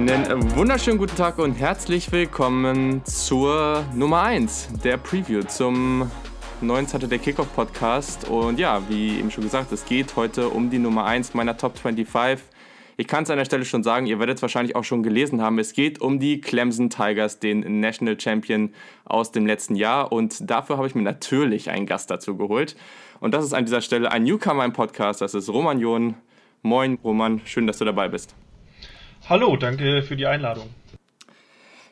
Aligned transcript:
Einen 0.00 0.56
wunderschönen 0.56 0.96
guten 0.96 1.14
Tag 1.14 1.36
und 1.36 1.52
herzlich 1.52 2.10
willkommen 2.10 3.04
zur 3.04 3.84
Nummer 3.94 4.22
1 4.22 4.70
der 4.82 4.96
Preview 4.96 5.42
zum 5.42 6.10
neuen 6.62 6.86
Saturday 6.86 7.18
Kickoff 7.18 7.54
Podcast. 7.54 8.26
Und 8.26 8.58
ja, 8.58 8.82
wie 8.88 9.18
eben 9.18 9.30
schon 9.30 9.44
gesagt, 9.44 9.70
es 9.72 9.84
geht 9.84 10.16
heute 10.16 10.48
um 10.48 10.70
die 10.70 10.78
Nummer 10.78 11.04
1 11.04 11.34
meiner 11.34 11.54
Top 11.54 11.76
25. 11.76 12.42
Ich 12.96 13.08
kann 13.08 13.24
es 13.24 13.30
an 13.30 13.36
der 13.36 13.44
Stelle 13.44 13.66
schon 13.66 13.82
sagen, 13.82 14.06
ihr 14.06 14.18
werdet 14.18 14.38
es 14.38 14.42
wahrscheinlich 14.42 14.74
auch 14.74 14.84
schon 14.84 15.02
gelesen 15.02 15.42
haben. 15.42 15.58
Es 15.58 15.74
geht 15.74 16.00
um 16.00 16.18
die 16.18 16.40
Clemson 16.40 16.88
Tigers, 16.88 17.38
den 17.38 17.80
National 17.80 18.18
Champion 18.18 18.72
aus 19.04 19.32
dem 19.32 19.44
letzten 19.44 19.76
Jahr. 19.76 20.12
Und 20.12 20.50
dafür 20.50 20.78
habe 20.78 20.86
ich 20.86 20.94
mir 20.94 21.02
natürlich 21.02 21.68
einen 21.68 21.84
Gast 21.84 22.10
dazu 22.10 22.38
geholt. 22.38 22.74
Und 23.20 23.34
das 23.34 23.44
ist 23.44 23.52
an 23.52 23.66
dieser 23.66 23.82
Stelle 23.82 24.10
ein 24.10 24.22
Newcomer 24.22 24.64
im 24.64 24.72
Podcast. 24.72 25.20
Das 25.20 25.34
ist 25.34 25.50
Roman 25.50 25.78
John. 25.78 26.14
Moin, 26.62 26.98
Roman. 27.04 27.42
Schön, 27.44 27.66
dass 27.66 27.76
du 27.76 27.84
dabei 27.84 28.08
bist. 28.08 28.34
Hallo, 29.30 29.54
danke 29.54 30.02
für 30.02 30.16
die 30.16 30.26
Einladung. 30.26 30.68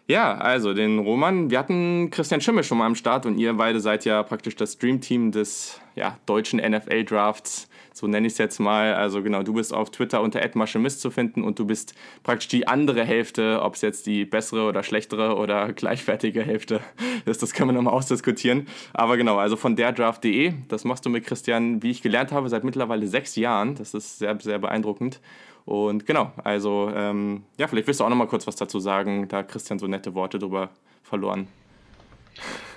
Ja, 0.09 0.37
also 0.39 0.75
den 0.75 0.99
Roman, 0.99 1.51
wir 1.51 1.61
hatten 1.61 2.11
Christian 2.11 2.41
Schimmel 2.41 2.65
schon 2.65 2.79
mal 2.79 2.87
am 2.87 2.97
Start 2.97 3.27
und 3.27 3.39
ihr 3.39 3.55
beide 3.55 3.79
seid 3.79 4.05
ja 4.05 4.25
praktisch 4.25 4.57
das 4.57 4.73
Streamteam 4.73 5.31
des 5.31 5.81
ja, 5.95 6.19
deutschen 6.27 6.59
NFL-Drafts 6.59 7.69
so 7.99 8.07
nenne 8.07 8.27
ich 8.27 8.35
es 8.35 8.39
jetzt 8.39 8.59
mal. 8.59 8.95
Also 8.95 9.23
genau, 9.23 9.43
du 9.43 9.53
bist 9.53 9.75
auf 9.75 9.91
Twitter 9.91 10.23
unter 10.23 10.41
@maschemist 10.55 11.01
zu 11.01 11.11
finden 11.11 11.43
und 11.43 11.59
du 11.59 11.67
bist 11.67 11.95
praktisch 12.23 12.49
die 12.49 12.67
andere 12.67 13.05
Hälfte, 13.05 13.61
ob 13.63 13.75
es 13.75 13.83
jetzt 13.83 14.07
die 14.07 14.25
bessere 14.25 14.69
oder 14.69 14.83
schlechtere 14.83 15.37
oder 15.37 15.73
gleichwertige 15.73 16.43
Hälfte 16.43 16.81
ist, 17.27 17.43
das 17.43 17.53
können 17.53 17.71
wir 17.71 17.75
nochmal 17.75 17.95
ausdiskutieren. 17.95 18.67
Aber 18.95 19.17
genau, 19.17 19.37
also 19.37 19.57
von 19.57 19.77
derdraft.de, 19.77 20.55
das 20.69 20.85
machst 20.85 21.05
du 21.05 21.11
mit 21.11 21.27
Christian, 21.27 21.83
wie 21.83 21.91
ich 21.91 22.03
gelernt 22.03 22.33
habe, 22.33 22.49
seit 22.49 22.65
mittlerweile 22.65 23.07
sechs 23.07 23.37
Jahren. 23.37 23.75
Das 23.75 23.95
ist 23.95 24.19
sehr, 24.19 24.39
sehr 24.41 24.59
beeindruckend. 24.59 25.21
Und 25.69 26.07
genau, 26.07 26.33
also 26.45 26.91
ähm, 26.97 27.43
ja, 27.59 27.69
vielleicht 27.69 27.87
willst 27.87 28.01
du 28.01 28.05
auch 28.05 28.09
nochmal 28.09 28.27
kurz 28.27 28.47
was 28.47 28.57
dazu 28.57 28.81
sagen, 28.81 29.29
da 29.29 29.43
Christian 29.43 29.79
so 29.79 29.87
nette 29.87 30.15
Worte 30.15 30.39
drüber 30.39 30.71
verloren. 31.03 31.47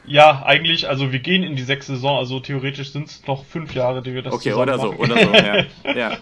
Ja, 0.06 0.44
eigentlich, 0.44 0.89
also 0.89 1.14
wir 1.14 1.20
gehen 1.20 1.42
in 1.42 1.56
die 1.56 1.61
sechste 1.61 1.94
Saison, 1.94 2.17
also 2.17 2.42
theoretisch 2.42 2.92
sind 2.92 3.08
es 3.08 3.25
noch 3.28 3.45
fünf 3.45 3.73
Jahre, 3.75 4.02
die 4.02 4.14
wir 4.14 4.23
das 4.23 4.33
Okay, 4.33 4.52
oder 4.52 4.78
so, 4.78 4.92
oder 4.92 5.17
so, 5.17 5.31
ja. 5.31 5.66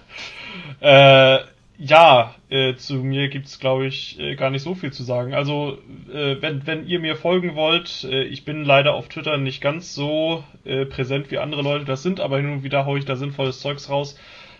ja. 0.81 1.37
äh, 1.37 1.43
ja, 1.79 2.35
äh, 2.49 2.75
zu 2.75 2.97
mir 2.97 3.29
gibt's 3.29 3.59
glaube 3.59 3.87
ich, 3.87 4.19
äh, 4.19 4.35
gar 4.35 4.51
nicht 4.51 4.61
so 4.61 4.75
viel 4.75 4.93
zu 4.93 5.01
sagen. 5.01 5.33
Also, 5.33 5.79
äh, 6.13 6.39
wenn, 6.39 6.67
wenn 6.67 6.85
ihr 6.85 6.99
mir 6.99 7.15
folgen 7.15 7.55
wollt, 7.55 8.03
äh, 8.03 8.25
ich 8.25 8.45
bin 8.45 8.63
leider 8.63 8.93
auf 8.93 9.07
Twitter 9.07 9.39
nicht 9.39 9.59
ganz 9.59 9.95
so 9.95 10.43
äh, 10.65 10.85
präsent 10.85 11.31
wie 11.31 11.39
andere 11.39 11.63
Leute 11.63 11.85
das 11.85 12.03
sind, 12.03 12.19
aber 12.19 12.37
hin 12.37 12.51
und 12.51 12.63
wieder 12.63 12.85
haue 12.85 12.99
ich 12.99 13.05
da 13.05 13.15
sinnvolles 13.15 13.59
Zeugs 13.59 13.89
raus. 13.89 14.15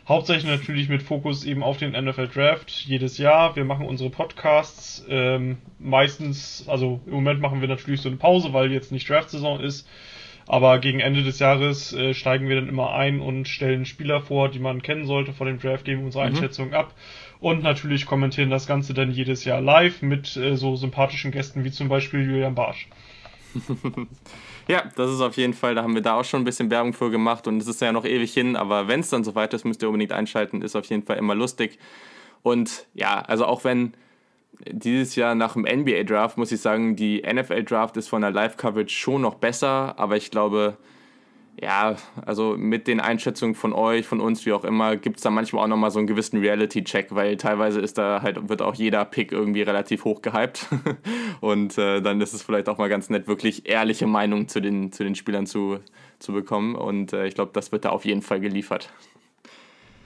Hauptsächlich 0.10 0.50
natürlich 0.50 0.90
mit 0.90 1.04
Fokus 1.04 1.44
eben 1.44 1.62
auf 1.62 1.78
den 1.78 1.92
NFL 1.92 2.30
Draft 2.30 2.72
jedes 2.72 3.20
Jahr. 3.20 3.56
Wir 3.56 3.64
machen 3.64 3.86
unsere 3.86 4.10
Podcasts. 4.10 5.06
Ähm, 5.08 5.60
meistens, 5.78 6.66
also 6.68 7.00
im 7.06 7.14
Moment 7.14 7.42
machen 7.42 7.62
wir 7.62 7.68
natürlich 7.68 8.02
so 8.02 8.10
eine 8.10 8.18
Pause, 8.18 8.52
weil 8.52 8.72
jetzt 8.72 8.92
nicht 8.92 9.08
Draft-Saison 9.08 9.60
ist. 9.60 9.88
Aber 10.48 10.80
gegen 10.80 11.00
Ende 11.00 11.22
des 11.22 11.38
Jahres 11.38 11.94
äh, 11.94 12.16
steigen 12.16 12.50
wir 12.50 12.56
dann 12.56 12.70
immer 12.70 12.96
ein 12.96 13.22
und 13.22 13.48
stellen 13.48 13.86
Spieler 13.86 14.20
vor, 14.20 14.50
die 14.50 14.58
man 14.58 14.82
kennen 14.82 15.06
sollte 15.06 15.32
vor 15.32 15.46
dem 15.46 15.60
Draft, 15.60 15.86
geben 15.86 16.06
unsere 16.06 16.28
mhm. 16.28 16.36
Einschätzung 16.36 16.74
ab. 16.74 16.96
Und 17.40 17.62
natürlich 17.62 18.08
kommentieren 18.08 18.50
das 18.50 18.66
Ganze 18.66 18.96
dann 18.96 19.12
jedes 19.12 19.46
Jahr 19.46 19.62
live 19.62 20.02
mit 20.02 20.36
äh, 20.38 20.58
so 20.58 20.76
sympathischen 20.76 21.30
Gästen 21.30 21.64
wie 21.66 21.72
zum 21.72 21.88
Beispiel 21.88 22.26
Julian 22.26 22.56
Barsch. 22.56 22.88
Ja, 24.70 24.84
das 24.96 25.10
ist 25.12 25.22
auf 25.22 25.36
jeden 25.36 25.56
Fall, 25.56 25.74
da 25.74 25.82
haben 25.82 25.96
wir 25.96 26.04
da 26.04 26.14
auch 26.14 26.24
schon 26.24 26.42
ein 26.42 26.46
bisschen 26.46 26.70
Werbung 26.70 26.94
für 26.94 27.10
gemacht 27.10 27.48
und 27.48 27.58
es 27.58 27.68
ist 27.68 27.82
ja 27.82 27.92
noch 27.92 28.06
ewig 28.06 28.32
hin, 28.32 28.56
aber 28.56 28.88
wenn 28.88 29.00
es 29.00 29.10
dann 29.10 29.24
soweit 29.24 29.52
ist, 29.56 29.66
müsst 29.66 29.82
ihr 29.82 29.88
unbedingt 29.90 30.12
einschalten, 30.12 30.62
ist 30.62 30.76
auf 30.76 30.86
jeden 30.86 31.02
Fall 31.02 31.18
immer 31.18 31.34
lustig. 31.34 31.80
Und 32.44 32.86
ja, 32.94 33.20
also 33.22 33.46
auch 33.46 33.64
wenn 33.64 33.96
dieses 34.70 35.16
Jahr 35.16 35.34
nach 35.34 35.54
dem 35.54 35.64
NBA 35.64 36.04
Draft, 36.04 36.38
muss 36.38 36.52
ich 36.52 36.62
sagen, 36.62 36.96
die 36.96 37.24
NFL 37.24 37.64
Draft 37.64 37.98
ist 37.98 38.10
von 38.10 38.22
der 38.22 38.30
Live-Coverage 38.30 38.94
schon 38.94 39.24
noch 39.24 39.36
besser, 39.36 39.98
aber 39.98 40.18
ich 40.18 40.30
glaube, 40.30 40.78
ja, 41.62 41.98
also 42.26 42.56
mit 42.58 42.88
den 42.88 43.00
Einschätzungen 43.00 43.54
von 43.54 43.74
euch, 43.74 44.06
von 44.08 44.22
uns, 44.22 44.46
wie 44.46 44.54
auch 44.54 44.64
immer, 44.64 44.96
gibt 44.96 45.18
es 45.18 45.24
da 45.24 45.30
manchmal 45.30 45.64
auch 45.64 45.68
nochmal 45.68 45.92
so 45.92 46.00
einen 46.00 46.08
gewissen 46.08 46.40
Reality-Check, 46.40 47.08
weil 47.10 47.36
teilweise 47.38 47.82
ist 47.82 47.98
da 47.98 48.22
halt, 48.22 48.48
wird 48.48 48.62
auch 48.62 48.76
jeder 48.76 49.04
Pick 49.04 49.32
irgendwie 49.32 49.62
relativ 49.62 50.06
hoch 50.06 50.22
gehypt. 50.22 50.68
Und 51.42 51.78
äh, 51.78 52.02
dann 52.02 52.22
ist 52.22 52.34
es 52.34 52.44
vielleicht 52.44 52.70
auch 52.70 52.78
mal 52.78 52.88
ganz 52.88 53.10
nett, 53.10 53.28
wirklich 53.28 53.68
ehrliche 53.68 54.08
Meinungen 54.08 54.48
zu 54.48 54.62
den, 54.62 54.92
zu 54.92 55.04
den 55.04 55.16
Spielern 55.16 55.48
zu, 55.48 55.80
zu 56.20 56.32
bekommen. 56.32 56.76
Und 56.76 57.12
äh, 57.12 57.28
ich 57.28 57.36
glaube, 57.36 57.52
das 57.54 57.72
wird 57.72 57.84
da 57.86 57.90
auf 57.90 58.06
jeden 58.06 58.22
Fall 58.22 58.40
geliefert. 58.40 58.90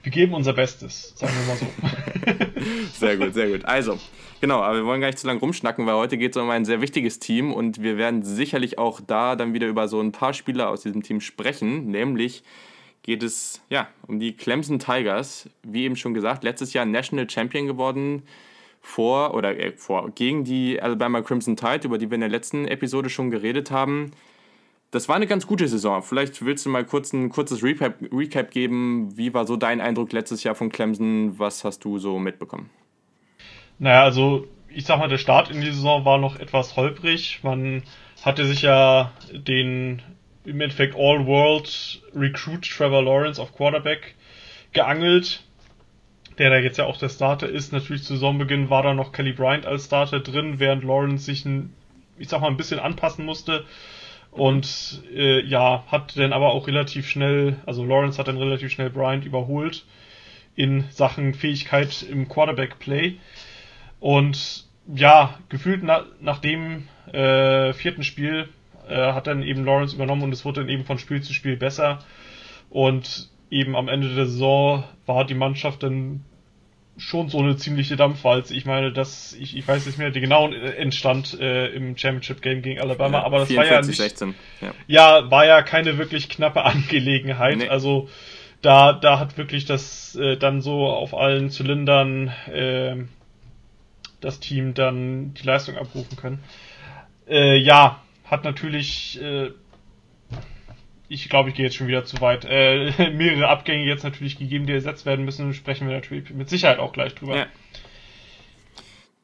Wir 0.02 0.12
geben 0.12 0.34
unser 0.34 0.52
Bestes, 0.52 1.14
sagen 1.16 1.32
wir 1.32 1.54
mal 1.54 2.44
so. 2.44 2.60
sehr 2.98 3.16
gut, 3.16 3.32
sehr 3.32 3.48
gut. 3.48 3.64
Also, 3.64 3.98
Genau, 4.44 4.60
aber 4.60 4.76
wir 4.76 4.84
wollen 4.84 5.00
gar 5.00 5.06
nicht 5.06 5.18
zu 5.18 5.26
lange 5.26 5.40
rumschnacken, 5.40 5.86
weil 5.86 5.94
heute 5.94 6.18
geht 6.18 6.36
es 6.36 6.42
um 6.42 6.50
ein 6.50 6.66
sehr 6.66 6.82
wichtiges 6.82 7.18
Team 7.18 7.50
und 7.50 7.80
wir 7.80 7.96
werden 7.96 8.22
sicherlich 8.22 8.76
auch 8.76 9.00
da 9.00 9.36
dann 9.36 9.54
wieder 9.54 9.66
über 9.68 9.88
so 9.88 9.98
ein 9.98 10.12
paar 10.12 10.34
Spieler 10.34 10.68
aus 10.68 10.82
diesem 10.82 11.02
Team 11.02 11.22
sprechen. 11.22 11.86
Nämlich 11.86 12.42
geht 13.00 13.22
es 13.22 13.62
ja 13.70 13.88
um 14.06 14.20
die 14.20 14.36
Clemson 14.36 14.78
Tigers. 14.78 15.48
Wie 15.62 15.84
eben 15.84 15.96
schon 15.96 16.12
gesagt, 16.12 16.44
letztes 16.44 16.74
Jahr 16.74 16.84
National 16.84 17.26
Champion 17.30 17.66
geworden 17.66 18.24
vor 18.82 19.32
oder 19.32 19.58
äh, 19.58 19.72
vor 19.78 20.10
gegen 20.10 20.44
die 20.44 20.78
Alabama 20.78 21.22
Crimson 21.22 21.56
Tide, 21.56 21.86
über 21.86 21.96
die 21.96 22.10
wir 22.10 22.16
in 22.16 22.20
der 22.20 22.28
letzten 22.28 22.68
Episode 22.68 23.08
schon 23.08 23.30
geredet 23.30 23.70
haben. 23.70 24.10
Das 24.90 25.08
war 25.08 25.16
eine 25.16 25.26
ganz 25.26 25.46
gute 25.46 25.68
Saison. 25.68 26.02
Vielleicht 26.02 26.44
willst 26.44 26.66
du 26.66 26.68
mal 26.68 26.84
kurz 26.84 27.14
ein 27.14 27.30
kurzes 27.30 27.62
Recap, 27.62 27.94
Recap 28.12 28.50
geben. 28.50 29.16
Wie 29.16 29.32
war 29.32 29.46
so 29.46 29.56
dein 29.56 29.80
Eindruck 29.80 30.12
letztes 30.12 30.44
Jahr 30.44 30.54
von 30.54 30.68
Clemson? 30.68 31.38
Was 31.38 31.64
hast 31.64 31.82
du 31.86 31.98
so 31.98 32.18
mitbekommen? 32.18 32.68
Naja, 33.78 34.02
also 34.02 34.46
ich 34.68 34.84
sag 34.84 34.98
mal, 34.98 35.08
der 35.08 35.18
Start 35.18 35.50
in 35.50 35.60
die 35.60 35.70
Saison 35.70 36.04
war 36.04 36.18
noch 36.18 36.36
etwas 36.36 36.76
holprig. 36.76 37.40
Man 37.42 37.82
hatte 38.22 38.44
sich 38.46 38.62
ja 38.62 39.12
den 39.32 40.02
im 40.44 40.60
Endeffekt 40.60 40.94
All-World 40.96 42.02
Recruit 42.14 42.68
Trevor 42.68 43.02
Lawrence 43.02 43.40
auf 43.40 43.54
Quarterback 43.54 44.14
geangelt, 44.72 45.42
der 46.38 46.50
da 46.50 46.56
jetzt 46.56 46.78
ja 46.78 46.84
auch 46.84 46.98
der 46.98 47.08
Starter 47.08 47.48
ist. 47.48 47.72
Natürlich 47.72 48.02
zu 48.02 48.14
Saisonbeginn 48.14 48.68
war 48.68 48.82
da 48.82 48.94
noch 48.94 49.12
Kelly 49.12 49.32
Bryant 49.32 49.66
als 49.66 49.86
Starter 49.86 50.20
drin, 50.20 50.58
während 50.58 50.84
Lawrence 50.84 51.24
sich 51.24 51.44
ein, 51.44 51.72
ich 52.18 52.28
sag 52.28 52.40
mal, 52.40 52.48
ein 52.48 52.56
bisschen 52.56 52.80
anpassen 52.80 53.24
musste. 53.24 53.64
Und 54.32 55.02
äh, 55.14 55.40
ja, 55.42 55.84
hat 55.86 56.18
dann 56.18 56.32
aber 56.32 56.52
auch 56.52 56.66
relativ 56.66 57.08
schnell, 57.08 57.56
also 57.66 57.84
Lawrence 57.84 58.18
hat 58.18 58.26
dann 58.26 58.36
relativ 58.36 58.72
schnell 58.72 58.90
Bryant 58.90 59.24
überholt 59.24 59.84
in 60.56 60.84
Sachen 60.90 61.34
Fähigkeit 61.34 62.02
im 62.02 62.28
Quarterback-Play. 62.28 63.16
Und 64.04 64.66
ja, 64.94 65.38
gefühlt 65.48 65.82
na, 65.82 66.04
nach 66.20 66.36
dem 66.36 66.88
äh, 67.10 67.72
vierten 67.72 68.04
Spiel 68.04 68.50
äh, 68.86 68.94
hat 69.14 69.26
dann 69.26 69.42
eben 69.42 69.64
Lawrence 69.64 69.96
übernommen 69.96 70.24
und 70.24 70.32
es 70.34 70.44
wurde 70.44 70.60
dann 70.60 70.68
eben 70.68 70.84
von 70.84 70.98
Spiel 70.98 71.22
zu 71.22 71.32
Spiel 71.32 71.56
besser. 71.56 72.00
Und 72.68 73.30
eben 73.48 73.74
am 73.74 73.88
Ende 73.88 74.14
der 74.14 74.26
Saison 74.26 74.84
war 75.06 75.24
die 75.24 75.32
Mannschaft 75.32 75.82
dann 75.84 76.22
schon 76.98 77.30
so 77.30 77.38
eine 77.38 77.56
ziemliche 77.56 77.96
Dampfwalze. 77.96 78.54
Ich 78.54 78.66
meine, 78.66 78.92
dass 78.92 79.32
ich, 79.32 79.56
ich 79.56 79.66
weiß 79.66 79.86
nicht 79.86 79.96
mehr 79.96 80.10
den 80.10 80.20
genauen 80.20 80.52
Endstand 80.52 81.40
äh, 81.40 81.68
im 81.68 81.96
Championship 81.96 82.42
Game 82.42 82.60
gegen 82.60 82.82
Alabama, 82.82 83.20
ja, 83.20 83.24
aber 83.24 83.38
das 83.38 83.48
44, 83.48 83.70
war 83.70 83.80
ja 83.80 83.86
nicht, 83.86 83.96
16. 83.96 84.34
Ja. 84.60 84.74
ja. 84.86 85.30
war 85.30 85.46
ja 85.46 85.62
keine 85.62 85.96
wirklich 85.96 86.28
knappe 86.28 86.62
Angelegenheit. 86.66 87.56
Nee. 87.56 87.68
Also 87.68 88.10
da 88.60 88.92
da 88.92 89.18
hat 89.18 89.38
wirklich 89.38 89.64
das 89.64 90.14
äh, 90.14 90.36
dann 90.36 90.60
so 90.60 90.88
auf 90.88 91.14
allen 91.14 91.48
Zylindern 91.48 92.28
äh, 92.52 92.96
das 94.24 94.40
Team 94.40 94.74
dann 94.74 95.34
die 95.34 95.44
Leistung 95.44 95.76
abrufen 95.76 96.16
können. 96.16 96.42
Äh, 97.28 97.56
ja, 97.58 98.02
hat 98.24 98.44
natürlich, 98.44 99.20
äh, 99.20 99.50
ich 101.08 101.28
glaube, 101.28 101.50
ich 101.50 101.54
gehe 101.54 101.66
jetzt 101.66 101.76
schon 101.76 101.86
wieder 101.86 102.04
zu 102.04 102.20
weit, 102.20 102.44
äh, 102.48 103.10
mehrere 103.12 103.48
Abgänge 103.48 103.84
jetzt 103.84 104.02
natürlich 104.02 104.38
gegeben, 104.38 104.66
die 104.66 104.72
ersetzt 104.72 105.06
werden 105.06 105.24
müssen, 105.24 105.52
sprechen 105.54 105.86
wir 105.86 105.94
natürlich 105.94 106.30
mit 106.30 106.48
Sicherheit 106.48 106.78
auch 106.78 106.92
gleich 106.92 107.14
drüber. 107.14 107.36
Ja. 107.36 107.46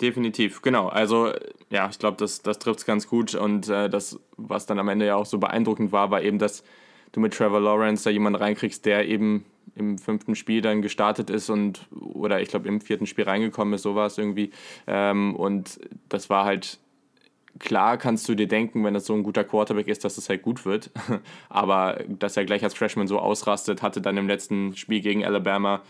Definitiv, 0.00 0.62
genau. 0.62 0.88
Also 0.88 1.32
ja, 1.70 1.88
ich 1.90 1.98
glaube, 1.98 2.16
das, 2.18 2.40
das 2.42 2.58
trifft 2.58 2.80
es 2.80 2.86
ganz 2.86 3.06
gut 3.06 3.34
und 3.34 3.68
äh, 3.68 3.90
das, 3.90 4.18
was 4.36 4.64
dann 4.64 4.78
am 4.78 4.88
Ende 4.88 5.06
ja 5.06 5.16
auch 5.16 5.26
so 5.26 5.38
beeindruckend 5.38 5.92
war, 5.92 6.10
war 6.10 6.22
eben, 6.22 6.38
dass 6.38 6.64
du 7.12 7.20
mit 7.20 7.34
Trevor 7.34 7.60
Lawrence 7.60 8.04
da 8.04 8.10
jemanden 8.10 8.40
reinkriegst, 8.40 8.86
der 8.86 9.06
eben 9.06 9.44
im 9.80 9.98
fünften 9.98 10.36
Spiel 10.36 10.60
dann 10.60 10.82
gestartet 10.82 11.30
ist 11.30 11.50
und 11.50 11.86
oder 11.90 12.40
ich 12.40 12.50
glaube 12.50 12.68
im 12.68 12.80
vierten 12.80 13.06
Spiel 13.06 13.24
reingekommen 13.24 13.74
ist, 13.74 13.82
so 13.82 13.94
war 13.96 14.06
es 14.06 14.18
irgendwie. 14.18 14.52
Ähm, 14.86 15.34
und 15.34 15.80
das 16.08 16.30
war 16.30 16.44
halt 16.44 16.78
klar, 17.58 17.96
kannst 17.96 18.28
du 18.28 18.34
dir 18.34 18.46
denken, 18.46 18.84
wenn 18.84 18.94
das 18.94 19.06
so 19.06 19.14
ein 19.14 19.22
guter 19.22 19.42
Quarterback 19.42 19.88
ist, 19.88 20.04
dass 20.04 20.18
es 20.18 20.28
halt 20.28 20.42
gut 20.42 20.64
wird. 20.64 20.90
Aber 21.48 22.04
dass 22.08 22.36
er 22.36 22.44
gleich 22.44 22.62
als 22.62 22.74
Freshman 22.74 23.08
so 23.08 23.18
ausrastet, 23.18 23.82
hatte 23.82 24.00
dann 24.00 24.16
im 24.16 24.28
letzten 24.28 24.76
Spiel 24.76 25.00
gegen 25.00 25.24
Alabama 25.24 25.82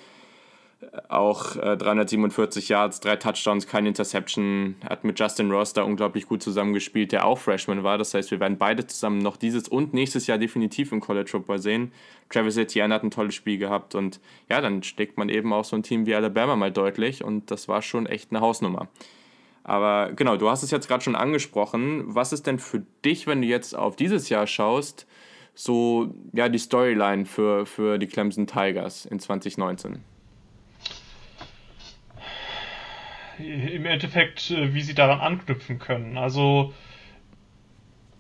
auch 1.08 1.56
äh, 1.56 1.76
347 1.76 2.68
Yards, 2.68 3.00
drei 3.00 3.16
Touchdowns, 3.16 3.66
keine 3.66 3.88
Interception. 3.88 4.76
Hat 4.88 5.04
mit 5.04 5.18
Justin 5.18 5.50
Ross 5.50 5.72
da 5.72 5.82
unglaublich 5.82 6.26
gut 6.26 6.42
zusammengespielt, 6.42 7.12
der 7.12 7.26
auch 7.26 7.38
Freshman 7.38 7.82
war. 7.84 7.98
Das 7.98 8.14
heißt, 8.14 8.30
wir 8.30 8.40
werden 8.40 8.56
beide 8.58 8.86
zusammen 8.86 9.18
noch 9.18 9.36
dieses 9.36 9.68
und 9.68 9.92
nächstes 9.92 10.26
Jahr 10.26 10.38
definitiv 10.38 10.92
im 10.92 11.00
College 11.00 11.30
Football 11.30 11.58
sehen. 11.58 11.92
Travis 12.30 12.56
Etienne 12.56 12.94
hat 12.94 13.02
ein 13.02 13.10
tolles 13.10 13.34
Spiel 13.34 13.58
gehabt 13.58 13.94
und 13.94 14.20
ja, 14.48 14.60
dann 14.60 14.82
steckt 14.82 15.18
man 15.18 15.28
eben 15.28 15.52
auch 15.52 15.64
so 15.64 15.76
ein 15.76 15.82
Team 15.82 16.06
wie 16.06 16.14
Alabama 16.14 16.56
mal 16.56 16.72
deutlich 16.72 17.22
und 17.22 17.50
das 17.50 17.68
war 17.68 17.82
schon 17.82 18.06
echt 18.06 18.30
eine 18.30 18.40
Hausnummer. 18.40 18.88
Aber 19.62 20.12
genau, 20.12 20.36
du 20.36 20.48
hast 20.48 20.62
es 20.62 20.70
jetzt 20.70 20.88
gerade 20.88 21.04
schon 21.04 21.16
angesprochen. 21.16 22.04
Was 22.06 22.32
ist 22.32 22.46
denn 22.46 22.58
für 22.58 22.82
dich, 23.04 23.26
wenn 23.26 23.42
du 23.42 23.48
jetzt 23.48 23.76
auf 23.76 23.96
dieses 23.96 24.30
Jahr 24.30 24.46
schaust, 24.46 25.06
so 25.54 26.14
ja 26.32 26.48
die 26.48 26.58
Storyline 26.58 27.26
für, 27.26 27.66
für 27.66 27.98
die 27.98 28.06
Clemson 28.06 28.46
Tigers 28.46 29.04
in 29.04 29.18
2019? 29.18 30.02
Im 33.40 33.86
Endeffekt, 33.86 34.50
äh, 34.50 34.74
wie 34.74 34.82
sie 34.82 34.94
daran 34.94 35.20
anknüpfen 35.20 35.78
können. 35.78 36.16
Also 36.16 36.72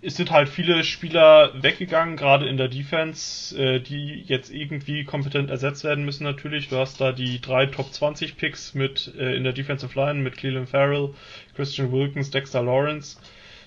es 0.02 0.16
sind 0.16 0.30
halt 0.30 0.48
viele 0.48 0.82
Spieler 0.82 1.52
weggegangen, 1.62 2.16
gerade 2.16 2.48
in 2.48 2.56
der 2.56 2.68
Defense, 2.68 3.56
äh, 3.56 3.80
die 3.80 4.22
jetzt 4.26 4.50
irgendwie 4.50 5.04
kompetent 5.04 5.50
ersetzt 5.50 5.84
werden 5.84 6.04
müssen 6.04 6.24
natürlich. 6.24 6.68
Du 6.68 6.76
hast 6.76 7.00
da 7.00 7.12
die 7.12 7.40
drei 7.40 7.66
Top 7.66 7.92
20 7.92 8.36
Picks 8.36 8.74
mit 8.74 9.12
äh, 9.18 9.34
in 9.36 9.44
der 9.44 9.52
Defensive 9.52 9.98
Line 9.98 10.20
mit 10.20 10.36
Cleveland 10.36 10.68
Farrell, 10.68 11.10
Christian 11.54 11.92
Wilkins, 11.92 12.30
Dexter 12.30 12.62
Lawrence. 12.62 13.18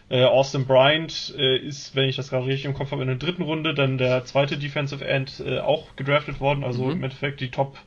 Austin 0.09 0.67
Bryant 0.67 1.29
ist, 1.29 1.95
wenn 1.95 2.07
ich 2.07 2.17
das 2.17 2.29
gerade 2.29 2.45
richtig 2.45 2.65
im 2.65 2.75
Kopf 2.75 2.91
habe, 2.91 3.01
in 3.01 3.07
der 3.07 3.17
dritten 3.17 3.41
Runde 3.41 3.73
dann 3.73 3.97
der 3.97 4.25
zweite 4.25 4.57
Defensive 4.57 5.03
End 5.03 5.41
auch 5.63 5.95
gedraftet 5.95 6.39
worden. 6.39 6.63
Also 6.63 6.83
mhm. 6.83 6.91
im 6.91 7.03
Endeffekt 7.05 7.39
die 7.39 7.49
Top 7.49 7.79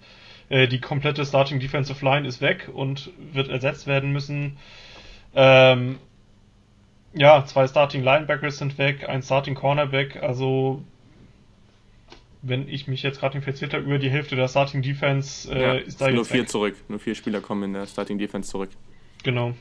äh, 0.48 0.69
die 0.69 0.81
komplette 0.81 1.25
Starting 1.25 1.60
Defensive 1.60 2.04
Line 2.04 2.26
ist 2.26 2.40
weg 2.40 2.69
und 2.72 3.10
wird 3.32 3.48
ersetzt 3.48 3.87
werden 3.87 4.12
müssen. 4.12 4.56
Ähm, 5.34 5.98
ja, 7.14 7.44
zwei 7.44 7.66
Starting 7.66 8.02
Linebackers 8.02 8.58
sind 8.58 8.78
weg, 8.78 9.08
ein 9.08 9.22
Starting 9.22 9.54
Cornerback, 9.54 10.22
also 10.22 10.82
wenn 12.43 12.69
ich 12.69 12.87
mich 12.87 13.02
jetzt 13.02 13.20
gerade 13.20 13.37
infiziert 13.37 13.75
habe, 13.75 13.84
über 13.84 13.98
die 13.98 14.10
Hälfte 14.10 14.37
der 14.37 14.48
Starting 14.48 14.82
Defense 14.82 15.52
äh, 15.52 15.60
ja, 15.60 15.75
ist 15.75 16.00
da 16.00 16.06
jetzt. 16.06 16.14
Nur 16.14 16.25
vier 16.25 16.40
weg. 16.43 16.48
zurück, 16.48 16.76
nur 16.88 16.98
vier 16.98 17.14
Spieler 17.14 17.40
kommen 17.40 17.64
in 17.64 17.72
der 17.72 17.87
Starting 17.87 18.19
Defense 18.19 18.50
zurück. 18.50 18.70
Genau. 19.22 19.54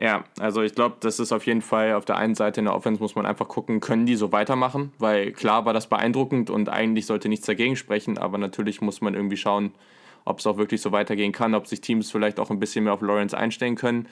Ja, 0.00 0.24
also 0.38 0.62
ich 0.62 0.74
glaube, 0.74 0.96
das 1.00 1.20
ist 1.20 1.30
auf 1.30 1.44
jeden 1.44 1.60
Fall 1.60 1.92
auf 1.92 2.06
der 2.06 2.16
einen 2.16 2.34
Seite 2.34 2.60
in 2.60 2.64
der 2.64 2.74
Offense 2.74 3.02
muss 3.02 3.14
man 3.14 3.26
einfach 3.26 3.48
gucken, 3.48 3.80
können 3.80 4.06
die 4.06 4.16
so 4.16 4.32
weitermachen, 4.32 4.92
weil 4.98 5.30
klar 5.32 5.66
war 5.66 5.74
das 5.74 5.88
beeindruckend 5.88 6.48
und 6.48 6.70
eigentlich 6.70 7.04
sollte 7.04 7.28
nichts 7.28 7.44
dagegen 7.44 7.76
sprechen, 7.76 8.16
aber 8.16 8.38
natürlich 8.38 8.80
muss 8.80 9.02
man 9.02 9.12
irgendwie 9.12 9.36
schauen, 9.36 9.74
ob 10.24 10.38
es 10.38 10.46
auch 10.46 10.56
wirklich 10.56 10.80
so 10.80 10.90
weitergehen 10.90 11.32
kann, 11.32 11.54
ob 11.54 11.66
sich 11.66 11.82
Teams 11.82 12.10
vielleicht 12.10 12.40
auch 12.40 12.50
ein 12.50 12.58
bisschen 12.58 12.84
mehr 12.84 12.94
auf 12.94 13.02
Lawrence 13.02 13.36
einstellen 13.36 13.76
können. 13.76 14.08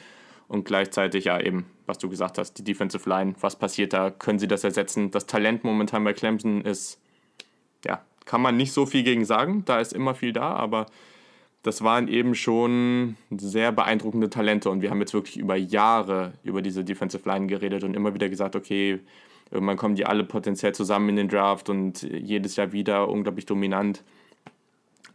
Und 0.47 0.65
gleichzeitig 0.65 1.27
ja 1.27 1.41
eben, 1.41 1.67
was 1.87 1.99
du 1.99 2.09
gesagt 2.09 2.39
hast, 2.39 2.55
die 2.55 2.65
Defensive 2.65 3.09
Line, 3.09 3.35
was 3.41 3.57
passiert 3.57 3.93
da, 3.93 4.11
können 4.11 4.39
sie 4.39 4.49
das 4.49 4.65
ersetzen? 4.65 5.11
Das 5.11 5.27
Talent 5.27 5.65
momentan 5.65 6.05
bei 6.05 6.15
Clemson 6.15 6.63
ist, 6.63 6.99
ja, 7.85 8.03
kann 8.25 8.41
man 8.41 8.57
nicht 8.57 8.73
so 8.73 8.87
viel 8.87 9.03
gegen 9.05 9.25
sagen, 9.25 9.63
da 9.67 9.79
ist 9.79 9.93
immer 9.93 10.15
viel 10.15 10.33
da, 10.33 10.53
aber 10.53 10.87
das 11.63 11.83
waren 11.83 12.09
eben 12.09 12.35
schon 12.35 13.17
sehr 13.31 13.73
beeindruckende 13.73 14.31
Talente 14.31 14.71
und 14.71 14.81
wir 14.81 14.91
haben 14.91 15.01
jetzt 15.01 15.15
wirklich 15.15 15.37
über 15.37 15.57
Jahre 15.57 16.33
über 16.43 16.63
diese 16.63 16.85
Defensive 16.85 17.29
Line 17.29 17.47
geredet 17.47 17.85
und 17.85 17.95
immer 17.95 18.15
wieder 18.15 18.29
gesagt, 18.29 18.55
okay, 18.55 19.01
irgendwann 19.51 19.77
kommen 19.77 19.95
die 19.95 20.07
alle 20.07 20.25
potenziell 20.25 20.75
zusammen 20.75 21.11
in 21.11 21.17
den 21.17 21.29
Draft 21.29 21.69
und 21.69 22.03
jedes 22.03 22.57
Jahr 22.57 22.73
wieder 22.73 23.09
unglaublich 23.09 23.47
dominant. 23.47 24.05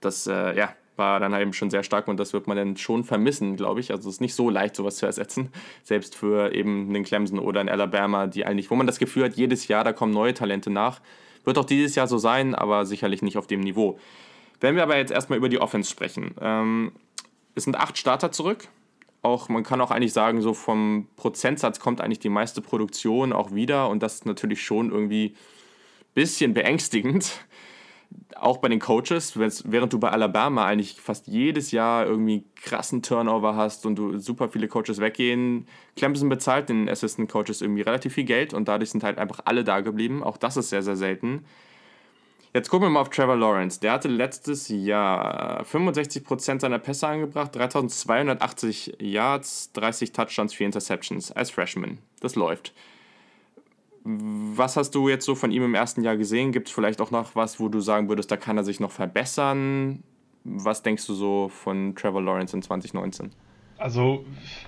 Das 0.02 0.28
äh, 0.28 0.58
ja, 0.58 0.76
war 0.98 1.20
dann 1.20 1.34
eben 1.34 1.54
schon 1.54 1.70
sehr 1.70 1.84
stark 1.84 2.08
und 2.08 2.20
das 2.20 2.34
wird 2.34 2.48
man 2.48 2.58
dann 2.58 2.78
schon 2.78 3.04
vermissen, 3.04 3.56
glaube 3.56 3.80
ich. 3.80 3.92
Also 3.92 4.10
es 4.10 4.16
ist 4.16 4.22
nicht 4.22 4.36
so 4.36 4.50
leicht, 4.50 4.76
sowas 4.76 4.98
zu 4.98 5.06
ersetzen, 5.06 5.50
selbst 5.84 6.16
für 6.16 6.54
eben 6.54 6.90
einen 6.90 7.04
Clemson 7.04 7.40
oder 7.40 7.62
einen 7.62 7.70
Alabama, 7.70 8.28
die 8.28 8.46
eigentlich, 8.46 8.70
wo 8.70 8.76
man 8.76 8.88
das 8.88 9.00
Gefühl 9.00 9.24
hat, 9.24 9.36
jedes 9.36 9.68
Jahr, 9.68 9.84
da 9.84 9.94
kommen 9.94 10.14
neue 10.14 10.34
Talente 10.34 10.70
nach. 10.70 11.00
Wird 11.46 11.58
auch 11.58 11.66
dieses 11.66 11.96
Jahr 11.96 12.08
so 12.08 12.18
sein, 12.18 12.56
aber 12.56 12.86
sicherlich 12.86 13.22
nicht 13.22 13.38
auf 13.38 13.48
dem 13.48 13.62
Niveau. 13.62 14.00
Wenn 14.64 14.78
wir 14.78 14.84
aber 14.84 14.96
jetzt 14.96 15.12
erstmal 15.12 15.38
über 15.38 15.50
die 15.50 15.60
Offense 15.60 15.92
sprechen. 15.92 16.36
Ähm, 16.40 16.94
es 17.54 17.66
sind 17.66 17.76
acht 17.76 17.98
Starter 17.98 18.32
zurück. 18.32 18.70
Auch, 19.22 19.50
man 19.50 19.64
kann 19.64 19.82
auch 19.82 19.92
eigentlich 19.92 20.14
sagen, 20.14 20.42
so 20.42 20.54
vom 20.54 21.10
Prozentsatz 21.18 21.82
kommt 21.82 22.00
eigentlich 22.00 22.20
die 22.20 22.30
meiste 22.30 22.62
Produktion 22.62 23.34
auch 23.34 23.54
wieder 23.54 23.90
und 23.90 24.02
das 24.02 24.16
ist 24.16 24.26
natürlich 24.26 24.64
schon 24.64 24.90
irgendwie 24.90 25.34
ein 25.36 26.14
bisschen 26.14 26.54
beängstigend. 26.54 27.46
Auch 28.38 28.56
bei 28.58 28.70
den 28.70 28.80
Coaches, 28.80 29.38
während 29.38 29.92
du 29.92 30.00
bei 30.00 30.12
Alabama 30.12 30.66
eigentlich 30.66 30.94
fast 30.94 31.28
jedes 31.28 31.72
Jahr 31.72 32.06
irgendwie 32.06 32.46
krassen 32.56 33.02
Turnover 33.02 33.58
hast 33.58 33.86
und 33.86 33.96
du 33.96 34.18
super 34.18 34.48
viele 34.48 34.70
Coaches 34.70 35.00
weggehen. 35.00 35.68
Clemson 35.98 36.30
bezahlt 36.30 36.70
den 36.70 36.88
Assistant 36.88 37.30
Coaches 37.30 37.62
irgendwie 37.62 37.82
relativ 37.82 38.14
viel 38.14 38.24
Geld 38.24 38.54
und 38.54 38.70
dadurch 38.70 38.92
sind 38.92 39.04
halt 39.04 39.18
einfach 39.18 39.42
alle 39.44 39.66
da 39.66 39.82
geblieben. 39.82 40.24
Auch 40.24 40.38
das 40.38 40.56
ist 40.56 40.70
sehr, 40.70 40.84
sehr 40.84 40.96
selten. 40.96 41.44
Jetzt 42.56 42.70
gucken 42.70 42.86
wir 42.86 42.92
mal 42.92 43.02
auf 43.02 43.10
Trevor 43.10 43.36
Lawrence. 43.36 43.80
Der 43.80 43.94
hatte 43.94 44.08
letztes 44.08 44.70
Jahr 44.70 45.64
65% 45.64 46.60
seiner 46.60 46.78
Pässe 46.78 47.08
angebracht, 47.08 47.56
3280 47.56 48.98
Yards, 49.00 49.72
30 49.74 50.12
Touchdowns, 50.12 50.54
4 50.54 50.68
Interceptions 50.68 51.32
als 51.32 51.50
Freshman. 51.50 51.98
Das 52.20 52.36
läuft. 52.36 52.74
Was 54.04 54.78
hast 54.78 54.92
du 54.92 55.10
jetzt 55.10 55.26
so 55.26 55.34
von 55.34 55.50
ihm 55.50 55.64
im 55.64 55.74
ersten 55.74 56.04
Jahr 56.04 56.16
gesehen? 56.16 56.52
Gibt 56.52 56.68
es 56.68 56.74
vielleicht 56.74 57.02
auch 57.02 57.10
noch 57.10 57.36
was, 57.36 57.60
wo 57.60 57.70
du 57.70 57.80
sagen 57.80 58.08
würdest, 58.08 58.30
da 58.30 58.38
kann 58.38 58.58
er 58.58 58.64
sich 58.64 58.80
noch 58.80 58.92
verbessern? 58.92 60.04
Was 60.44 60.84
denkst 60.84 61.08
du 61.08 61.16
so 61.16 61.50
von 61.50 61.96
Trevor 61.96 62.22
Lawrence 62.22 62.56
in 62.56 62.62
2019? 62.62 63.32
Also 63.80 64.26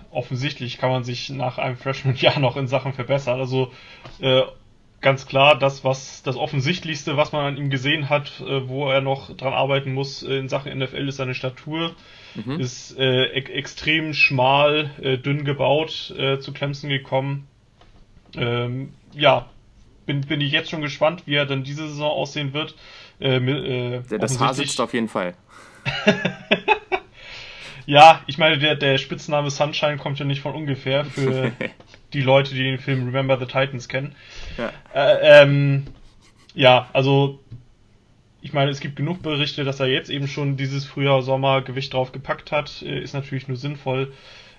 offensichtlich 0.09 0.79
kann 0.79 0.89
man 0.89 1.03
sich 1.03 1.29
nach 1.29 1.59
einem 1.59 1.77
Freshman-Jahr 1.77 2.39
noch 2.39 2.57
in 2.57 2.67
Sachen 2.67 2.93
verbessern. 2.93 3.39
Also 3.39 3.71
äh, 4.19 4.41
ganz 5.05 5.27
klar 5.27 5.57
das, 5.57 5.83
was 5.83 6.23
das 6.23 6.35
Offensichtlichste, 6.35 7.15
was 7.15 7.31
man 7.31 7.45
an 7.45 7.57
ihm 7.57 7.69
gesehen 7.69 8.09
hat, 8.09 8.41
äh, 8.41 8.67
wo 8.67 8.89
er 8.89 9.01
noch 9.01 9.37
dran 9.37 9.53
arbeiten 9.53 9.93
muss 9.93 10.23
äh, 10.23 10.39
in 10.39 10.49
Sachen 10.49 10.75
NFL, 10.75 11.07
ist 11.07 11.17
seine 11.17 11.35
Statur. 11.35 11.95
Mhm. 12.33 12.59
Ist 12.59 12.97
äh, 12.97 13.25
e 13.25 13.53
extrem 13.53 14.15
schmal, 14.15 14.89
äh, 14.99 15.19
dünn 15.19 15.45
gebaut 15.45 16.11
äh, 16.17 16.39
zu 16.39 16.53
Clemson 16.53 16.89
gekommen. 16.89 17.47
Ähm, 18.35 18.93
ja, 19.13 19.47
bin, 20.07 20.21
bin 20.21 20.41
ich 20.41 20.51
jetzt 20.51 20.71
schon 20.71 20.81
gespannt, 20.81 21.27
wie 21.27 21.35
er 21.35 21.45
dann 21.45 21.63
diese 21.63 21.87
Saison 21.87 22.09
aussehen 22.09 22.53
wird. 22.53 22.73
Äh, 23.19 24.01
das 24.09 24.39
Haar 24.39 24.55
sitzt 24.55 24.81
auf 24.81 24.93
jeden 24.95 25.07
Fall. 25.07 25.35
ja, 27.85 28.21
ich 28.27 28.37
meine, 28.37 28.57
der, 28.57 28.75
der 28.75 28.97
Spitzname 28.97 29.49
Sunshine 29.49 29.97
kommt 29.97 30.19
ja 30.19 30.25
nicht 30.25 30.41
von 30.41 30.53
ungefähr 30.53 31.05
für 31.05 31.51
die 32.13 32.21
Leute, 32.21 32.53
die 32.53 32.63
den 32.63 32.79
Film 32.79 33.05
Remember 33.05 33.37
the 33.39 33.45
Titans 33.45 33.87
kennen. 33.87 34.15
Ja, 34.57 34.71
äh, 34.93 35.43
ähm, 35.43 35.85
ja 36.53 36.89
also 36.93 37.39
ich 38.45 38.53
meine, 38.53 38.69
es 38.69 38.79
gibt 38.79 38.95
genug 38.95 39.23
Berichte, 39.23 39.63
dass 39.63 39.79
er 39.79 39.87
jetzt 39.87 40.11
eben 40.11 40.27
schon 40.27 40.55
dieses 40.55 40.85
Frühjahr, 40.85 41.23
Sommer 41.23 41.63
Gewicht 41.63 41.93
drauf 41.93 42.11
gepackt 42.11 42.51
hat. 42.51 42.83
Äh, 42.83 43.01
ist 43.01 43.13
natürlich 43.13 43.47
nur 43.47 43.57
sinnvoll. 43.57 44.13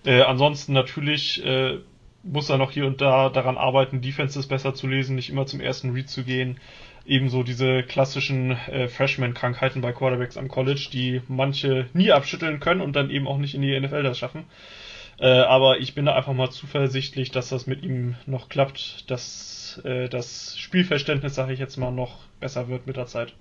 Äh, 0.05 0.23
ansonsten 0.23 0.73
natürlich 0.73 1.45
äh, 1.45 1.79
muss 2.25 2.51
er 2.51 2.59
noch 2.59 2.73
hier 2.73 2.87
und 2.87 3.01
da 3.01 3.29
daran 3.29 3.57
arbeiten, 3.57 4.01
Defenses 4.01 4.49
besser 4.49 4.75
zu 4.75 4.89
lesen, 4.89 5.15
nicht 5.15 5.31
immer 5.31 5.47
zum 5.47 5.61
ersten 5.61 5.91
Read 5.91 6.11
zu 6.11 6.25
gehen. 6.25 6.59
Ebenso 7.07 7.43
diese 7.43 7.83
klassischen 7.83 8.51
äh, 8.51 8.89
Freshman-Krankheiten 8.89 9.81
bei 9.81 9.93
Quarterbacks 9.93 10.37
am 10.37 10.49
College, 10.49 10.89
die 10.93 11.23
manche 11.29 11.87
nie 11.93 12.11
abschütteln 12.11 12.61
können 12.61 12.81
und 12.81 12.97
dann 12.97 13.11
eben 13.11 13.29
auch 13.29 13.39
nicht 13.39 13.55
in 13.55 13.63
die 13.63 13.79
NFL 13.79 14.03
das 14.03 14.19
schaffen. 14.19 14.45
Äh, 15.19 15.29
aber 15.29 15.79
ich 15.79 15.95
bin 15.95 16.05
da 16.07 16.15
einfach 16.15 16.35
mal 16.35 16.51
zuversichtlich, 16.51 17.31
dass 17.31 17.49
das 17.49 17.67
mit 17.67 17.83
ihm 17.83 18.17
noch 18.27 18.49
klappt, 18.49 19.11
dass 19.11 19.81
äh, 19.85 20.09
das 20.09 20.59
Spielverständnis, 20.59 21.35
sage 21.35 21.53
ich 21.53 21.59
jetzt 21.59 21.77
mal, 21.77 21.91
noch 21.91 22.19
besser 22.41 22.69
wird 22.69 22.87
mit 22.87 22.97
der 22.97 23.07
Zeit. 23.07 23.35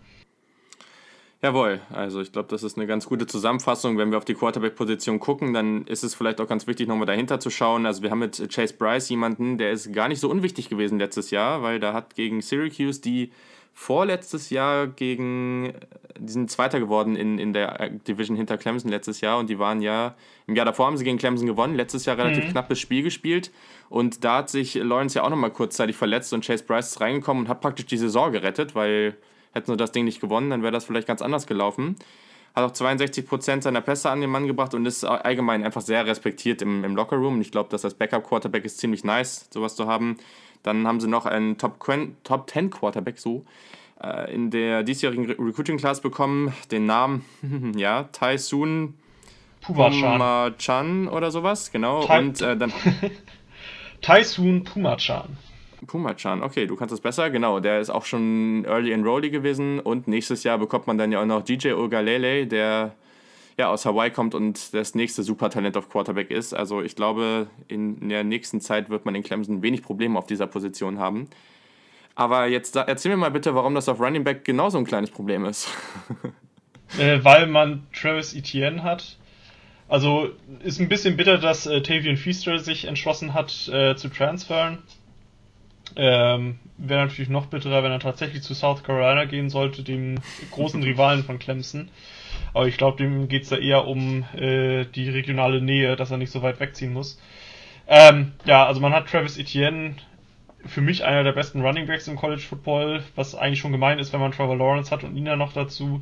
Jawohl, 1.41 1.81
also 1.91 2.22
ich 2.22 2.31
glaube, 2.31 2.48
das 2.50 2.63
ist 2.63 2.77
eine 2.77 2.88
ganz 2.88 3.05
gute 3.05 3.27
Zusammenfassung. 3.27 3.98
Wenn 3.98 4.10
wir 4.10 4.17
auf 4.17 4.25
die 4.25 4.34
Quarterback-Position 4.34 5.19
gucken, 5.19 5.53
dann 5.53 5.86
ist 5.86 6.03
es 6.03 6.15
vielleicht 6.15 6.39
auch 6.39 6.48
ganz 6.48 6.65
wichtig, 6.65 6.88
nochmal 6.88 7.05
dahinter 7.05 7.39
zu 7.39 7.50
schauen. 7.50 7.86
Also 7.86 8.01
wir 8.01 8.10
haben 8.10 8.19
mit 8.19 8.50
Chase 8.51 8.74
Bryce 8.74 9.10
jemanden, 9.10 9.57
der 9.57 9.72
ist 9.72 9.93
gar 9.93 10.07
nicht 10.07 10.19
so 10.19 10.29
unwichtig 10.29 10.69
gewesen 10.69 10.98
letztes 10.98 11.31
Jahr, 11.31 11.62
weil 11.62 11.79
da 11.79 11.93
hat 11.93 12.15
gegen 12.15 12.41
Syracuse 12.41 13.01
die 13.01 13.31
vorletztes 13.77 14.50
Jahr 14.50 14.88
gegen, 14.88 15.74
die 16.17 16.32
sind 16.32 16.50
Zweiter 16.50 16.79
geworden 16.79 17.17
in, 17.17 17.38
in 17.38 17.51
der 17.51 17.89
Division 17.89 18.38
hinter 18.38 18.58
Clemson 18.58 18.89
letztes 18.89 19.20
Jahr 19.20 19.38
und 19.38 19.50
die 19.50 19.60
waren 19.60 19.82
ja, 19.82 20.15
im 20.48 20.55
Jahr 20.55 20.65
davor 20.65 20.88
haben 20.88 20.98
sie 20.98 21.03
gegen 21.03 21.17
Clemson 21.17 21.46
gewonnen, 21.46 21.75
letztes 21.75 22.05
Jahr 22.05 22.17
relativ 22.17 22.46
mhm. 22.46 22.51
knappes 22.51 22.79
Spiel 22.79 23.03
gespielt 23.03 23.51
und 23.89 24.24
da 24.24 24.38
hat 24.38 24.50
sich 24.50 24.75
Lawrence 24.75 25.20
ja 25.20 25.25
auch 25.25 25.29
nochmal 25.29 25.51
kurzzeitig 25.51 25.98
verletzt 25.98 26.34
und 26.34 26.46
Chase 26.46 26.63
Bryce 26.63 26.88
ist 26.88 27.01
reingekommen 27.01 27.44
und 27.44 27.50
hat 27.50 27.60
praktisch 27.60 27.86
die 27.86 27.98
Saison 27.98 28.32
gerettet, 28.32 28.75
weil 28.75 29.17
hätten 29.51 29.72
sie 29.72 29.77
das 29.77 29.91
Ding 29.91 30.05
nicht 30.05 30.22
gewonnen, 30.22 30.50
dann 30.50 30.63
wäre 30.63 30.72
das 30.72 30.86
vielleicht 30.86 31.08
ganz 31.08 31.22
anders 31.22 31.46
gelaufen. 31.46 31.98
Hat 32.55 32.63
auch 32.63 32.72
62% 32.72 33.63
seiner 33.63 33.82
Pässe 33.82 34.10
an 34.10 34.22
den 34.22 34.29
Mann 34.29 34.48
gebracht 34.48 34.74
und 34.74 34.86
ist 34.86 35.03
allgemein 35.03 35.63
einfach 35.65 35.82
sehr 35.82 36.05
respektiert 36.05 36.62
im, 36.62 36.86
im 36.86 36.96
Lockerroom. 36.96 37.36
Und 37.36 37.41
ich 37.41 37.51
glaube, 37.51 37.70
dass 37.70 37.82
das 37.82 37.96
Backup-Quarterback 37.96 38.63
ist 38.63 38.77
ziemlich 38.77 39.03
nice, 39.03 39.50
sowas 39.53 39.75
zu 39.75 39.88
haben. 39.88 40.17
Dann 40.63 40.88
haben 40.88 41.00
sie 41.00 41.07
noch 41.07 41.25
einen 41.25 41.57
Top, 41.57 41.83
Top 42.24 42.50
10 42.50 42.69
Quarterback, 42.69 43.17
so, 43.17 43.45
äh, 44.01 44.33
in 44.33 44.51
der 44.51 44.83
diesjährigen 44.83 45.25
Re 45.25 45.35
Recruiting 45.39 45.77
Class 45.77 46.01
bekommen. 46.01 46.53
Den 46.71 46.85
Namen, 46.85 47.24
ja, 47.75 48.03
Taisun 48.12 48.95
Pumachan 49.62 51.07
oder 51.07 51.31
sowas, 51.31 51.71
genau. 51.71 52.05
Tai 52.05 52.19
und 52.19 52.41
äh, 52.41 52.55
dann. 52.55 52.71
Taisun 54.01 54.63
Pumachan. 54.63 55.38
Pumachan, 55.88 56.43
okay, 56.43 56.67
du 56.67 56.75
kannst 56.75 56.93
es 56.93 57.01
besser, 57.01 57.29
genau. 57.29 57.59
Der 57.59 57.79
ist 57.79 57.89
auch 57.89 58.05
schon 58.05 58.65
Early 58.65 58.91
Enrollee 58.91 59.29
gewesen 59.29 59.79
und 59.79 60.07
nächstes 60.07 60.43
Jahr 60.43 60.57
bekommt 60.57 60.88
man 60.88 60.97
dann 60.97 61.12
ja 61.12 61.21
auch 61.21 61.25
noch 61.25 61.43
DJ 61.43 61.74
Ogalele, 61.74 62.47
der 62.47 62.95
ja 63.57 63.69
aus 63.69 63.85
Hawaii 63.85 64.12
kommt 64.12 64.35
und 64.35 64.74
das 64.74 64.95
nächste 64.95 65.24
Supertalent 65.24 65.77
auf 65.77 65.89
Quarterback 65.89 66.31
ist. 66.31 66.53
Also 66.53 66.81
ich 66.81 66.95
glaube, 66.95 67.47
in 67.67 68.09
der 68.09 68.24
nächsten 68.24 68.62
Zeit 68.62 68.89
wird 68.89 69.05
man 69.05 69.15
in 69.15 69.24
Clemson 69.24 69.62
wenig 69.62 69.81
Probleme 69.81 70.17
auf 70.17 70.27
dieser 70.27 70.47
Position 70.47 71.00
haben. 71.00 71.29
Aber 72.15 72.47
jetzt 72.47 72.75
erzähl 72.75 73.12
mir 73.12 73.17
mal 73.17 73.31
bitte, 73.31 73.55
warum 73.55 73.75
das 73.75 73.89
auf 73.89 74.00
Running 74.00 74.24
Back 74.24 74.45
genauso 74.45 74.77
ein 74.77 74.85
kleines 74.85 75.12
Problem 75.12 75.45
ist. 75.45 75.67
äh, 76.97 77.19
weil 77.24 77.47
man 77.47 77.85
Travis 77.93 78.33
Etienne 78.33 78.83
hat. 78.83 79.17
Also 79.88 80.29
ist 80.63 80.79
ein 80.79 80.89
bisschen 80.89 81.15
bitter, 81.15 81.38
dass 81.38 81.67
äh, 81.67 81.81
Tavian 81.81 82.17
Feaster 82.17 82.59
sich 82.59 82.85
entschlossen 82.85 83.33
hat 83.33 83.67
äh, 83.67 83.95
zu 83.95 84.09
transferen. 84.09 84.79
Ähm, 85.95 86.59
Wäre 86.77 87.05
natürlich 87.05 87.29
noch 87.29 87.45
bitterer, 87.45 87.83
wenn 87.83 87.91
er 87.91 88.00
tatsächlich 88.00 88.41
zu 88.41 88.53
South 88.53 88.83
Carolina 88.83 89.25
gehen 89.25 89.50
sollte, 89.50 89.83
dem 89.83 90.15
großen 90.51 90.81
Rivalen 90.83 91.24
von 91.24 91.38
Clemson. 91.39 91.89
Aber 92.53 92.67
ich 92.67 92.77
glaube, 92.77 92.97
dem 92.97 93.27
geht 93.27 93.43
es 93.43 93.49
da 93.49 93.57
eher 93.57 93.85
um 93.87 94.23
äh, 94.35 94.85
die 94.85 95.09
regionale 95.09 95.61
Nähe, 95.61 95.95
dass 95.95 96.11
er 96.11 96.17
nicht 96.17 96.31
so 96.31 96.41
weit 96.41 96.59
wegziehen 96.59 96.93
muss. 96.93 97.19
Ähm, 97.87 98.33
ja, 98.45 98.65
also 98.65 98.79
man 98.81 98.93
hat 98.93 99.07
Travis 99.07 99.37
Etienne, 99.37 99.95
für 100.65 100.81
mich 100.81 101.03
einer 101.03 101.23
der 101.23 101.33
besten 101.33 101.61
Running 101.61 101.85
Backs 101.85 102.07
im 102.07 102.15
College 102.15 102.41
Football, 102.41 103.03
was 103.15 103.35
eigentlich 103.35 103.59
schon 103.59 103.71
gemein 103.71 103.99
ist, 103.99 104.13
wenn 104.13 104.19
man 104.19 104.31
Trevor 104.31 104.57
Lawrence 104.57 104.91
hat 104.91 105.03
und 105.03 105.15
ihn 105.15 105.25
ja 105.25 105.35
noch 105.35 105.53
dazu, 105.53 106.01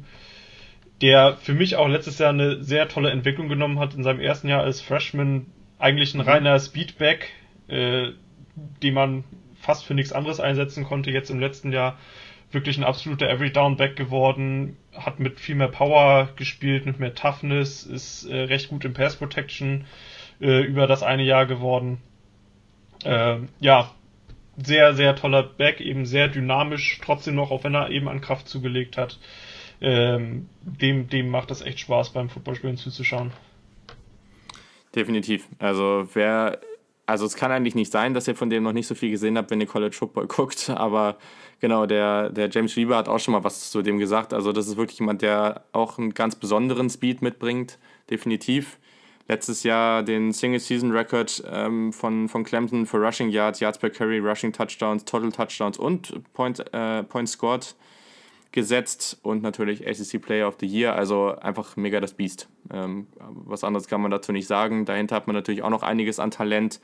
der 1.02 1.36
für 1.36 1.54
mich 1.54 1.76
auch 1.76 1.88
letztes 1.88 2.20
Jahr 2.20 2.30
eine 2.30 2.64
sehr 2.64 2.88
tolle 2.88 3.12
Entwicklung 3.12 3.50
genommen 3.50 3.80
hat 3.80 3.94
in 3.94 4.04
seinem 4.04 4.22
ersten 4.22 4.48
Jahr 4.48 4.64
als 4.64 4.80
Freshman. 4.80 5.48
Eigentlich 5.80 6.14
ein 6.14 6.22
mhm. 6.22 6.28
reiner 6.28 6.60
Speedback, 6.60 7.32
äh, 7.68 8.12
den 8.56 8.94
man 8.94 9.24
fast 9.60 9.86
für 9.86 9.94
nichts 9.94 10.14
anderes 10.14 10.40
einsetzen 10.40 10.86
konnte. 10.86 11.12
Jetzt 11.12 11.30
im 11.30 11.40
letzten 11.40 11.72
Jahr 11.74 11.98
wirklich 12.54 12.78
ein 12.78 12.84
absoluter 12.84 13.30
Every 13.30 13.52
Down 13.52 13.78
Back 13.78 13.96
geworden, 13.96 14.78
hat 14.94 15.20
mit 15.20 15.40
viel 15.40 15.56
mehr 15.56 15.68
Power 15.68 16.30
gespielt, 16.36 16.86
mit 16.86 17.00
mehr 17.00 17.16
Toughness, 17.16 17.84
ist 17.84 18.26
äh, 18.26 18.42
recht 18.42 18.70
gut 18.70 18.86
im 18.86 18.94
Pass 18.94 19.16
Protection 19.16 19.86
äh, 20.42 20.62
über 20.62 20.88
das 20.88 21.04
eine 21.04 21.24
Jahr 21.24 21.46
geworden. 21.46 22.00
Äh, 23.04 23.40
ja, 23.60 23.92
sehr, 24.58 24.94
sehr 24.94 25.16
toller 25.16 25.44
Back, 25.44 25.82
eben 25.82 26.06
sehr 26.06 26.28
dynamisch, 26.28 27.00
trotzdem 27.04 27.36
noch, 27.36 27.52
auch 27.52 27.64
wenn 27.64 27.76
er 27.76 27.90
eben 27.90 28.08
an 28.08 28.22
Kraft 28.22 28.48
zugelegt 28.48 28.98
hat. 28.98 29.20
Ähm, 29.82 30.48
dem, 30.62 31.10
dem 31.10 31.30
macht 31.30 31.52
das 31.52 31.62
echt 31.62 31.80
Spaß 31.80 32.14
beim 32.14 32.30
Footballspielen 32.30 32.78
zuzuschauen. 32.78 33.32
Definitiv. 34.96 35.48
Also 35.60 36.08
wer 36.14 36.60
also 37.06 37.26
es 37.26 37.36
kann 37.36 37.52
eigentlich 37.52 37.76
nicht 37.76 37.92
sein, 37.92 38.14
dass 38.14 38.28
ihr 38.28 38.36
von 38.36 38.50
dem 38.50 38.64
noch 38.64 38.74
nicht 38.74 38.88
so 38.88 38.96
viel 38.96 39.12
gesehen 39.12 39.38
habt, 39.38 39.52
wenn 39.52 39.62
ihr 39.62 39.68
College 39.68 39.96
Football 39.96 40.28
guckt, 40.28 40.70
aber 40.70 41.18
genau, 41.60 41.86
der, 41.86 42.30
der 42.30 42.50
James 42.50 42.76
Weaver 42.76 42.98
hat 42.98 43.10
auch 43.10 43.20
schon 43.20 43.34
mal 43.34 43.44
was 43.44 43.72
zu 43.72 43.82
dem 43.82 43.98
gesagt. 43.98 44.34
Also 44.34 44.52
das 44.52 44.68
ist 44.68 44.78
wirklich 44.78 45.00
jemand, 45.00 45.22
der 45.22 45.64
auch 45.74 45.98
einen 45.98 46.14
ganz 46.14 46.36
besonderen 46.36 46.90
Speed 46.90 47.22
mitbringt, 47.22 47.78
definitiv. 48.10 48.78
Letztes 49.28 49.64
Jahr 49.64 50.04
den 50.04 50.34
Single-Season-Record 50.34 51.44
ähm, 51.50 51.94
von, 51.94 52.28
von 52.28 52.44
Clemson 52.44 52.86
für 52.86 52.98
Rushing 52.98 53.30
Yards, 53.30 53.62
Yards 53.62 53.78
per 53.78 53.90
Carry, 53.90 54.20
Rushing 54.20 54.52
Touchdowns, 54.52 55.06
Total 55.06 55.32
Touchdowns 55.32 55.78
und 55.78 56.14
Point, 56.34 56.60
äh, 56.74 57.04
Points 57.04 57.32
Scored 57.32 57.74
gesetzt 58.54 59.20
und 59.24 59.42
natürlich 59.44 59.86
ACC 59.86 60.22
Player 60.22 60.48
of 60.48 60.56
the 60.60 60.68
Year, 60.68 60.96
also 60.96 61.36
einfach 61.36 61.76
mega 61.76 62.00
das 62.00 62.14
Biest. 62.14 62.48
Ähm, 62.72 63.08
was 63.20 63.64
anderes 63.64 63.88
kann 63.88 64.00
man 64.00 64.12
dazu 64.12 64.32
nicht 64.32 64.48
sagen. 64.48 64.86
Dahinter 64.86 65.16
hat 65.16 65.28
man 65.28 65.36
natürlich 65.36 65.64
auch 65.64 65.70
noch 65.70 65.84
einiges 65.84 66.20
an 66.20 66.32
Talent. 66.32 66.80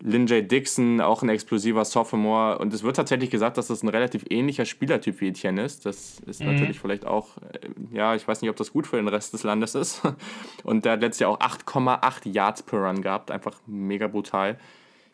Lynn 0.00 0.28
J. 0.28 0.48
Dixon, 0.48 1.00
auch 1.00 1.22
ein 1.22 1.28
explosiver 1.28 1.84
Sophomore. 1.84 2.58
Und 2.58 2.72
es 2.72 2.84
wird 2.84 2.94
tatsächlich 2.94 3.30
gesagt, 3.30 3.58
dass 3.58 3.66
das 3.66 3.82
ein 3.82 3.88
relativ 3.88 4.24
ähnlicher 4.30 4.64
Spielertyp 4.64 5.20
wie 5.20 5.28
Etienne 5.28 5.64
ist. 5.64 5.84
Das 5.84 6.20
ist 6.20 6.40
mhm. 6.40 6.52
natürlich 6.52 6.78
vielleicht 6.78 7.04
auch, 7.04 7.36
äh, 7.38 7.96
ja, 7.96 8.14
ich 8.14 8.26
weiß 8.26 8.40
nicht, 8.40 8.50
ob 8.50 8.56
das 8.56 8.72
gut 8.72 8.86
für 8.86 8.96
den 8.96 9.08
Rest 9.08 9.32
des 9.34 9.42
Landes 9.42 9.74
ist. 9.74 10.02
Und 10.62 10.84
der 10.84 10.92
hat 10.92 11.00
letztes 11.00 11.20
Jahr 11.20 11.32
auch 11.32 11.40
8,8 11.40 12.28
Yards 12.30 12.62
per 12.62 12.78
Run 12.78 13.02
gehabt. 13.02 13.32
Einfach 13.32 13.56
mega 13.66 14.06
brutal. 14.06 14.58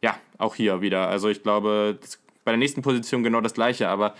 Ja, 0.02 0.16
auch 0.36 0.54
hier 0.54 0.82
wieder. 0.82 1.08
Also 1.08 1.30
ich 1.30 1.42
glaube, 1.42 1.98
bei 2.44 2.52
der 2.52 2.58
nächsten 2.58 2.82
Position 2.82 3.22
genau 3.22 3.40
das 3.40 3.54
gleiche. 3.54 3.88
Aber 3.88 4.14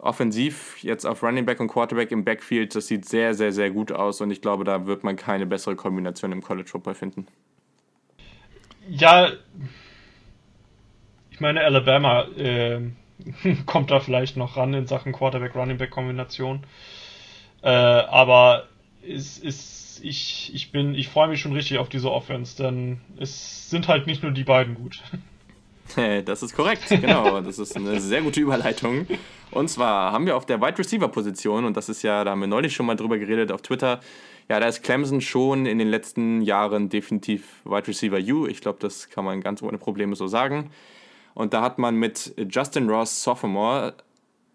offensiv 0.00 0.82
jetzt 0.82 1.04
auf 1.04 1.22
Running 1.22 1.44
Back 1.44 1.60
und 1.60 1.68
Quarterback 1.68 2.10
im 2.12 2.24
Backfield, 2.24 2.74
das 2.74 2.86
sieht 2.86 3.04
sehr, 3.04 3.34
sehr, 3.34 3.52
sehr 3.52 3.70
gut 3.70 3.92
aus 3.92 4.20
und 4.20 4.30
ich 4.30 4.40
glaube, 4.40 4.64
da 4.64 4.86
wird 4.86 5.04
man 5.04 5.16
keine 5.16 5.46
bessere 5.46 5.76
Kombination 5.76 6.32
im 6.32 6.42
College 6.42 6.68
Football 6.68 6.94
finden. 6.94 7.26
Ja, 8.88 9.30
ich 11.30 11.40
meine, 11.40 11.60
Alabama 11.60 12.22
äh, 12.36 12.80
kommt 13.66 13.90
da 13.90 14.00
vielleicht 14.00 14.36
noch 14.36 14.56
ran 14.56 14.74
in 14.74 14.86
Sachen 14.86 15.12
Quarterback-Running 15.12 15.78
Back-Kombination. 15.78 16.64
Äh, 17.62 17.68
aber 17.68 18.68
es 19.06 19.38
ist, 19.38 20.00
ich, 20.02 20.50
ich 20.54 20.72
bin, 20.72 20.94
ich 20.94 21.08
freue 21.08 21.28
mich 21.28 21.40
schon 21.40 21.52
richtig 21.52 21.78
auf 21.78 21.88
diese 21.88 22.10
Offense, 22.10 22.56
denn 22.62 23.00
es 23.18 23.70
sind 23.70 23.88
halt 23.88 24.06
nicht 24.06 24.22
nur 24.22 24.32
die 24.32 24.44
beiden 24.44 24.74
gut. 24.74 25.02
Das 26.24 26.42
ist 26.42 26.54
korrekt, 26.54 26.88
genau. 26.88 27.40
Das 27.40 27.58
ist 27.58 27.76
eine 27.76 28.00
sehr 28.00 28.22
gute 28.22 28.40
Überleitung. 28.40 29.06
Und 29.50 29.68
zwar 29.68 30.12
haben 30.12 30.26
wir 30.26 30.36
auf 30.36 30.46
der 30.46 30.60
Wide 30.60 30.78
Receiver 30.78 31.08
Position, 31.08 31.64
und 31.64 31.76
das 31.76 31.88
ist 31.88 32.02
ja, 32.02 32.24
da 32.24 32.30
haben 32.30 32.40
wir 32.40 32.46
neulich 32.46 32.74
schon 32.74 32.86
mal 32.86 32.96
drüber 32.96 33.18
geredet 33.18 33.50
auf 33.50 33.62
Twitter, 33.62 34.00
ja, 34.48 34.58
da 34.58 34.66
ist 34.66 34.82
Clemson 34.82 35.20
schon 35.20 35.66
in 35.66 35.78
den 35.78 35.88
letzten 35.88 36.42
Jahren 36.42 36.88
definitiv 36.88 37.62
Wide 37.64 37.86
Receiver 37.86 38.18
U. 38.34 38.46
Ich 38.46 38.60
glaube, 38.60 38.78
das 38.80 39.08
kann 39.08 39.24
man 39.24 39.40
ganz 39.40 39.62
ohne 39.62 39.78
Probleme 39.78 40.16
so 40.16 40.26
sagen. 40.26 40.70
Und 41.34 41.54
da 41.54 41.62
hat 41.62 41.78
man 41.78 41.94
mit 41.94 42.34
Justin 42.50 42.90
Ross, 42.90 43.22
Sophomore, 43.22 43.94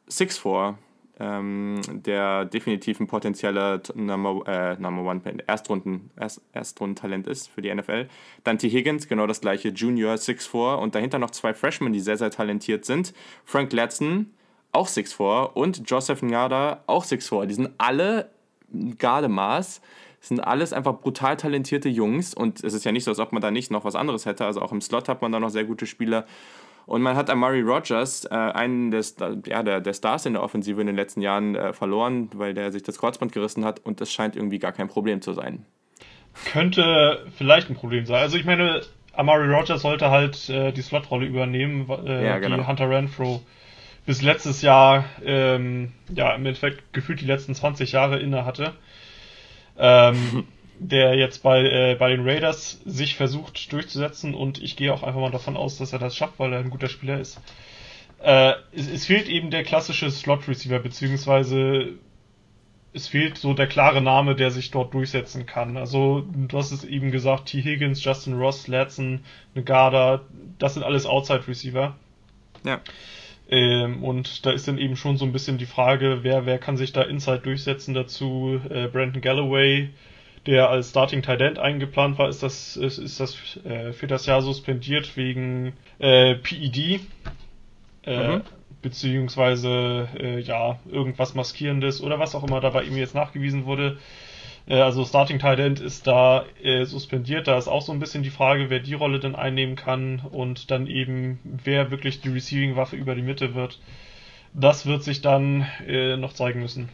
6'4, 0.09 0.75
ähm, 1.19 1.81
der 1.87 2.45
definitiv 2.45 2.99
ein 2.99 3.07
potenzieller 3.07 3.81
Number, 3.93 4.47
äh, 4.47 4.75
Number 4.79 5.09
One 5.09 5.21
Erstrunden, 5.47 6.11
Erst, 6.19 6.41
Erstrundentalent 6.53 7.27
ist 7.27 7.49
für 7.49 7.61
die 7.61 7.73
NFL. 7.73 8.07
Dann 8.43 8.57
T. 8.57 8.69
Higgins, 8.69 9.07
genau 9.07 9.27
das 9.27 9.41
gleiche, 9.41 9.69
Junior 9.69 10.15
6'4 10.15 10.75
und 10.75 10.95
dahinter 10.95 11.19
noch 11.19 11.31
zwei 11.31 11.53
Freshmen, 11.53 11.93
die 11.93 11.99
sehr, 11.99 12.17
sehr 12.17 12.31
talentiert 12.31 12.85
sind. 12.85 13.13
Frank 13.45 13.71
Ladson, 13.71 14.31
auch 14.71 14.87
6'4 14.87 15.53
und 15.53 15.89
Joseph 15.89 16.21
Ngada, 16.21 16.83
auch 16.87 17.05
6'4. 17.05 17.45
Die 17.45 17.53
sind 17.53 17.69
alle 17.77 18.29
Gardemaß 18.97 19.81
sind 20.27 20.39
alles 20.39 20.73
einfach 20.73 20.99
brutal 20.99 21.37
talentierte 21.37 21.89
Jungs 21.89 22.33
und 22.33 22.63
es 22.63 22.73
ist 22.73 22.83
ja 22.83 22.91
nicht 22.91 23.03
so, 23.03 23.11
als 23.11 23.19
ob 23.19 23.31
man 23.31 23.41
da 23.41 23.51
nicht 23.51 23.71
noch 23.71 23.85
was 23.85 23.95
anderes 23.95 24.25
hätte. 24.25 24.45
Also 24.45 24.61
auch 24.61 24.71
im 24.71 24.81
Slot 24.81 25.07
hat 25.07 25.21
man 25.21 25.31
da 25.31 25.39
noch 25.39 25.49
sehr 25.49 25.65
gute 25.65 25.85
Spieler 25.85 26.25
und 26.85 27.01
man 27.01 27.15
hat 27.15 27.29
Amari 27.29 27.61
Rogers, 27.61 28.25
äh, 28.25 28.33
einen 28.33 28.91
des, 28.91 29.15
ja, 29.45 29.63
der, 29.63 29.81
der 29.81 29.93
Stars 29.93 30.25
in 30.25 30.33
der 30.33 30.43
Offensive 30.43 30.79
in 30.79 30.87
den 30.87 30.95
letzten 30.95 31.21
Jahren, 31.21 31.55
äh, 31.55 31.73
verloren, 31.73 32.29
weil 32.33 32.53
der 32.53 32.71
sich 32.71 32.83
das 32.83 32.99
Kreuzband 32.99 33.31
gerissen 33.31 33.65
hat 33.65 33.79
und 33.79 34.01
das 34.01 34.11
scheint 34.11 34.35
irgendwie 34.35 34.59
gar 34.59 34.71
kein 34.71 34.87
Problem 34.87 35.21
zu 35.21 35.33
sein. 35.33 35.65
Könnte 36.51 37.25
vielleicht 37.37 37.69
ein 37.69 37.75
Problem 37.75 38.05
sein. 38.05 38.21
Also 38.21 38.37
ich 38.37 38.45
meine, 38.45 38.81
Amari 39.13 39.47
Rogers 39.47 39.81
sollte 39.81 40.11
halt 40.11 40.49
äh, 40.49 40.71
die 40.71 40.81
Slotrolle 40.81 41.25
übernehmen, 41.25 41.89
äh, 42.05 42.25
ja, 42.25 42.37
genau. 42.39 42.57
die 42.57 42.67
Hunter 42.67 42.89
Renfro 42.89 43.41
bis 44.05 44.21
letztes 44.21 44.61
Jahr, 44.61 45.05
ähm, 45.23 45.91
ja, 46.13 46.35
im 46.35 46.45
Endeffekt 46.45 46.93
gefühlt 46.93 47.21
die 47.21 47.25
letzten 47.25 47.55
20 47.55 47.91
Jahre 47.91 48.19
inne 48.19 48.45
hatte. 48.45 48.73
Ähm, 49.77 50.45
der 50.79 51.15
jetzt 51.15 51.43
bei, 51.43 51.63
äh, 51.63 51.95
bei 51.95 52.09
den 52.09 52.27
Raiders 52.27 52.81
sich 52.85 53.15
versucht 53.15 53.71
durchzusetzen 53.71 54.33
und 54.33 54.61
ich 54.61 54.75
gehe 54.75 54.93
auch 54.93 55.03
einfach 55.03 55.19
mal 55.19 55.31
davon 55.31 55.57
aus, 55.57 55.77
dass 55.77 55.93
er 55.93 55.99
das 55.99 56.15
schafft, 56.15 56.39
weil 56.39 56.53
er 56.53 56.59
ein 56.59 56.69
guter 56.69 56.89
Spieler 56.89 57.19
ist. 57.19 57.39
Äh, 58.21 58.53
es, 58.73 58.89
es, 58.89 59.05
fehlt 59.05 59.29
eben 59.29 59.51
der 59.51 59.63
klassische 59.63 60.09
Slot-Receiver, 60.09 60.79
beziehungsweise 60.79 61.93
es 62.93 63.07
fehlt 63.07 63.37
so 63.37 63.53
der 63.53 63.67
klare 63.67 64.01
Name, 64.01 64.35
der 64.35 64.51
sich 64.51 64.71
dort 64.71 64.93
durchsetzen 64.93 65.45
kann. 65.45 65.75
Also, 65.75 66.25
du 66.31 66.57
hast 66.57 66.71
es 66.71 66.85
eben 66.85 67.11
gesagt, 67.11 67.47
T. 67.47 67.61
Higgins, 67.61 68.03
Justin 68.03 68.35
Ross, 68.35 68.67
Ladson, 68.67 69.19
Negada, 69.53 70.21
das 70.59 70.75
sind 70.75 70.83
alles 70.83 71.05
Outside-Receiver. 71.05 71.95
Ja. 72.63 72.81
Ähm, 73.49 74.03
und 74.03 74.45
da 74.45 74.51
ist 74.51 74.67
dann 74.67 74.77
eben 74.77 74.95
schon 74.95 75.17
so 75.17 75.25
ein 75.25 75.33
bisschen 75.33 75.57
die 75.57 75.65
Frage, 75.65 76.19
wer, 76.23 76.45
wer 76.45 76.57
kann 76.57 76.77
sich 76.77 76.93
da 76.93 77.03
Inside 77.03 77.39
durchsetzen 77.39 77.93
dazu? 77.93 78.59
Äh, 78.69 78.87
Brandon 78.87 79.21
Galloway, 79.21 79.89
der 80.45 80.69
als 80.69 80.91
Starting 80.91 81.21
Tight 81.21 81.41
End 81.41 81.59
eingeplant 81.59 82.17
war, 82.17 82.29
ist 82.29 82.43
das, 82.43 82.77
ist, 82.77 82.97
ist 82.97 83.19
das 83.19 83.59
äh, 83.65 83.93
für 83.93 84.07
das 84.07 84.25
Jahr 84.25 84.41
suspendiert 84.41 85.17
wegen 85.17 85.73
äh, 85.99 86.35
PED. 86.35 87.01
Äh, 88.05 88.27
mhm. 88.27 88.41
Beziehungsweise, 88.81 90.07
äh, 90.19 90.39
ja, 90.39 90.79
irgendwas 90.91 91.33
Maskierendes 91.33 92.01
oder 92.01 92.19
was 92.19 92.35
auch 92.35 92.43
immer 92.43 92.61
da 92.61 92.69
bei 92.69 92.83
ihm 92.83 92.95
jetzt 92.95 93.15
nachgewiesen 93.15 93.65
wurde. 93.65 93.97
Äh, 94.67 94.75
also 94.75 95.03
Starting 95.05 95.39
Tight 95.39 95.59
End 95.59 95.79
ist 95.79 96.05
da 96.05 96.45
äh, 96.61 96.85
suspendiert. 96.85 97.47
Da 97.47 97.57
ist 97.57 97.67
auch 97.67 97.81
so 97.81 97.91
ein 97.91 97.99
bisschen 97.99 98.21
die 98.21 98.29
Frage, 98.29 98.69
wer 98.69 98.79
die 98.79 98.93
Rolle 98.93 99.19
denn 99.19 99.35
einnehmen 99.35 99.75
kann 99.75 100.19
und 100.19 100.69
dann 100.69 100.85
eben, 100.85 101.39
wer 101.43 101.89
wirklich 101.89 102.21
die 102.21 102.29
Receiving-Waffe 102.29 102.95
über 102.95 103.15
die 103.15 103.23
Mitte 103.23 103.55
wird. 103.55 103.79
das 104.53 104.85
wird 104.85 105.03
sich 105.03 105.21
dann 105.21 105.67
äh, 105.87 106.15
noch 106.17 106.33
zeigen 106.33 106.61
müssen. 106.61 106.89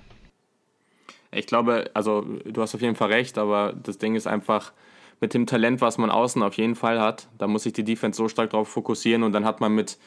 Ich 1.31 1.47
glaube, 1.47 1.89
also 1.93 2.25
du 2.45 2.61
hast 2.61 2.75
auf 2.75 2.81
jeden 2.81 2.95
Fall 2.95 3.11
recht, 3.11 3.37
aber 3.37 3.73
das 3.73 3.97
Ding 3.97 4.15
ist 4.15 4.27
einfach, 4.27 4.73
mit 5.21 5.35
dem 5.35 5.45
Talent, 5.45 5.79
was 5.81 5.97
man 5.99 6.09
außen 6.09 6.41
auf 6.41 6.55
jeden 6.55 6.75
Fall 6.75 6.99
hat, 6.99 7.27
da 7.37 7.47
muss 7.47 7.63
sich 7.63 7.73
die 7.73 7.83
Defense 7.83 8.17
so 8.17 8.27
stark 8.27 8.49
darauf 8.49 8.67
fokussieren 8.67 9.23
und 9.23 9.31
dann 9.31 9.45
hat 9.45 9.61
man 9.61 9.73
mit 9.73 9.97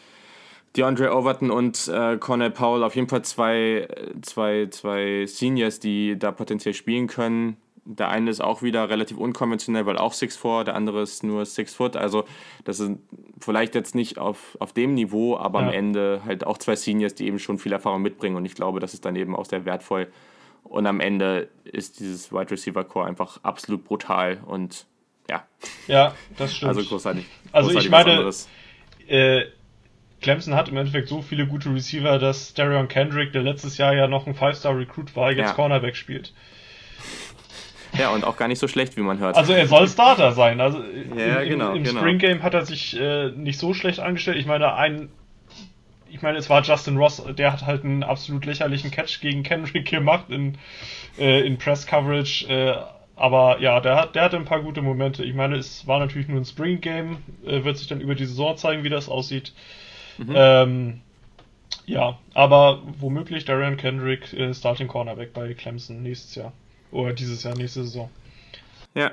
DeAndre 0.76 1.16
Overton 1.16 1.52
und 1.52 1.86
äh, 1.86 2.16
Cornell 2.18 2.50
Powell 2.50 2.82
auf 2.82 2.96
jeden 2.96 3.08
Fall 3.08 3.22
zwei, 3.22 3.86
zwei, 4.22 4.66
zwei 4.70 5.24
Seniors, 5.26 5.78
die 5.78 6.18
da 6.18 6.32
potenziell 6.32 6.74
spielen 6.74 7.06
können. 7.06 7.56
Der 7.84 8.08
eine 8.08 8.30
ist 8.30 8.42
auch 8.42 8.62
wieder 8.62 8.88
relativ 8.88 9.18
unkonventionell, 9.18 9.86
weil 9.86 9.98
auch 9.98 10.14
6'4, 10.14 10.64
der 10.64 10.74
andere 10.74 11.02
ist 11.02 11.22
nur 11.22 11.44
6 11.44 11.74
Foot. 11.74 11.96
Also 11.96 12.24
das 12.64 12.80
ist 12.80 12.92
vielleicht 13.38 13.74
jetzt 13.74 13.94
nicht 13.94 14.18
auf, 14.18 14.56
auf 14.58 14.72
dem 14.72 14.94
Niveau, 14.94 15.36
aber 15.36 15.60
ja. 15.60 15.68
am 15.68 15.72
Ende 15.74 16.22
halt 16.24 16.46
auch 16.46 16.58
zwei 16.58 16.76
Seniors, 16.76 17.14
die 17.14 17.26
eben 17.26 17.38
schon 17.38 17.58
viel 17.58 17.72
Erfahrung 17.72 18.02
mitbringen. 18.02 18.36
Und 18.36 18.46
ich 18.46 18.54
glaube, 18.54 18.80
das 18.80 18.94
ist 18.94 19.04
dann 19.04 19.16
eben 19.16 19.36
auch 19.36 19.44
sehr 19.44 19.66
wertvoll. 19.66 20.08
Und 20.64 20.86
am 20.86 21.00
Ende 21.00 21.48
ist 21.64 22.00
dieses 22.00 22.32
Wide 22.32 22.50
Receiver 22.50 22.82
Core 22.84 23.06
einfach 23.06 23.38
absolut 23.42 23.84
brutal 23.84 24.40
und 24.44 24.86
ja. 25.30 25.44
Ja, 25.86 26.14
das 26.36 26.54
stimmt. 26.54 26.70
Also 26.70 26.82
großartig. 26.82 27.24
Also 27.52 27.68
großartig 27.68 27.86
ich 27.86 27.90
meine, 27.90 28.30
äh, 29.08 29.44
Clemson 30.20 30.54
hat 30.54 30.68
im 30.68 30.76
Endeffekt 30.76 31.08
so 31.08 31.22
viele 31.22 31.46
gute 31.46 31.72
Receiver, 31.72 32.18
dass 32.18 32.54
Darion 32.54 32.88
Kendrick, 32.88 33.32
der 33.32 33.42
letztes 33.42 33.78
Jahr 33.78 33.94
ja 33.94 34.08
noch 34.08 34.26
ein 34.26 34.34
Five-Star-Recruit 34.34 35.14
war, 35.16 35.30
jetzt 35.30 35.50
ja. 35.50 35.52
Cornerback 35.52 35.96
spielt. 35.96 36.32
Ja, 37.96 38.10
und 38.10 38.24
auch 38.24 38.36
gar 38.36 38.48
nicht 38.48 38.58
so 38.58 38.66
schlecht, 38.66 38.96
wie 38.96 39.02
man 39.02 39.18
hört. 39.18 39.36
Also 39.36 39.52
er 39.52 39.68
soll 39.68 39.86
Starter 39.86 40.32
sein. 40.32 40.60
Also 40.60 40.82
ja, 41.16 41.40
im, 41.40 41.50
genau, 41.50 41.74
im 41.74 41.84
genau. 41.84 42.00
Spring 42.00 42.18
Game 42.18 42.42
hat 42.42 42.54
er 42.54 42.64
sich 42.64 42.98
äh, 42.98 43.30
nicht 43.30 43.58
so 43.58 43.72
schlecht 43.74 44.00
angestellt. 44.00 44.36
Ich 44.38 44.46
meine, 44.46 44.74
ein 44.74 45.10
ich 46.14 46.22
meine, 46.22 46.38
es 46.38 46.48
war 46.48 46.62
Justin 46.62 46.96
Ross, 46.96 47.20
der 47.36 47.52
hat 47.52 47.66
halt 47.66 47.84
einen 47.84 48.04
absolut 48.04 48.46
lächerlichen 48.46 48.92
Catch 48.92 49.20
gegen 49.20 49.42
Kendrick 49.42 49.84
gemacht 49.90 50.26
in, 50.28 50.56
äh, 51.18 51.44
in 51.44 51.58
Press 51.58 51.88
Coverage. 51.88 52.46
Äh, 52.46 52.76
aber 53.16 53.60
ja, 53.60 53.80
der, 53.80 53.96
hat, 53.96 54.14
der 54.14 54.22
hatte 54.22 54.36
ein 54.36 54.44
paar 54.44 54.62
gute 54.62 54.80
Momente. 54.80 55.24
Ich 55.24 55.34
meine, 55.34 55.56
es 55.56 55.88
war 55.88 55.98
natürlich 55.98 56.28
nur 56.28 56.40
ein 56.40 56.44
Spring 56.44 56.80
Game, 56.80 57.18
äh, 57.44 57.64
wird 57.64 57.78
sich 57.78 57.88
dann 57.88 58.00
über 58.00 58.14
die 58.14 58.26
Saison 58.26 58.56
zeigen, 58.56 58.84
wie 58.84 58.90
das 58.90 59.08
aussieht. 59.08 59.52
Mhm. 60.18 60.32
Ähm, 60.36 61.00
ja, 61.84 62.16
aber 62.32 62.82
womöglich 63.00 63.44
Darian 63.44 63.76
Kendrick 63.76 64.32
äh, 64.34 64.54
Starting 64.54 64.86
Cornerback 64.86 65.32
bei 65.32 65.52
Clemson 65.52 66.00
nächstes 66.00 66.36
Jahr. 66.36 66.52
Oder 66.92 67.12
dieses 67.12 67.42
Jahr, 67.42 67.56
nächste 67.56 67.82
Saison. 67.82 68.08
Ja, 68.94 69.10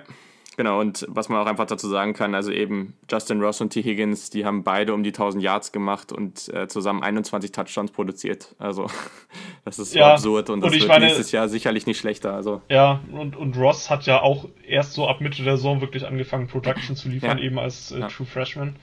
genau. 0.61 0.79
Und 0.79 1.07
was 1.09 1.27
man 1.27 1.39
auch 1.39 1.47
einfach 1.47 1.65
dazu 1.65 1.87
sagen 1.87 2.13
kann, 2.13 2.35
also 2.35 2.51
eben 2.51 2.93
Justin 3.09 3.41
Ross 3.41 3.61
und 3.61 3.71
T. 3.71 3.81
Higgins, 3.81 4.29
die 4.29 4.45
haben 4.45 4.63
beide 4.63 4.93
um 4.93 5.01
die 5.01 5.09
1000 5.09 5.43
Yards 5.43 5.71
gemacht 5.71 6.11
und 6.11 6.53
äh, 6.53 6.67
zusammen 6.67 7.01
21 7.01 7.51
Touchdowns 7.51 7.91
produziert. 7.91 8.55
Also 8.59 8.87
das 9.65 9.79
ist 9.79 9.95
ja, 9.95 10.13
absurd 10.13 10.51
und 10.51 10.61
das 10.61 10.71
und 10.71 10.79
wird 10.79 10.87
meine, 10.87 11.05
nächstes 11.05 11.31
Jahr 11.31 11.49
sicherlich 11.49 11.87
nicht 11.87 11.97
schlechter. 11.97 12.33
Also. 12.33 12.61
Ja, 12.69 13.01
und, 13.11 13.35
und 13.35 13.57
Ross 13.57 13.89
hat 13.89 14.05
ja 14.05 14.21
auch 14.21 14.45
erst 14.67 14.93
so 14.93 15.07
ab 15.07 15.19
Mitte 15.19 15.43
der 15.43 15.57
Saison 15.57 15.81
wirklich 15.81 16.05
angefangen, 16.05 16.47
Production 16.47 16.95
zu 16.95 17.09
liefern, 17.09 17.39
ja. 17.39 17.43
eben 17.43 17.57
als 17.57 17.91
äh, 17.91 17.99
ja. 17.99 18.07
True 18.07 18.27
Freshman. 18.27 18.75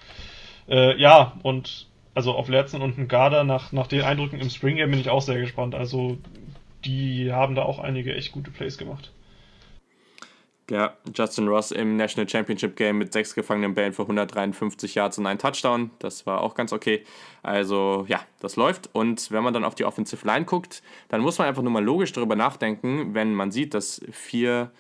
Äh, 0.68 1.00
ja, 1.00 1.34
und 1.44 1.86
also 2.14 2.34
auf 2.34 2.48
Lerzen 2.48 2.82
und 2.82 2.98
Ngada, 2.98 3.44
nach, 3.44 3.70
nach 3.70 3.86
den 3.86 4.02
Eindrücken 4.02 4.40
im 4.40 4.50
Spring 4.50 4.76
Game 4.76 4.90
bin 4.90 4.98
ich 4.98 5.10
auch 5.10 5.22
sehr 5.22 5.38
gespannt. 5.38 5.76
Also 5.76 6.18
die 6.84 7.32
haben 7.32 7.54
da 7.54 7.62
auch 7.62 7.78
einige 7.78 8.16
echt 8.16 8.32
gute 8.32 8.50
Plays 8.50 8.78
gemacht. 8.78 9.12
Ja, 10.70 10.94
Justin 11.14 11.48
Ross 11.48 11.70
im 11.70 11.96
National 11.96 12.28
Championship 12.28 12.76
Game 12.76 12.98
mit 12.98 13.12
sechs 13.12 13.34
gefangenen 13.34 13.74
Bällen 13.74 13.94
für 13.94 14.02
153 14.02 14.94
Yards 14.94 15.16
und 15.16 15.26
einen 15.26 15.38
Touchdown. 15.38 15.90
Das 15.98 16.26
war 16.26 16.42
auch 16.42 16.54
ganz 16.54 16.74
okay. 16.74 17.04
Also 17.42 18.04
ja, 18.06 18.20
das 18.40 18.56
läuft. 18.56 18.90
Und 18.92 19.30
wenn 19.30 19.42
man 19.42 19.54
dann 19.54 19.64
auf 19.64 19.74
die 19.74 19.86
Offensive 19.86 20.26
Line 20.26 20.44
guckt, 20.44 20.82
dann 21.08 21.22
muss 21.22 21.38
man 21.38 21.48
einfach 21.48 21.62
nur 21.62 21.72
mal 21.72 21.82
logisch 21.82 22.12
darüber 22.12 22.36
nachdenken, 22.36 23.14
wenn 23.14 23.32
man 23.34 23.50
sieht, 23.50 23.72
dass 23.72 24.02
vier 24.12 24.70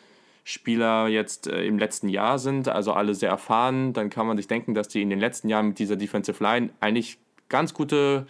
Spieler 0.44 1.08
jetzt 1.08 1.46
äh, 1.46 1.64
im 1.64 1.78
letzten 1.78 2.08
Jahr 2.08 2.38
sind, 2.38 2.68
also 2.68 2.92
alle 2.92 3.14
sehr 3.14 3.28
erfahren, 3.28 3.92
dann 3.92 4.08
kann 4.08 4.26
man 4.26 4.36
sich 4.36 4.46
denken, 4.46 4.74
dass 4.74 4.88
die 4.88 5.02
in 5.02 5.10
den 5.10 5.20
letzten 5.20 5.48
Jahren 5.48 5.68
mit 5.68 5.78
dieser 5.78 5.96
Defensive 5.96 6.42
Line 6.42 6.70
eigentlich 6.80 7.18
ganz 7.50 7.74
gute 7.74 8.26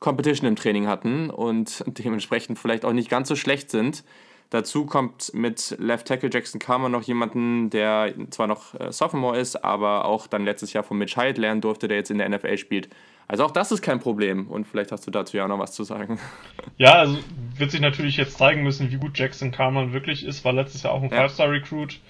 Competition 0.00 0.48
im 0.48 0.56
Training 0.56 0.88
hatten 0.88 1.30
und 1.30 1.84
dementsprechend 1.86 2.58
vielleicht 2.58 2.84
auch 2.84 2.92
nicht 2.92 3.08
ganz 3.08 3.28
so 3.28 3.36
schlecht 3.36 3.70
sind. 3.70 4.04
Dazu 4.52 4.84
kommt 4.84 5.32
mit 5.32 5.74
Left 5.78 6.06
Tackle 6.06 6.28
Jackson 6.30 6.60
Carmer 6.60 6.90
noch 6.90 7.00
jemanden, 7.04 7.70
der 7.70 8.12
zwar 8.28 8.46
noch 8.46 8.78
äh, 8.78 8.92
Sophomore 8.92 9.38
ist, 9.38 9.64
aber 9.64 10.04
auch 10.04 10.26
dann 10.26 10.44
letztes 10.44 10.74
Jahr 10.74 10.84
von 10.84 10.98
Mitch 10.98 11.18
Hyatt 11.18 11.38
lernen 11.38 11.62
durfte, 11.62 11.88
der 11.88 11.96
jetzt 11.96 12.10
in 12.10 12.18
der 12.18 12.28
NFL 12.28 12.58
spielt. 12.58 12.90
Also 13.26 13.46
auch 13.46 13.50
das 13.50 13.72
ist 13.72 13.80
kein 13.80 13.98
Problem 13.98 14.48
und 14.48 14.66
vielleicht 14.66 14.92
hast 14.92 15.06
du 15.06 15.10
dazu 15.10 15.38
ja 15.38 15.44
auch 15.44 15.48
noch 15.48 15.58
was 15.58 15.72
zu 15.72 15.84
sagen. 15.84 16.18
Ja, 16.76 16.92
also 16.94 17.16
wird 17.56 17.70
sich 17.70 17.80
natürlich 17.80 18.18
jetzt 18.18 18.36
zeigen 18.36 18.62
müssen, 18.62 18.92
wie 18.92 18.96
gut 18.96 19.18
Jackson 19.18 19.52
Carman 19.52 19.94
wirklich 19.94 20.22
ist, 20.22 20.44
war 20.44 20.52
letztes 20.52 20.82
Jahr 20.82 20.92
auch 20.92 21.02
ein 21.02 21.08
ja. 21.10 21.16
Five-Star-Recruit. 21.16 22.00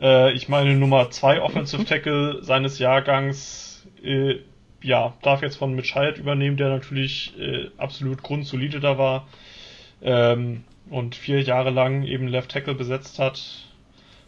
Äh, 0.00 0.32
ich 0.32 0.48
meine, 0.48 0.74
Nummer 0.74 1.10
2 1.12 1.42
Offensive 1.42 1.84
Tackle 1.86 2.42
seines 2.42 2.80
Jahrgangs 2.80 3.86
äh, 4.02 4.40
ja, 4.82 5.14
darf 5.22 5.42
jetzt 5.42 5.56
von 5.56 5.76
Mitch 5.76 5.94
Hyatt 5.94 6.18
übernehmen, 6.18 6.56
der 6.56 6.70
natürlich 6.70 7.38
äh, 7.38 7.68
absolut 7.76 8.24
grundsolide 8.24 8.80
da 8.80 8.98
war 8.98 9.28
ähm, 10.02 10.64
und 10.90 11.14
vier 11.14 11.42
Jahre 11.42 11.70
lang 11.70 12.02
eben 12.04 12.28
Left 12.28 12.50
Tackle 12.50 12.74
besetzt 12.74 13.18
hat. 13.18 13.64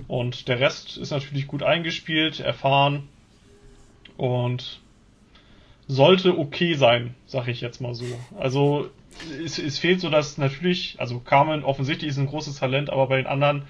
Und 0.08 0.48
der 0.48 0.60
Rest 0.60 0.96
ist 0.96 1.10
natürlich 1.10 1.46
gut 1.46 1.62
eingespielt, 1.62 2.40
erfahren 2.40 3.08
und 4.16 4.80
sollte 5.86 6.38
okay 6.38 6.74
sein, 6.74 7.14
sag 7.26 7.48
ich 7.48 7.60
jetzt 7.60 7.80
mal 7.80 7.94
so. 7.94 8.06
Also 8.38 8.88
es, 9.44 9.58
es 9.58 9.78
fehlt 9.78 10.00
so, 10.00 10.08
dass 10.08 10.38
natürlich, 10.38 10.96
also 10.98 11.18
Carmen 11.20 11.64
offensichtlich 11.64 12.10
ist 12.10 12.18
ein 12.18 12.26
großes 12.26 12.58
Talent, 12.58 12.90
aber 12.90 13.08
bei 13.08 13.16
den 13.16 13.26
anderen, 13.26 13.64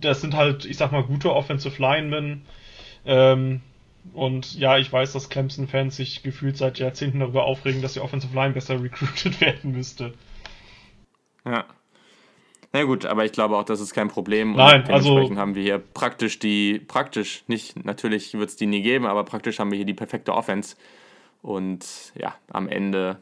das 0.00 0.20
sind 0.20 0.34
halt, 0.34 0.64
ich 0.64 0.76
sag 0.76 0.92
mal, 0.92 1.02
gute 1.02 1.32
Offensive 1.34 1.80
Linemen. 1.80 2.42
Ähm, 3.06 3.62
und 4.12 4.54
ja, 4.58 4.78
ich 4.78 4.92
weiß, 4.92 5.12
dass 5.12 5.28
Clemson-Fans 5.28 5.96
sich 5.96 6.22
gefühlt 6.22 6.56
seit 6.56 6.78
Jahrzehnten 6.78 7.20
darüber 7.20 7.44
aufregen, 7.44 7.82
dass 7.82 7.94
die 7.94 8.00
Offensive 8.00 8.34
Line 8.34 8.54
besser 8.54 8.80
recruited 8.82 9.40
werden 9.40 9.72
müsste. 9.72 10.14
Ja. 11.44 11.64
Na 12.72 12.82
gut, 12.82 13.06
aber 13.06 13.24
ich 13.24 13.32
glaube 13.32 13.56
auch, 13.56 13.64
das 13.64 13.80
ist 13.80 13.94
kein 13.94 14.08
Problem. 14.08 14.52
Nein, 14.52 14.82
und 14.82 14.90
also 14.90 15.08
dementsprechend 15.08 15.30
also, 15.30 15.40
haben 15.40 15.54
wir 15.54 15.62
hier 15.62 15.78
praktisch 15.78 16.38
die, 16.38 16.78
praktisch, 16.78 17.44
nicht, 17.46 17.84
natürlich 17.84 18.34
wird 18.34 18.50
es 18.50 18.56
die 18.56 18.66
nie 18.66 18.82
geben, 18.82 19.06
aber 19.06 19.24
praktisch 19.24 19.58
haben 19.58 19.70
wir 19.70 19.76
hier 19.76 19.86
die 19.86 19.94
perfekte 19.94 20.34
Offense. 20.34 20.76
Und 21.40 22.12
ja, 22.14 22.34
am 22.50 22.68
Ende 22.68 23.16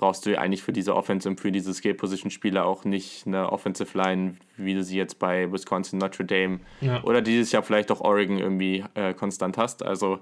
brauchst 0.00 0.24
du 0.24 0.36
eigentlich 0.36 0.62
für 0.62 0.72
diese 0.72 0.96
Offense 0.96 1.28
und 1.28 1.40
für 1.40 1.52
diese 1.52 1.74
Skill-Position-Spieler 1.74 2.64
auch 2.64 2.84
nicht 2.84 3.26
eine 3.26 3.52
Offensive 3.52 3.96
Line, 3.96 4.36
wie 4.56 4.74
du 4.74 4.82
sie 4.82 4.96
jetzt 4.96 5.18
bei 5.18 5.52
Wisconsin, 5.52 5.98
Notre 5.98 6.24
Dame 6.24 6.60
ja. 6.80 7.02
oder 7.04 7.20
dieses 7.20 7.52
Jahr 7.52 7.62
vielleicht 7.62 7.92
auch 7.92 8.00
Oregon 8.00 8.38
irgendwie 8.38 8.82
äh, 8.94 9.12
konstant 9.12 9.58
hast. 9.58 9.84
Also 9.84 10.20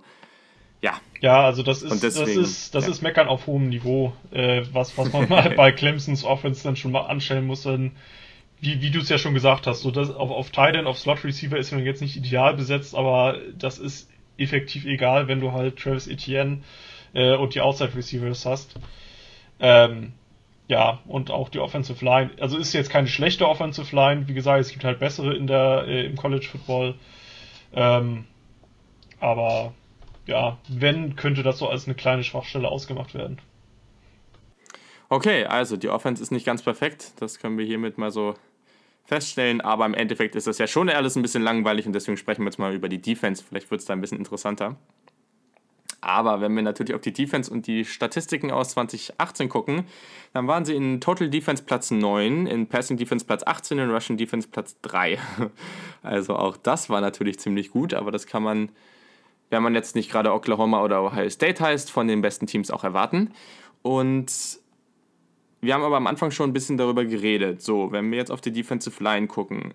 ja. 0.82 1.00
Ja, 1.20 1.44
also 1.44 1.62
das 1.62 1.82
ist, 1.82 2.02
deswegen, 2.02 2.40
das 2.40 2.50
ist, 2.50 2.74
das 2.74 2.84
ja. 2.84 2.90
ist 2.90 3.02
Meckern 3.02 3.28
auf 3.28 3.46
hohem 3.46 3.68
Niveau, 3.68 4.12
äh, 4.30 4.62
was, 4.72 4.98
was 4.98 5.12
man 5.12 5.28
mal 5.28 5.50
bei 5.56 5.72
Clemsons 5.72 6.24
Offense 6.24 6.64
dann 6.64 6.76
schon 6.76 6.92
mal 6.92 7.02
anstellen 7.02 7.46
muss. 7.46 7.62
Denn 7.62 7.92
wie, 8.60 8.80
wie 8.80 8.90
du 8.90 9.00
es 9.00 9.08
ja 9.08 9.18
schon 9.18 9.34
gesagt 9.34 9.66
hast, 9.66 9.82
so 9.82 9.90
das 9.90 10.10
auf, 10.10 10.30
auf 10.30 10.50
Tight 10.50 10.74
End, 10.74 10.86
auf 10.86 10.98
Slot 10.98 11.24
Receiver 11.24 11.56
ist 11.56 11.72
man 11.72 11.84
jetzt 11.84 12.02
nicht 12.02 12.16
ideal 12.16 12.54
besetzt, 12.54 12.94
aber 12.94 13.38
das 13.56 13.78
ist 13.78 14.10
effektiv 14.36 14.84
egal, 14.84 15.28
wenn 15.28 15.40
du 15.40 15.52
halt 15.52 15.78
Travis 15.78 16.06
Etienne 16.06 16.62
äh, 17.12 17.34
und 17.36 17.54
die 17.54 17.60
Outside 17.60 17.94
Receivers 17.94 18.46
hast. 18.46 18.74
Ähm, 19.60 20.12
ja, 20.68 21.00
und 21.06 21.30
auch 21.30 21.48
die 21.48 21.60
Offensive 21.60 22.04
Line. 22.04 22.30
Also 22.40 22.58
ist 22.58 22.72
jetzt 22.74 22.90
keine 22.90 23.08
schlechte 23.08 23.48
Offensive 23.48 23.94
Line. 23.94 24.28
Wie 24.28 24.34
gesagt, 24.34 24.60
es 24.60 24.70
gibt 24.70 24.84
halt 24.84 24.98
bessere 24.98 25.34
in 25.34 25.46
der, 25.46 25.84
äh, 25.86 26.06
im 26.06 26.16
College 26.16 26.46
Football. 26.46 26.94
Ähm, 27.72 28.26
aber 29.18 29.72
ja, 30.26 30.58
wenn, 30.68 31.16
könnte 31.16 31.42
das 31.42 31.58
so 31.58 31.68
als 31.68 31.86
eine 31.86 31.94
kleine 31.94 32.22
Schwachstelle 32.22 32.68
ausgemacht 32.68 33.14
werden. 33.14 33.40
Okay, 35.08 35.46
also 35.46 35.78
die 35.78 35.88
Offense 35.88 36.22
ist 36.22 36.30
nicht 36.30 36.44
ganz 36.44 36.62
perfekt. 36.62 37.12
Das 37.18 37.38
können 37.38 37.56
wir 37.56 37.64
hiermit 37.64 37.96
mal 37.96 38.10
so 38.10 38.34
feststellen. 39.08 39.60
Aber 39.62 39.86
im 39.86 39.94
Endeffekt 39.94 40.36
ist 40.36 40.46
das 40.46 40.58
ja 40.58 40.66
schon 40.66 40.90
alles 40.90 41.16
ein 41.16 41.22
bisschen 41.22 41.42
langweilig 41.42 41.86
und 41.86 41.94
deswegen 41.94 42.18
sprechen 42.18 42.42
wir 42.42 42.46
jetzt 42.46 42.58
mal 42.58 42.74
über 42.74 42.88
die 42.88 43.00
Defense. 43.00 43.42
Vielleicht 43.42 43.70
wird 43.70 43.80
es 43.80 43.86
da 43.86 43.94
ein 43.94 44.00
bisschen 44.00 44.18
interessanter. 44.18 44.76
Aber 46.00 46.40
wenn 46.40 46.54
wir 46.54 46.62
natürlich 46.62 46.94
auf 46.94 47.00
die 47.00 47.12
Defense 47.12 47.50
und 47.50 47.66
die 47.66 47.84
Statistiken 47.84 48.52
aus 48.52 48.70
2018 48.70 49.48
gucken, 49.48 49.84
dann 50.32 50.46
waren 50.46 50.64
sie 50.64 50.76
in 50.76 51.00
Total 51.00 51.28
Defense 51.28 51.64
Platz 51.64 51.90
9, 51.90 52.46
in 52.46 52.68
Passing 52.68 52.96
Defense 52.96 53.24
Platz 53.24 53.42
18, 53.44 53.78
in 53.78 53.90
Russian 53.90 54.16
Defense 54.16 54.46
Platz 54.48 54.76
3. 54.82 55.18
Also 56.02 56.36
auch 56.36 56.56
das 56.56 56.88
war 56.88 57.00
natürlich 57.00 57.40
ziemlich 57.40 57.72
gut, 57.72 57.92
aber 57.92 58.12
das 58.12 58.26
kann 58.26 58.42
man, 58.42 58.70
wenn 59.50 59.64
man 59.64 59.74
jetzt 59.74 59.96
nicht 59.96 60.10
gerade 60.10 60.32
Oklahoma 60.32 60.82
oder 60.82 61.02
Ohio 61.02 61.28
State 61.28 61.62
heißt, 61.62 61.90
von 61.90 62.06
den 62.06 62.22
besten 62.22 62.46
Teams 62.46 62.70
auch 62.70 62.84
erwarten. 62.84 63.32
Und 63.82 64.60
wir 65.60 65.74
haben 65.74 65.82
aber 65.82 65.96
am 65.96 66.06
Anfang 66.06 66.30
schon 66.30 66.50
ein 66.50 66.52
bisschen 66.52 66.76
darüber 66.76 67.04
geredet. 67.04 67.62
So, 67.62 67.90
wenn 67.92 68.10
wir 68.10 68.18
jetzt 68.18 68.30
auf 68.30 68.40
die 68.40 68.52
Defensive 68.52 69.02
Line 69.02 69.26
gucken, 69.26 69.74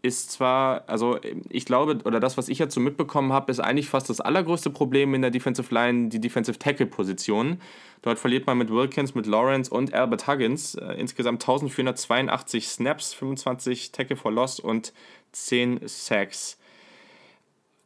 ist 0.00 0.30
zwar, 0.30 0.84
also 0.88 1.18
ich 1.50 1.64
glaube, 1.64 1.98
oder 2.04 2.20
das, 2.20 2.36
was 2.38 2.48
ich 2.48 2.58
jetzt 2.58 2.74
so 2.74 2.80
mitbekommen 2.80 3.32
habe, 3.32 3.50
ist 3.50 3.58
eigentlich 3.58 3.88
fast 3.88 4.08
das 4.08 4.20
allergrößte 4.20 4.70
Problem 4.70 5.12
in 5.14 5.22
der 5.22 5.30
Defensive 5.30 5.74
Line, 5.74 6.08
die 6.08 6.20
Defensive 6.20 6.58
Tackle-Position. 6.58 7.60
Dort 8.02 8.18
verliert 8.18 8.46
man 8.46 8.58
mit 8.58 8.70
Wilkins, 8.70 9.14
mit 9.14 9.26
Lawrence 9.26 9.70
und 9.70 9.92
Albert 9.92 10.28
Huggins 10.28 10.76
äh, 10.76 10.94
insgesamt 10.94 11.42
1482 11.42 12.68
Snaps, 12.68 13.12
25 13.14 13.90
Tackle 13.90 14.16
for 14.16 14.30
Loss 14.30 14.60
und 14.60 14.92
10 15.32 15.80
Sacks. 15.86 16.57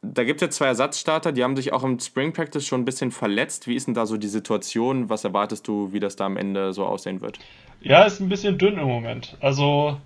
Da 0.05 0.25
gibt 0.25 0.41
es 0.41 0.47
jetzt 0.47 0.57
zwei 0.57 0.65
Ersatzstarter, 0.65 1.31
die 1.31 1.45
haben 1.45 1.55
sich 1.55 1.71
auch 1.71 1.83
im 1.85 1.97
Spring 1.97 2.33
Practice 2.33 2.67
schon 2.67 2.81
ein 2.81 2.85
bisschen 2.85 3.11
verletzt. 3.11 3.67
Wie 3.67 3.75
ist 3.75 3.87
denn 3.87 3.93
da 3.93 4.05
so 4.05 4.17
die 4.17 4.27
Situation? 4.27 5.09
Was 5.09 5.23
erwartest 5.23 5.65
du, 5.65 5.93
wie 5.93 6.01
das 6.01 6.17
da 6.17 6.25
am 6.25 6.35
Ende 6.35 6.73
so 6.73 6.85
aussehen 6.85 7.21
wird? 7.21 7.39
Ja, 7.79 8.03
ist 8.03 8.19
ein 8.19 8.27
bisschen 8.27 8.57
dünn 8.57 8.77
im 8.77 8.87
Moment. 8.87 9.37
Also, 9.39 9.97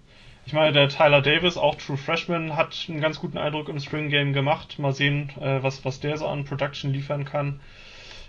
ich 0.45 0.53
meine, 0.53 0.71
der 0.71 0.89
Tyler 0.89 1.23
Davis, 1.23 1.57
auch 1.57 1.73
True 1.75 1.97
Freshman, 1.97 2.55
hat 2.55 2.85
einen 2.89 3.01
ganz 3.01 3.19
guten 3.19 3.39
Eindruck 3.39 3.69
im 3.69 3.79
Spring 3.79 4.09
Game 4.09 4.33
gemacht. 4.33 4.77
Mal 4.77 4.93
sehen, 4.93 5.31
äh, 5.41 5.63
was, 5.63 5.83
was 5.83 5.99
der 5.99 6.15
so 6.17 6.27
an 6.27 6.45
Production 6.45 6.93
liefern 6.93 7.25
kann. 7.25 7.59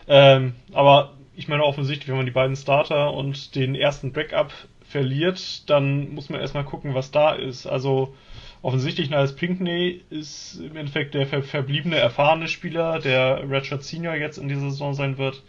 Ähm, 0.07 0.55
aber 0.73 1.13
ich 1.37 1.49
meine 1.49 1.65
offensichtlich, 1.65 2.09
wenn 2.09 2.17
man 2.17 2.27
die 2.27 2.33
beiden 2.33 2.57
Starter 2.57 3.13
und 3.13 3.55
den 3.55 3.75
ersten 3.75 4.13
Backup 4.13 4.53
verliert, 4.89 5.69
dann 5.69 6.15
muss 6.15 6.31
man 6.31 6.41
erstmal 6.41 6.65
gucken, 6.65 6.95
was 6.95 7.11
da 7.11 7.35
ist. 7.35 7.67
Also 7.67 8.15
offensichtlich 8.63 9.11
Niles 9.11 9.37
Pinkney 9.37 10.03
ist 10.11 10.61
im 10.61 10.77
Endeffekt 10.77 11.15
der 11.15 11.27
ver 11.27 11.43
verbliebene 11.43 11.97
erfahrene 11.97 12.49
Spieler, 12.49 12.99
der 12.99 13.49
Redshirt 13.49 13.85
Senior 13.85 14.15
jetzt 14.15 14.39
in 14.39 14.49
dieser 14.49 14.71
Saison 14.71 14.95
sein 14.95 15.19
wird. 15.19 15.43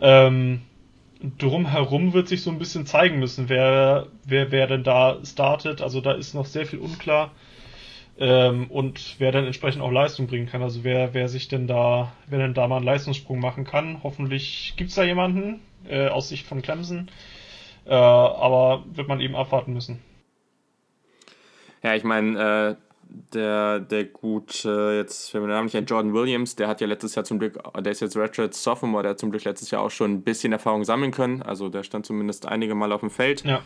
Ähm, 0.00 0.62
drumherum 1.38 2.12
wird 2.12 2.28
sich 2.28 2.42
so 2.42 2.50
ein 2.50 2.58
bisschen 2.58 2.86
zeigen 2.86 3.18
müssen, 3.18 3.48
wer, 3.48 4.08
wer, 4.24 4.50
wer 4.50 4.66
denn 4.66 4.82
da 4.82 5.18
startet. 5.24 5.80
Also 5.80 6.00
da 6.00 6.12
ist 6.12 6.34
noch 6.34 6.46
sehr 6.46 6.66
viel 6.66 6.78
unklar. 6.80 7.30
Ähm, 8.18 8.70
und 8.70 9.16
wer 9.18 9.32
dann 9.32 9.46
entsprechend 9.46 9.82
auch 9.82 9.90
Leistung 9.90 10.26
bringen 10.26 10.46
kann. 10.46 10.62
Also 10.62 10.84
wer, 10.84 11.14
wer 11.14 11.28
sich 11.28 11.48
denn 11.48 11.66
da, 11.66 12.12
wer 12.26 12.38
denn 12.38 12.54
da 12.54 12.66
mal 12.66 12.76
einen 12.76 12.84
Leistungssprung 12.84 13.40
machen 13.40 13.64
kann. 13.64 14.02
Hoffentlich 14.02 14.74
gibt's 14.76 14.94
da 14.94 15.04
jemanden 15.04 15.60
äh, 15.88 16.08
aus 16.08 16.28
Sicht 16.28 16.46
von 16.46 16.62
Clemson. 16.62 17.08
Äh, 17.86 17.94
aber 17.94 18.84
wird 18.92 19.08
man 19.08 19.20
eben 19.20 19.34
abwarten 19.34 19.72
müssen. 19.72 20.00
Ja, 21.82 21.94
ich 21.94 22.04
meine, 22.04 22.76
äh, 22.78 22.92
der, 23.34 23.80
der 23.80 24.04
gut, 24.04 24.64
äh, 24.64 24.98
jetzt, 24.98 25.32
wenn 25.34 25.42
man 25.42 25.50
den 25.50 25.56
Namen 25.56 25.70
nicht 25.72 25.90
Jordan 25.90 26.14
Williams, 26.14 26.56
der 26.56 26.68
hat 26.68 26.80
ja 26.80 26.86
letztes 26.86 27.14
Jahr 27.14 27.24
zum 27.24 27.38
Glück, 27.38 27.58
der 27.78 27.92
ist 27.92 28.00
jetzt 28.00 28.16
Redshirt 28.16 28.54
Sophomore, 28.54 29.02
der 29.02 29.10
hat 29.10 29.18
zum 29.18 29.30
Glück 29.30 29.44
letztes 29.44 29.70
Jahr 29.70 29.82
auch 29.82 29.90
schon 29.90 30.12
ein 30.12 30.22
bisschen 30.22 30.52
Erfahrung 30.52 30.84
sammeln 30.84 31.10
können. 31.10 31.42
Also 31.42 31.68
der 31.68 31.82
stand 31.82 32.06
zumindest 32.06 32.46
einige 32.46 32.74
Mal 32.74 32.92
auf 32.92 33.00
dem 33.00 33.10
Feld. 33.10 33.44
Ja. 33.44 33.62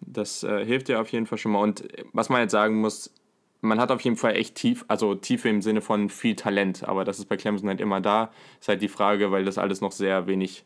Das 0.00 0.42
äh, 0.42 0.64
hilft 0.64 0.88
ja 0.88 1.00
auf 1.00 1.10
jeden 1.10 1.26
Fall 1.26 1.38
schon 1.38 1.52
mal. 1.52 1.60
Und 1.60 1.86
was 2.12 2.28
man 2.28 2.40
jetzt 2.40 2.52
sagen 2.52 2.80
muss, 2.80 3.12
man 3.60 3.80
hat 3.80 3.90
auf 3.90 4.00
jeden 4.02 4.16
Fall 4.16 4.36
echt 4.36 4.54
tief, 4.54 4.84
also 4.88 5.14
Tiefe 5.14 5.48
im 5.48 5.62
Sinne 5.62 5.80
von 5.80 6.08
viel 6.08 6.36
Talent, 6.36 6.86
aber 6.86 7.04
das 7.04 7.18
ist 7.18 7.26
bei 7.26 7.36
Clemson 7.36 7.68
halt 7.68 7.80
immer 7.80 8.00
da. 8.00 8.30
Ist 8.60 8.68
halt 8.68 8.82
die 8.82 8.88
Frage, 8.88 9.32
weil 9.32 9.44
das 9.44 9.58
alles 9.58 9.80
noch 9.80 9.92
sehr 9.92 10.26
wenig 10.26 10.64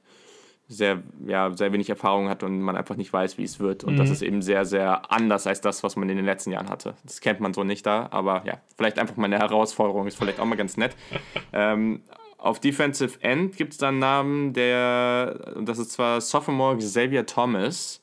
sehr, 0.70 1.02
ja, 1.26 1.52
sehr 1.56 1.72
wenig 1.72 1.90
Erfahrung 1.90 2.28
hat 2.28 2.44
und 2.44 2.60
man 2.60 2.76
einfach 2.76 2.94
nicht 2.94 3.12
weiß, 3.12 3.38
wie 3.38 3.42
es 3.42 3.58
wird. 3.58 3.82
Und 3.82 3.94
mhm. 3.94 3.98
das 3.98 4.08
ist 4.08 4.22
eben 4.22 4.40
sehr, 4.40 4.64
sehr 4.64 5.10
anders 5.10 5.48
als 5.48 5.60
das, 5.60 5.82
was 5.82 5.96
man 5.96 6.08
in 6.08 6.16
den 6.16 6.24
letzten 6.24 6.52
Jahren 6.52 6.70
hatte. 6.70 6.94
Das 7.02 7.20
kennt 7.20 7.40
man 7.40 7.52
so 7.52 7.64
nicht 7.64 7.84
da, 7.84 8.06
aber 8.12 8.44
ja, 8.46 8.60
vielleicht 8.76 9.00
einfach 9.00 9.16
mal 9.16 9.24
eine 9.24 9.38
Herausforderung, 9.38 10.06
ist 10.06 10.16
vielleicht 10.16 10.38
auch 10.38 10.44
mal 10.44 10.54
ganz 10.54 10.76
nett. 10.76 10.94
ähm, 11.52 12.02
auf 12.38 12.60
Defensive 12.60 13.20
End 13.20 13.56
gibt 13.56 13.72
es 13.72 13.78
dann 13.78 13.94
einen 13.94 13.98
Namen, 13.98 14.52
der, 14.52 15.54
das 15.60 15.78
ist 15.78 15.90
zwar 15.90 16.20
Sophomore 16.20 16.78
Xavier 16.78 17.26
Thomas. 17.26 18.00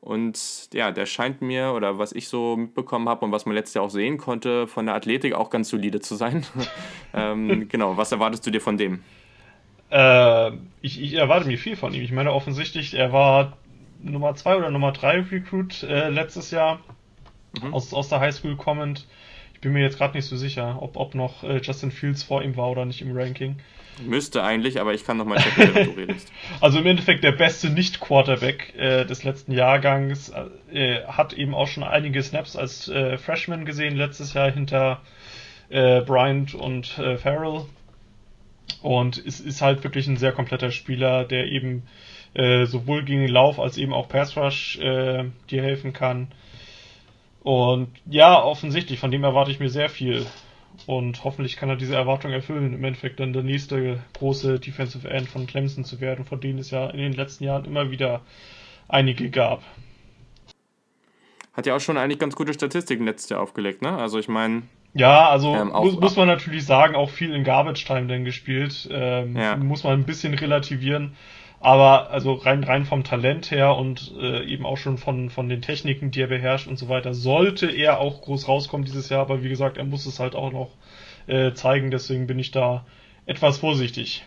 Und 0.00 0.70
ja, 0.72 0.90
der 0.92 1.04
scheint 1.04 1.42
mir, 1.42 1.72
oder 1.74 1.98
was 1.98 2.12
ich 2.12 2.28
so 2.28 2.56
mitbekommen 2.56 3.08
habe 3.08 3.26
und 3.26 3.32
was 3.32 3.44
man 3.44 3.54
letztes 3.54 3.74
Jahr 3.74 3.84
auch 3.84 3.90
sehen 3.90 4.16
konnte, 4.16 4.66
von 4.66 4.86
der 4.86 4.94
Athletik 4.94 5.34
auch 5.34 5.50
ganz 5.50 5.68
solide 5.68 6.00
zu 6.00 6.14
sein. 6.14 6.46
ähm, 7.12 7.68
genau, 7.68 7.98
was 7.98 8.12
erwartest 8.12 8.46
du 8.46 8.50
dir 8.50 8.62
von 8.62 8.78
dem? 8.78 9.02
Äh, 9.90 10.50
ich, 10.82 11.00
ich, 11.00 11.14
erwarte 11.14 11.46
mir 11.46 11.58
viel 11.58 11.76
von 11.76 11.94
ihm. 11.94 12.02
Ich 12.02 12.12
meine, 12.12 12.32
offensichtlich, 12.32 12.94
er 12.94 13.12
war 13.12 13.56
Nummer 14.02 14.34
2 14.34 14.56
oder 14.56 14.70
Nummer 14.70 14.92
3 14.92 15.20
Recruit 15.30 15.82
äh, 15.82 16.08
letztes 16.08 16.50
Jahr 16.50 16.80
mhm. 17.62 17.74
aus, 17.74 17.92
aus 17.94 18.08
der 18.08 18.20
Highschool 18.20 18.56
kommend. 18.56 19.06
Ich 19.54 19.60
bin 19.60 19.72
mir 19.72 19.82
jetzt 19.82 19.98
gerade 19.98 20.16
nicht 20.16 20.26
so 20.26 20.36
sicher, 20.36 20.78
ob, 20.80 20.96
ob 20.96 21.14
noch 21.14 21.42
äh, 21.42 21.58
Justin 21.58 21.90
Fields 21.90 22.22
vor 22.22 22.42
ihm 22.42 22.56
war 22.56 22.70
oder 22.70 22.84
nicht 22.84 23.02
im 23.02 23.16
Ranking. 23.16 23.56
Müsste 24.06 24.44
eigentlich, 24.44 24.80
aber 24.80 24.94
ich 24.94 25.04
kann 25.04 25.16
noch 25.16 25.24
mal 25.24 25.38
checken, 25.38 25.74
wenn 25.74 25.86
du 25.86 25.90
redest. 26.00 26.30
Also 26.60 26.78
im 26.78 26.86
Endeffekt 26.86 27.24
der 27.24 27.32
beste 27.32 27.68
Nicht-Quarterback 27.70 28.74
äh, 28.76 29.04
des 29.04 29.24
letzten 29.24 29.52
Jahrgangs 29.52 30.32
äh, 30.72 31.02
hat 31.06 31.32
eben 31.32 31.54
auch 31.54 31.66
schon 31.66 31.82
einige 31.82 32.22
Snaps 32.22 32.54
als 32.54 32.88
äh, 32.88 33.18
Freshman 33.18 33.64
gesehen 33.64 33.96
letztes 33.96 34.34
Jahr 34.34 34.50
hinter 34.50 35.00
äh, 35.70 36.02
Bryant 36.02 36.54
und 36.54 36.96
äh, 36.98 37.16
Farrell. 37.16 37.64
Und 38.82 39.18
es 39.18 39.40
ist 39.40 39.62
halt 39.62 39.82
wirklich 39.84 40.06
ein 40.06 40.16
sehr 40.16 40.32
kompletter 40.32 40.70
Spieler, 40.70 41.24
der 41.24 41.46
eben 41.46 41.82
äh, 42.34 42.66
sowohl 42.66 43.04
gegen 43.04 43.22
den 43.22 43.32
Lauf 43.32 43.58
als 43.58 43.76
eben 43.78 43.92
auch 43.92 44.08
Pass 44.08 44.36
Rush 44.36 44.78
äh, 44.78 45.24
dir 45.50 45.62
helfen 45.62 45.92
kann. 45.92 46.28
Und 47.42 47.88
ja, 48.06 48.42
offensichtlich, 48.42 48.98
von 48.98 49.10
dem 49.10 49.24
erwarte 49.24 49.50
ich 49.50 49.60
mir 49.60 49.70
sehr 49.70 49.88
viel. 49.88 50.26
Und 50.86 51.24
hoffentlich 51.24 51.56
kann 51.56 51.68
er 51.68 51.76
diese 51.76 51.96
Erwartung 51.96 52.32
erfüllen, 52.32 52.74
im 52.74 52.84
Endeffekt 52.84 53.20
dann 53.20 53.32
der 53.32 53.42
nächste 53.42 54.02
große 54.14 54.60
Defensive 54.60 55.08
End 55.08 55.28
von 55.28 55.46
Clemson 55.46 55.84
zu 55.84 56.00
werden, 56.00 56.24
von 56.24 56.40
denen 56.40 56.58
es 56.58 56.70
ja 56.70 56.88
in 56.90 56.98
den 56.98 57.12
letzten 57.14 57.44
Jahren 57.44 57.64
immer 57.64 57.90
wieder 57.90 58.22
einige 58.86 59.30
gab. 59.30 59.62
Hat 61.52 61.66
ja 61.66 61.74
auch 61.74 61.80
schon 61.80 61.98
eigentlich 61.98 62.20
ganz 62.20 62.36
gute 62.36 62.54
Statistiken 62.54 63.04
letztes 63.04 63.30
Jahr 63.30 63.40
aufgelegt, 63.40 63.82
ne? 63.82 63.96
Also 63.96 64.18
ich 64.18 64.28
meine, 64.28 64.62
ja, 64.94 65.28
also 65.28 65.54
ähm, 65.54 65.72
auch, 65.72 65.84
muss, 65.84 66.00
muss, 66.00 66.16
man 66.16 66.28
natürlich 66.28 66.64
sagen, 66.64 66.94
auch 66.94 67.10
viel 67.10 67.34
in 67.34 67.44
Garbage 67.44 67.84
Time 67.84 68.06
denn 68.06 68.24
gespielt. 68.24 68.88
Ähm, 68.90 69.36
ja. 69.36 69.56
Muss 69.56 69.84
man 69.84 69.94
ein 69.94 70.04
bisschen 70.04 70.34
relativieren. 70.34 71.14
Aber 71.60 72.10
also 72.10 72.34
rein 72.34 72.62
rein 72.62 72.84
vom 72.84 73.02
Talent 73.02 73.50
her 73.50 73.74
und 73.74 74.12
äh, 74.20 74.44
eben 74.44 74.64
auch 74.64 74.76
schon 74.76 74.96
von, 74.96 75.28
von 75.28 75.48
den 75.48 75.60
Techniken, 75.60 76.12
die 76.12 76.20
er 76.20 76.28
beherrscht 76.28 76.68
und 76.68 76.78
so 76.78 76.88
weiter, 76.88 77.14
sollte 77.14 77.68
er 77.68 77.98
auch 77.98 78.22
groß 78.22 78.46
rauskommen 78.46 78.84
dieses 78.84 79.08
Jahr. 79.08 79.22
Aber 79.22 79.42
wie 79.42 79.48
gesagt, 79.48 79.76
er 79.76 79.84
muss 79.84 80.06
es 80.06 80.20
halt 80.20 80.36
auch 80.36 80.52
noch 80.52 80.70
äh, 81.26 81.52
zeigen. 81.54 81.90
Deswegen 81.90 82.28
bin 82.28 82.38
ich 82.38 82.52
da 82.52 82.86
etwas 83.26 83.58
vorsichtig. 83.58 84.24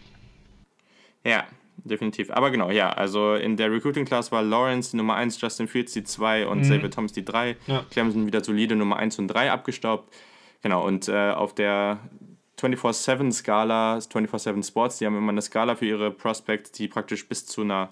Ja, 1.24 1.46
definitiv. 1.78 2.32
Aber 2.32 2.52
genau, 2.52 2.70
ja, 2.70 2.90
also 2.90 3.36
in 3.36 3.56
der 3.56 3.72
Recruiting 3.72 4.06
Class 4.06 4.32
war 4.32 4.44
Lawrence 4.44 4.92
die 4.92 4.98
Nummer 4.98 5.16
1, 5.16 5.40
Justin 5.40 5.68
Fields 5.68 5.94
die 5.94 6.04
2 6.04 6.48
und 6.48 6.60
mhm. 6.60 6.64
Xavier 6.64 6.92
Thomas 6.92 7.14
die 7.14 7.24
3. 7.24 7.56
Ja. 7.68 7.86
Clemson 7.90 8.28
wieder 8.28 8.44
solide 8.44 8.76
Nummer 8.76 8.98
1 8.98 9.20
und 9.20 9.28
3 9.30 9.52
abgestaubt. 9.52 10.14
Genau, 10.62 10.86
und 10.86 11.08
äh, 11.08 11.32
auf 11.32 11.56
der 11.56 12.00
24-7-Skala, 12.60 13.98
24-7 13.98 14.68
Sports, 14.68 14.98
die 15.00 15.06
haben 15.06 15.18
immer 15.18 15.32
eine 15.32 15.42
Skala 15.42 15.76
für 15.76 15.86
ihre 15.86 16.12
Prospects, 16.12 16.72
die 16.72 16.88
praktisch 16.88 17.28
bis 17.28 17.46
zu 17.46 17.62
einer, 17.62 17.90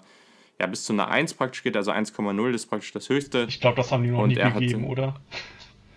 ja, 0.60 0.66
bis 0.66 0.84
zu 0.84 0.92
einer 0.92 1.08
1 1.08 1.34
praktisch 1.34 1.62
geht, 1.62 1.76
also 1.76 1.90
1,0 1.90 2.54
ist 2.54 2.66
praktisch 2.66 2.92
das 2.92 3.08
höchste. 3.08 3.46
Ich 3.48 3.60
glaube, 3.60 3.76
das 3.76 3.90
haben 3.90 4.04
die 4.04 4.10
noch 4.10 4.20
und 4.22 4.28
nie 4.28 4.34
gegeben, 4.36 4.84
hat, 4.84 4.90
oder? 4.90 5.14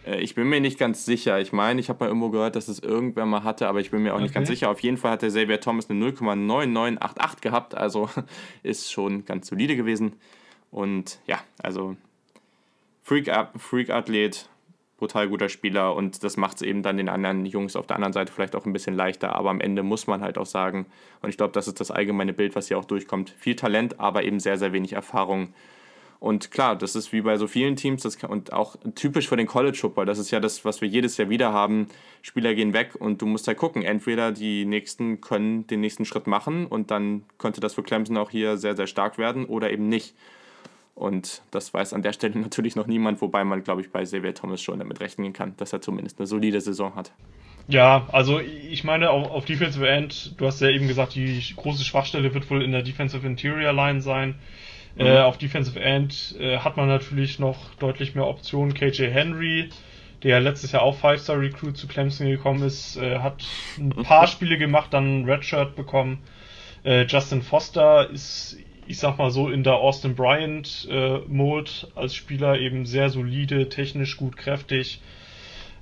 Äh, 0.06 0.22
ich 0.22 0.36
bin 0.36 0.50
mir 0.50 0.60
nicht 0.60 0.80
ganz 0.80 1.06
sicher. 1.06 1.40
Ich 1.40 1.54
meine, 1.54 1.80
ich 1.80 1.90
habe 1.90 2.04
mal 2.04 2.08
irgendwo 2.08 2.30
gehört, 2.30 2.56
dass 2.56 2.68
es 2.68 2.80
irgendwer 2.80 3.26
mal 3.26 3.44
hatte, 3.44 3.68
aber 3.68 3.80
ich 3.80 3.92
bin 3.92 4.04
mir 4.04 4.12
auch 4.12 4.16
okay. 4.16 4.24
nicht 4.24 4.34
ganz 4.34 4.48
sicher. 4.48 4.70
Auf 4.70 4.80
jeden 4.82 4.98
Fall 4.98 5.12
hat 5.12 5.22
der 5.22 5.30
Xavier 5.30 5.60
Thomas 5.60 5.90
eine 5.90 6.04
0,9988 6.06 7.42
gehabt, 7.42 7.76
also 7.76 8.10
ist 8.64 8.92
schon 8.92 9.26
ganz 9.26 9.48
solide 9.48 9.76
gewesen. 9.76 10.14
Und 10.72 11.20
ja, 11.28 11.40
also 11.62 11.96
Freak-Athlet, 13.04 13.62
Freak 13.62 13.90
brutal 14.98 15.28
guter 15.28 15.50
Spieler 15.50 15.96
und 15.96 16.24
das 16.24 16.38
macht 16.38 16.58
es 16.58 16.62
eben 16.62 16.84
dann 16.84 16.98
den 16.98 17.10
anderen 17.10 17.46
Jungs 17.46 17.76
auf 17.76 17.88
der 17.88 17.96
anderen 17.96 18.14
Seite 18.14 18.32
vielleicht 18.32 18.56
auch 18.56 18.66
ein 18.66 18.74
bisschen 18.74 18.96
leichter, 18.96 19.36
aber 19.36 19.50
am 19.50 19.60
Ende 19.60 19.84
muss 19.84 20.08
man 20.08 20.22
halt 20.22 20.38
auch 20.38 20.46
sagen, 20.46 20.86
und 21.22 21.30
ich 21.30 21.38
glaube, 21.38 21.54
das 21.54 21.68
ist 21.68 21.80
das 21.80 21.92
allgemeine 21.92 22.34
Bild, 22.34 22.56
was 22.56 22.68
hier 22.68 22.78
auch 22.78 22.86
durchkommt, 22.86 23.32
viel 23.32 23.56
Talent, 23.56 24.00
aber 24.00 24.24
eben 24.24 24.40
sehr, 24.40 24.58
sehr 24.58 24.74
wenig 24.74 24.94
Erfahrung. 24.94 25.54
Und 26.24 26.52
klar, 26.52 26.78
das 26.78 26.96
ist 26.96 27.12
wie 27.12 27.20
bei 27.20 27.36
so 27.36 27.48
vielen 27.48 27.76
Teams 27.76 28.04
das, 28.04 28.16
und 28.24 28.54
auch 28.54 28.78
typisch 28.96 29.28
für 29.28 29.36
den 29.36 29.46
College 29.46 29.78
Football, 29.78 30.06
das 30.06 30.20
ist 30.20 30.32
ja 30.32 30.40
das, 30.40 30.64
was 30.64 30.80
wir 30.80 30.88
jedes 30.88 31.18
Jahr 31.18 31.28
wieder 31.28 31.52
haben. 31.52 31.88
Spieler 32.22 32.56
gehen 32.56 32.72
weg 32.72 32.96
und 32.98 33.22
du 33.22 33.26
musst 33.26 33.46
halt 33.50 33.58
gucken, 33.58 33.82
entweder 33.82 34.32
die 34.32 34.64
nächsten 34.64 35.20
können 35.20 35.68
den 35.68 35.82
nächsten 35.82 36.06
Schritt 36.06 36.26
machen 36.26 36.66
und 36.66 36.92
dann 36.92 37.24
könnte 37.40 37.60
das 37.60 37.74
für 37.74 37.84
Clemson 37.84 38.16
auch 38.16 38.30
hier 38.30 38.56
sehr, 38.56 38.78
sehr 38.78 38.88
stark 38.88 39.18
werden 39.18 39.44
oder 39.44 39.70
eben 39.70 39.90
nicht. 39.90 40.16
Und 40.96 41.42
das 41.52 41.74
weiß 41.74 41.94
an 41.94 42.02
der 42.02 42.14
Stelle 42.14 42.40
natürlich 42.40 42.76
noch 42.76 42.88
niemand, 42.88 43.22
wobei 43.22 43.44
man, 43.44 43.64
glaube 43.64 43.82
ich, 43.82 43.92
bei 43.92 44.04
Xavier 44.04 44.34
Thomas 44.34 44.62
schon 44.62 44.80
damit 44.80 45.00
rechnen 45.00 45.34
kann, 45.34 45.56
dass 45.58 45.74
er 45.74 45.82
zumindest 45.82 46.20
eine 46.20 46.28
solide 46.28 46.62
Saison 46.62 46.96
hat. 46.96 47.12
Ja, 47.68 48.08
also 48.12 48.40
ich 48.42 48.84
meine, 48.84 49.10
auf, 49.10 49.32
auf 49.32 49.46
Defensive 49.46 49.88
End, 49.88 50.36
du 50.38 50.46
hast 50.46 50.60
ja 50.60 50.70
eben 50.70 50.88
gesagt, 50.88 51.16
die 51.16 51.42
große 51.56 51.84
Schwachstelle 51.84 52.34
wird 52.34 52.50
wohl 52.50 52.62
in 52.62 52.74
der 52.74 52.84
Defensive 52.84 53.26
Interior 53.26 53.72
Line 53.72 54.02
sein. 54.02 54.36
Mhm. 54.96 55.06
Äh, 55.06 55.20
auf 55.20 55.38
Defensive 55.38 55.80
End 55.80 56.36
äh, 56.40 56.58
hat 56.60 56.78
man 56.78 56.88
natürlich 56.88 57.40
noch 57.40 57.74
deutlich 57.76 58.16
mehr 58.16 58.28
Optionen. 58.28 58.74
KJ 58.74 59.06
Henry, 59.06 59.70
der 60.24 60.42
letztes 60.42 60.74
Jahr 60.74 60.84
auch 60.84 60.96
Five-Star 60.96 61.40
Recruit 61.40 61.78
zu 61.78 61.88
Clemson 61.88 62.28
gekommen 62.28 62.64
ist, 62.64 62.98
äh, 62.98 63.20
hat 63.20 63.44
ein 63.78 63.90
paar 64.04 64.28
Spiele 64.28 64.58
gemacht, 64.58 64.94
dann 64.94 65.22
ein 65.22 65.26
Redshirt 65.26 65.76
bekommen. 65.76 66.20
Äh, 66.84 67.06
Justin 67.06 67.42
Foster 67.42 68.10
ist 68.10 68.58
ich 68.88 69.00
sag 69.00 69.18
mal 69.18 69.32
so, 69.32 69.50
in 69.50 69.64
der 69.64 69.76
Austin 69.76 70.16
Bryant 70.16 70.88
äh, 70.90 71.20
als 71.96 72.16
Spieler 72.16 72.60
eben 72.60 72.86
sehr 72.86 73.10
solide, 73.10 73.70
technisch 73.70 74.18
gut, 74.18 74.38
kräftig. 74.38 75.02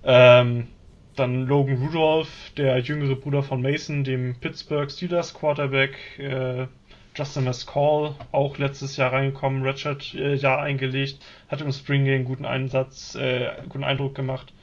Ähm, 0.04 0.68
dann 1.16 1.46
Logan 1.46 1.78
Rudolph, 1.78 2.52
der 2.58 2.80
jüngere 2.80 3.16
Bruder 3.16 3.44
von 3.44 3.62
Mason, 3.62 4.04
dem 4.04 4.36
Pittsburgh 4.40 4.90
Steelers 4.90 5.34
Quarterback. 5.34 5.98
Äh, 6.18 6.68
Justin 7.16 7.44
Mescall, 7.44 8.16
auch 8.32 8.58
letztes 8.58 8.96
Jahr 8.96 9.12
reingekommen, 9.12 9.64
Redshirt 9.64 10.14
äh, 10.14 10.36
Jahr 10.36 10.62
eingelegt, 10.62 11.20
hat 11.50 11.60
im 11.62 11.72
Spring 11.72 12.06
Game 12.06 12.24
guten 12.24 12.46
Einsatz, 12.46 13.16
äh, 13.16 13.50
guten 13.68 13.84
Eindruck 13.84 14.16
gemacht. 14.16 14.54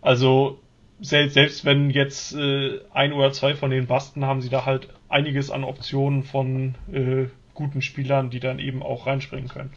Also 0.00 0.60
selbst, 1.00 1.34
selbst 1.34 1.64
wenn 1.64 1.90
jetzt 1.90 2.34
äh, 2.34 2.80
ein 2.92 3.12
oder 3.12 3.32
zwei 3.32 3.54
von 3.54 3.70
den 3.70 3.86
basten, 3.86 4.24
haben 4.24 4.40
sie 4.40 4.48
da 4.48 4.64
halt 4.64 4.88
einiges 5.08 5.50
an 5.50 5.64
Optionen 5.64 6.22
von 6.22 6.74
äh, 6.90 7.26
guten 7.54 7.82
Spielern, 7.82 8.30
die 8.30 8.40
dann 8.40 8.58
eben 8.58 8.82
auch 8.82 9.06
reinspringen 9.06 9.48
können. 9.48 9.70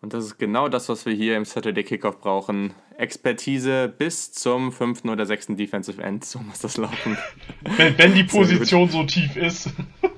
Und 0.00 0.12
das 0.12 0.24
ist 0.24 0.38
genau 0.38 0.68
das, 0.68 0.88
was 0.88 1.06
wir 1.06 1.12
hier 1.12 1.36
im 1.36 1.44
Saturday 1.44 1.82
Kickoff 1.82 2.20
brauchen. 2.20 2.72
Expertise 2.96 3.88
bis 3.88 4.32
zum 4.32 4.70
fünften 4.70 5.08
oder 5.08 5.26
sechsten 5.26 5.56
Defensive 5.56 6.00
End. 6.02 6.24
So 6.24 6.38
muss 6.38 6.60
das 6.60 6.76
laufen. 6.76 7.18
Wenn, 7.76 7.98
wenn 7.98 8.14
die 8.14 8.24
Position 8.24 8.88
so 8.88 9.04
tief 9.04 9.36
ist. 9.36 9.70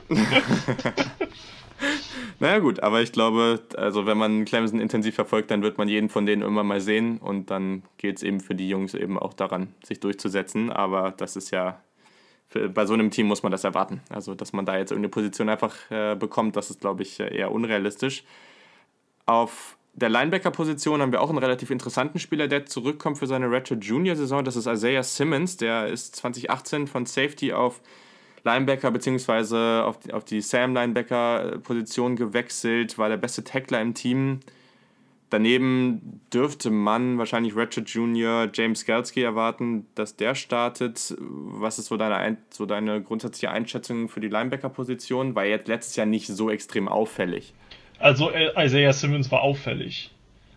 naja 2.40 2.58
gut, 2.58 2.80
aber 2.80 3.00
ich 3.00 3.12
glaube, 3.12 3.62
also 3.76 4.06
wenn 4.06 4.18
man 4.18 4.44
Clemson 4.44 4.80
intensiv 4.80 5.14
verfolgt, 5.14 5.50
dann 5.50 5.62
wird 5.62 5.78
man 5.78 5.88
jeden 5.88 6.08
von 6.08 6.26
denen 6.26 6.42
immer 6.42 6.62
mal 6.62 6.80
sehen 6.80 7.18
und 7.18 7.50
dann 7.50 7.82
geht 7.96 8.18
es 8.18 8.22
eben 8.22 8.40
für 8.40 8.54
die 8.54 8.68
Jungs 8.68 8.94
eben 8.94 9.18
auch 9.18 9.34
daran, 9.34 9.74
sich 9.82 10.00
durchzusetzen. 10.00 10.70
Aber 10.70 11.12
das 11.12 11.36
ist 11.36 11.50
ja, 11.50 11.80
bei 12.74 12.86
so 12.86 12.94
einem 12.94 13.10
Team 13.10 13.26
muss 13.26 13.42
man 13.42 13.52
das 13.52 13.64
erwarten. 13.64 14.00
Also 14.08 14.34
dass 14.34 14.52
man 14.52 14.66
da 14.66 14.76
jetzt 14.76 14.90
irgendeine 14.90 15.10
Position 15.10 15.48
einfach 15.48 15.74
äh, 15.90 16.16
bekommt, 16.16 16.56
das 16.56 16.70
ist, 16.70 16.80
glaube 16.80 17.02
ich, 17.02 17.20
eher 17.20 17.52
unrealistisch. 17.52 18.24
Auf 19.26 19.76
der 19.92 20.08
Linebacker-Position 20.08 21.02
haben 21.02 21.12
wir 21.12 21.20
auch 21.20 21.30
einen 21.30 21.38
relativ 21.38 21.70
interessanten 21.70 22.18
Spieler, 22.18 22.48
der 22.48 22.66
zurückkommt 22.66 23.18
für 23.18 23.26
seine 23.26 23.50
Ratchet 23.50 23.84
Junior-Saison. 23.84 24.44
Das 24.44 24.56
ist 24.56 24.66
Isaiah 24.66 25.02
Simmons. 25.02 25.56
Der 25.56 25.88
ist 25.88 26.16
2018 26.16 26.86
von 26.86 27.06
Safety 27.06 27.52
auf 27.52 27.80
Linebacker 28.44 28.90
bzw. 28.90 29.80
auf 29.80 29.98
die, 29.98 30.12
auf 30.12 30.24
die 30.24 30.40
Sam-Linebacker-Position 30.40 32.16
gewechselt, 32.16 32.98
war 32.98 33.08
der 33.08 33.16
beste 33.16 33.44
Tackler 33.44 33.80
im 33.80 33.94
Team. 33.94 34.40
Daneben 35.30 36.20
dürfte 36.34 36.70
man 36.70 37.16
wahrscheinlich 37.16 37.54
Ratchet 37.54 37.88
Junior 37.88 38.48
James 38.52 38.84
Galsky 38.84 39.22
erwarten, 39.22 39.86
dass 39.94 40.16
der 40.16 40.34
startet. 40.34 41.14
Was 41.18 41.78
ist 41.78 41.86
so 41.86 41.96
deine, 41.96 42.36
so 42.50 42.66
deine 42.66 43.00
grundsätzliche 43.00 43.50
Einschätzung 43.52 44.08
für 44.08 44.20
die 44.20 44.28
Linebacker-Position? 44.28 45.36
War 45.36 45.44
jetzt 45.44 45.68
letztes 45.68 45.94
Jahr 45.94 46.06
nicht 46.06 46.26
so 46.26 46.50
extrem 46.50 46.88
auffällig. 46.88 47.54
Also 48.00 48.30
äh, 48.30 48.50
Isaiah 48.56 48.92
Simmons 48.92 49.30
war 49.30 49.42
auffällig. 49.42 50.10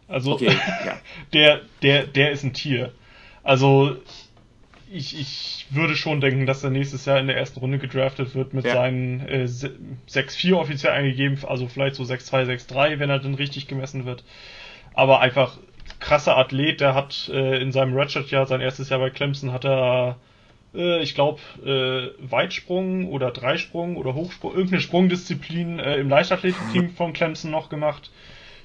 Also 0.08 0.34
okay, 0.34 0.48
ja. 0.86 1.00
der, 1.34 1.62
der, 1.84 2.08
der 2.08 2.32
ist 2.32 2.44
ein 2.44 2.54
Tier. 2.54 2.92
Also 3.44 3.98
ich, 4.92 5.20
ich 5.20 5.66
würde 5.70 5.96
schon 5.96 6.22
denken, 6.22 6.46
dass 6.46 6.64
er 6.64 6.70
nächstes 6.70 7.06
Jahr 7.06 7.20
in 7.20 7.28
der 7.28 7.38
ersten 7.38 7.60
Runde 7.60 7.80
gedraftet 7.80 8.36
wird 8.36 8.54
mit 8.54 8.66
ja. 8.66 8.74
seinen 8.74 9.22
äh, 9.28 9.48
6-4 10.10 10.54
offiziell 10.54 10.94
eingegeben, 10.94 11.38
also 11.48 11.68
vielleicht 11.68 11.96
so 11.96 12.04
6-2, 12.04 12.46
6-3, 12.46 13.00
wenn 13.00 13.10
er 13.10 13.20
dann 13.20 13.34
richtig 13.34 13.68
gemessen 13.68 14.06
wird. 14.06 14.24
Aber 14.94 15.22
einfach 15.22 15.58
krasser 16.00 16.38
Athlet, 16.38 16.82
der 16.82 16.96
hat 16.96 17.30
äh, 17.34 17.62
in 17.62 17.72
seinem 17.72 17.96
Redshirt-Jahr, 17.96 18.46
sein 18.46 18.62
erstes 18.62 18.90
Jahr 18.90 19.00
bei 19.00 19.10
Clemson, 19.10 19.54
hat 19.54 19.66
er 19.66 20.18
äh, 20.74 21.02
ich 21.02 21.16
glaube, 21.16 21.40
äh, 21.66 22.32
Weitsprung 22.32 23.08
oder 23.08 23.32
Dreisprung 23.32 23.98
oder 23.98 24.14
Hochsprung, 24.14 24.54
irgendeine 24.54 24.82
Sprungdisziplin 24.82 25.80
äh, 25.80 25.98
im 25.98 26.10
Leichtathletikteam 26.10 26.92
von 26.92 27.14
Clemson 27.14 27.52
noch 27.52 27.70
gemacht. 27.70 28.12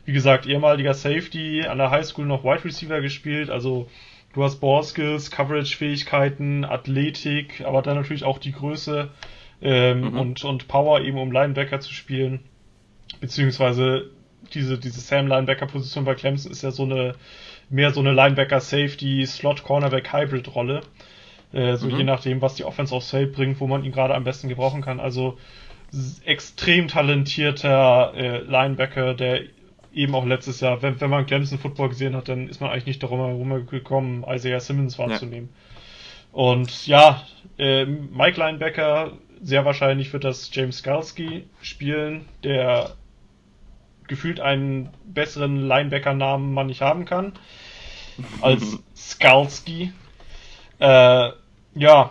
Wie 0.04 0.12
gesagt, 0.12 0.46
ehemaliger 0.46 0.94
Safety, 0.94 1.66
an 1.66 1.78
der 1.78 1.90
Highschool 1.90 2.24
noch 2.24 2.42
Wide 2.42 2.64
Receiver 2.64 3.00
gespielt, 3.00 3.50
also 3.50 3.88
du 4.32 4.42
hast 4.42 4.56
Ballskills, 4.56 5.30
Coverage-Fähigkeiten, 5.30 6.64
Athletik, 6.64 7.62
aber 7.66 7.82
dann 7.82 7.96
natürlich 7.96 8.24
auch 8.24 8.38
die 8.38 8.52
Größe 8.52 9.10
ähm, 9.60 10.00
mhm. 10.00 10.18
und, 10.18 10.44
und 10.44 10.68
Power 10.68 11.00
eben, 11.02 11.18
um 11.18 11.30
Linebacker 11.30 11.80
zu 11.80 11.92
spielen. 11.92 12.40
Beziehungsweise 13.20 14.10
diese, 14.54 14.78
diese 14.78 15.00
Sam-Linebacker-Position 15.00 16.04
bei 16.04 16.14
Clemson 16.14 16.52
ist 16.52 16.62
ja 16.62 16.70
so 16.70 16.84
eine, 16.84 17.14
mehr 17.70 17.92
so 17.92 18.00
eine 18.00 18.12
Linebacker-Safety, 18.12 19.24
Slot-Cornerback-Hybrid-Rolle. 19.26 20.82
Äh, 21.52 21.76
so 21.76 21.88
mhm. 21.88 21.96
je 21.98 22.04
nachdem, 22.04 22.42
was 22.42 22.54
die 22.54 22.64
Offense 22.64 22.94
aufs 22.94 23.10
Feld 23.10 23.32
bringt, 23.32 23.60
wo 23.60 23.66
man 23.66 23.84
ihn 23.84 23.92
gerade 23.92 24.14
am 24.14 24.24
besten 24.24 24.48
gebrauchen 24.48 24.82
kann. 24.82 25.00
Also 25.00 25.38
extrem 26.24 26.88
talentierter 26.88 28.12
äh, 28.14 28.38
Linebacker, 28.42 29.14
der 29.14 29.42
eben 29.92 30.14
auch 30.14 30.26
letztes 30.26 30.60
Jahr, 30.60 30.82
wenn, 30.82 31.00
wenn 31.00 31.10
man 31.10 31.26
Clemson 31.26 31.58
Football 31.58 31.88
gesehen 31.88 32.14
hat, 32.14 32.28
dann 32.28 32.48
ist 32.48 32.60
man 32.60 32.70
eigentlich 32.70 32.86
nicht 32.86 33.02
darum 33.02 33.20
herum 33.20 33.66
gekommen, 33.66 34.24
Isaiah 34.28 34.60
Simmons 34.60 34.98
wahrzunehmen. 34.98 35.48
Ja. 35.52 36.38
Und 36.38 36.86
ja, 36.86 37.26
äh, 37.58 37.86
Mike 37.86 38.38
Linebacker, 38.38 39.12
sehr 39.40 39.64
wahrscheinlich 39.64 40.12
wird 40.12 40.24
das 40.24 40.50
James 40.52 40.78
Skalski 40.78 41.44
spielen, 41.62 42.26
der 42.44 42.90
gefühlt 44.08 44.40
einen 44.40 44.90
besseren 45.04 45.66
Linebacker-Namen 45.66 46.52
man 46.52 46.66
nicht 46.66 46.80
haben 46.80 47.04
kann 47.04 47.34
als 48.40 48.78
Skalski. 48.96 49.92
Äh, 50.78 51.30
ja. 51.74 52.10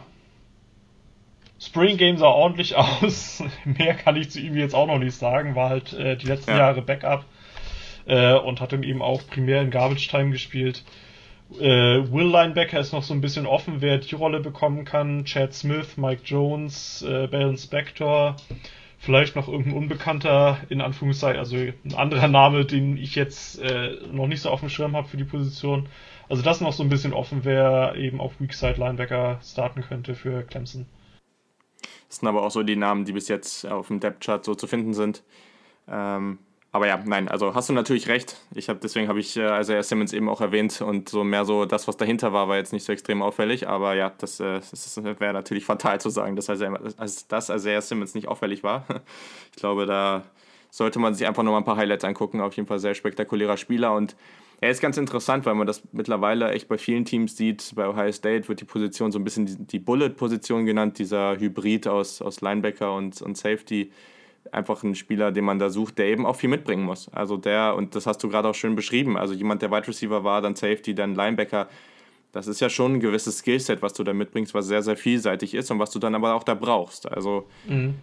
Spring 1.60 1.98
Game 1.98 2.18
sah 2.18 2.28
ordentlich 2.28 2.76
aus. 2.76 3.44
Mehr 3.66 3.96
kann 3.96 4.16
ich 4.16 4.30
zu 4.32 4.40
ihm 4.40 4.56
jetzt 4.56 4.76
auch 4.76 4.88
noch 4.88 5.00
nicht 5.00 5.16
sagen. 5.16 5.56
War 5.56 5.70
halt 5.70 5.94
äh, 5.94 6.16
die 6.16 6.28
letzten 6.28 6.52
ja. 6.52 6.58
Jahre 6.58 6.82
Backup 6.82 7.26
äh, 8.06 8.34
und 8.34 8.62
hat 8.62 8.74
ihm 8.74 8.84
eben 8.84 9.02
auch 9.02 9.22
primär 9.28 9.62
in 9.62 9.72
Garbage 9.72 10.08
Time 10.08 10.32
gespielt. 10.32 10.84
Äh, 11.60 11.64
Will 12.12 12.28
Linebacker 12.28 12.80
ist 12.80 12.92
noch 12.92 13.04
so 13.04 13.14
ein 13.14 13.22
bisschen 13.22 13.46
offen, 13.46 13.82
wer 13.82 13.98
die 14.00 14.16
Rolle 14.16 14.42
bekommen 14.42 14.84
kann. 14.86 15.24
Chad 15.24 15.54
Smith, 15.54 15.96
Mike 15.96 16.24
Jones, 16.26 17.04
äh, 17.08 17.28
Balen 17.28 17.58
Spector, 17.58 18.36
vielleicht 18.98 19.36
noch 19.36 19.48
irgendein 19.48 19.78
Unbekannter, 19.78 20.58
in 20.70 20.82
Anführungszeichen, 20.82 21.40
also 21.40 21.56
ein 21.56 21.94
anderer 21.96 22.28
Name, 22.28 22.66
den 22.66 22.98
ich 22.98 23.16
jetzt 23.16 23.60
äh, 23.60 23.98
noch 24.12 24.28
nicht 24.28 24.42
so 24.42 24.50
auf 24.50 24.60
dem 24.62 24.70
Schirm 24.70 24.96
habe 24.96 25.08
für 25.08 25.18
die 25.18 25.24
Position. 25.24 25.88
Also 26.30 26.44
das 26.44 26.62
noch 26.62 26.74
so 26.74 26.84
ein 26.84 26.90
bisschen 26.90 27.14
offen, 27.14 27.44
wer 27.44 27.96
eben 27.96 28.20
auf 28.20 28.40
Weakside 28.40 28.80
Linebacker 28.80 29.40
starten 29.44 29.82
könnte 29.82 30.16
für 30.16 30.44
Clemson. 30.44 30.88
Das 32.08 32.18
sind 32.18 32.28
aber 32.28 32.44
auch 32.44 32.52
so 32.52 32.64
die 32.64 32.76
Namen, 32.76 33.06
die 33.06 33.14
bis 33.14 33.28
jetzt 33.28 33.66
auf 33.66 33.88
dem 33.88 34.00
Depth 34.00 34.24
Chart 34.24 34.44
so 34.44 34.56
zu 34.56 34.68
finden 34.68 34.94
sind. 34.94 35.24
Ähm, 35.88 36.40
aber 36.72 36.88
ja, 36.88 37.02
nein, 37.04 37.28
also 37.28 37.56
hast 37.56 37.70
du 37.70 37.74
natürlich 37.74 38.08
recht. 38.08 38.38
Ich 38.54 38.70
habe 38.70 38.80
deswegen 38.82 39.08
habe 39.08 39.20
ich 39.20 39.38
äh, 39.38 39.60
Isaiah 39.60 39.84
Simmons 39.84 40.14
eben 40.14 40.30
auch 40.30 40.42
erwähnt 40.42 40.82
und 40.82 41.10
so 41.10 41.24
mehr 41.24 41.46
so 41.46 41.66
das, 41.66 41.88
was 41.88 41.98
dahinter 41.98 42.34
war, 42.34 42.50
war 42.50 42.58
jetzt 42.58 42.74
nicht 42.74 42.84
so 42.84 42.92
extrem 42.92 43.22
auffällig. 43.22 43.68
Aber 43.68 43.96
ja, 43.96 44.12
das, 44.18 44.40
äh, 44.40 44.60
das 44.60 44.98
wäre 45.04 45.34
natürlich 45.34 45.66
fatal 45.66 46.02
zu 46.02 46.10
sagen, 46.10 46.36
dass 46.36 46.50
Isaiah, 46.50 46.78
dass 47.30 47.50
Isaiah 47.50 47.82
Simmons 47.82 48.16
nicht 48.16 48.28
auffällig 48.28 48.64
war. 48.64 48.86
Ich 49.56 49.62
glaube, 49.62 49.88
da 49.88 50.24
sollte 50.70 51.00
man 51.00 51.16
sich 51.16 51.26
einfach 51.26 51.42
noch 51.42 51.52
mal 51.52 51.58
ein 51.58 51.66
paar 51.66 51.78
Highlights 51.78 52.04
angucken. 52.04 52.42
Auf 52.42 52.54
jeden 52.54 52.68
Fall 52.68 52.78
sehr 52.78 52.94
spektakulärer 52.94 53.58
Spieler 53.58 53.96
und 53.96 54.16
er 54.60 54.72
ist 54.72 54.82
ganz 54.82 54.98
interessant, 54.98 55.46
weil 55.46 55.54
man 55.54 55.68
das 55.68 55.84
mittlerweile 55.92 56.52
echt 56.52 56.68
bei 56.68 56.78
vielen 56.78 57.06
Teams 57.06 57.38
sieht. 57.38 57.74
Bei 57.76 57.88
Ohio 57.88 58.12
State 58.12 58.48
wird 58.48 58.60
die 58.60 58.66
Position 58.66 59.12
so 59.12 59.20
ein 59.20 59.24
bisschen 59.24 59.46
die, 59.46 59.56
die 59.56 59.80
Bullet-Position 59.80 60.66
genannt, 60.66 60.98
dieser 60.98 61.38
Hybrid 61.40 61.88
aus, 61.88 62.22
aus 62.22 62.42
Linebacker 62.42 62.96
und, 62.96 63.22
und 63.22 63.38
Safety. 63.38 63.92
Einfach 64.52 64.84
ein 64.84 64.96
Spieler, 64.96 65.32
den 65.32 65.46
man 65.46 65.60
da 65.60 65.70
sucht, 65.70 65.98
der 65.98 66.08
eben 66.08 66.26
auch 66.26 66.36
viel 66.36 66.50
mitbringen 66.50 66.84
muss. 66.84 67.10
Also 67.10 67.38
der, 67.38 67.76
und 67.76 67.96
das 67.96 68.06
hast 68.06 68.24
du 68.24 68.30
gerade 68.30 68.50
auch 68.50 68.56
schön 68.56 68.76
beschrieben, 68.76 69.18
also 69.18 69.34
jemand, 69.34 69.62
der 69.62 69.72
Wide 69.72 69.88
Receiver 69.88 70.24
war, 70.24 70.42
dann 70.42 70.56
Safety, 70.56 70.94
dann 70.96 71.16
Linebacker. 71.16 71.68
Das 72.32 72.48
ist 72.48 72.60
ja 72.60 72.70
schon 72.70 72.96
ein 72.96 73.00
gewisses 73.00 73.40
Skillset, 73.40 73.82
was 73.82 73.94
du 73.94 74.04
da 74.04 74.14
mitbringst, 74.14 74.54
was 74.54 74.68
sehr, 74.68 74.84
sehr 74.84 74.98
vielseitig 74.98 75.54
ist 75.54 75.72
und 75.72 75.80
was 75.80 75.92
du 75.92 76.00
dann 76.00 76.14
aber 76.14 76.36
auch 76.36 76.44
da 76.44 76.54
brauchst. 76.54 77.10
Also 77.12 77.48
mhm 77.68 77.96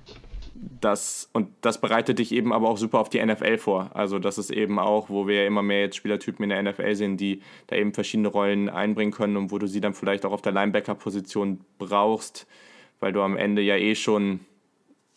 das, 0.80 1.28
und 1.32 1.48
das 1.60 1.80
bereitet 1.80 2.18
dich 2.18 2.32
eben 2.32 2.52
aber 2.52 2.68
auch 2.68 2.78
super 2.78 3.00
auf 3.00 3.10
die 3.10 3.24
NFL 3.24 3.58
vor. 3.58 3.90
Also 3.94 4.18
das 4.18 4.38
ist 4.38 4.50
eben 4.50 4.78
auch, 4.78 5.10
wo 5.10 5.26
wir 5.26 5.46
immer 5.46 5.62
mehr 5.62 5.80
jetzt 5.80 5.96
Spielertypen 5.96 6.44
in 6.44 6.50
der 6.50 6.62
NFL 6.62 6.94
sehen, 6.94 7.16
die 7.16 7.42
da 7.66 7.76
eben 7.76 7.92
verschiedene 7.92 8.28
Rollen 8.28 8.68
einbringen 8.68 9.12
können 9.12 9.36
und 9.36 9.50
wo 9.50 9.58
du 9.58 9.66
sie 9.66 9.80
dann 9.80 9.94
vielleicht 9.94 10.24
auch 10.24 10.32
auf 10.32 10.42
der 10.42 10.52
Linebacker-Position 10.52 11.60
brauchst, 11.78 12.46
weil 13.00 13.12
du 13.12 13.20
am 13.22 13.36
Ende 13.36 13.62
ja 13.62 13.76
eh 13.76 13.94
schon 13.94 14.40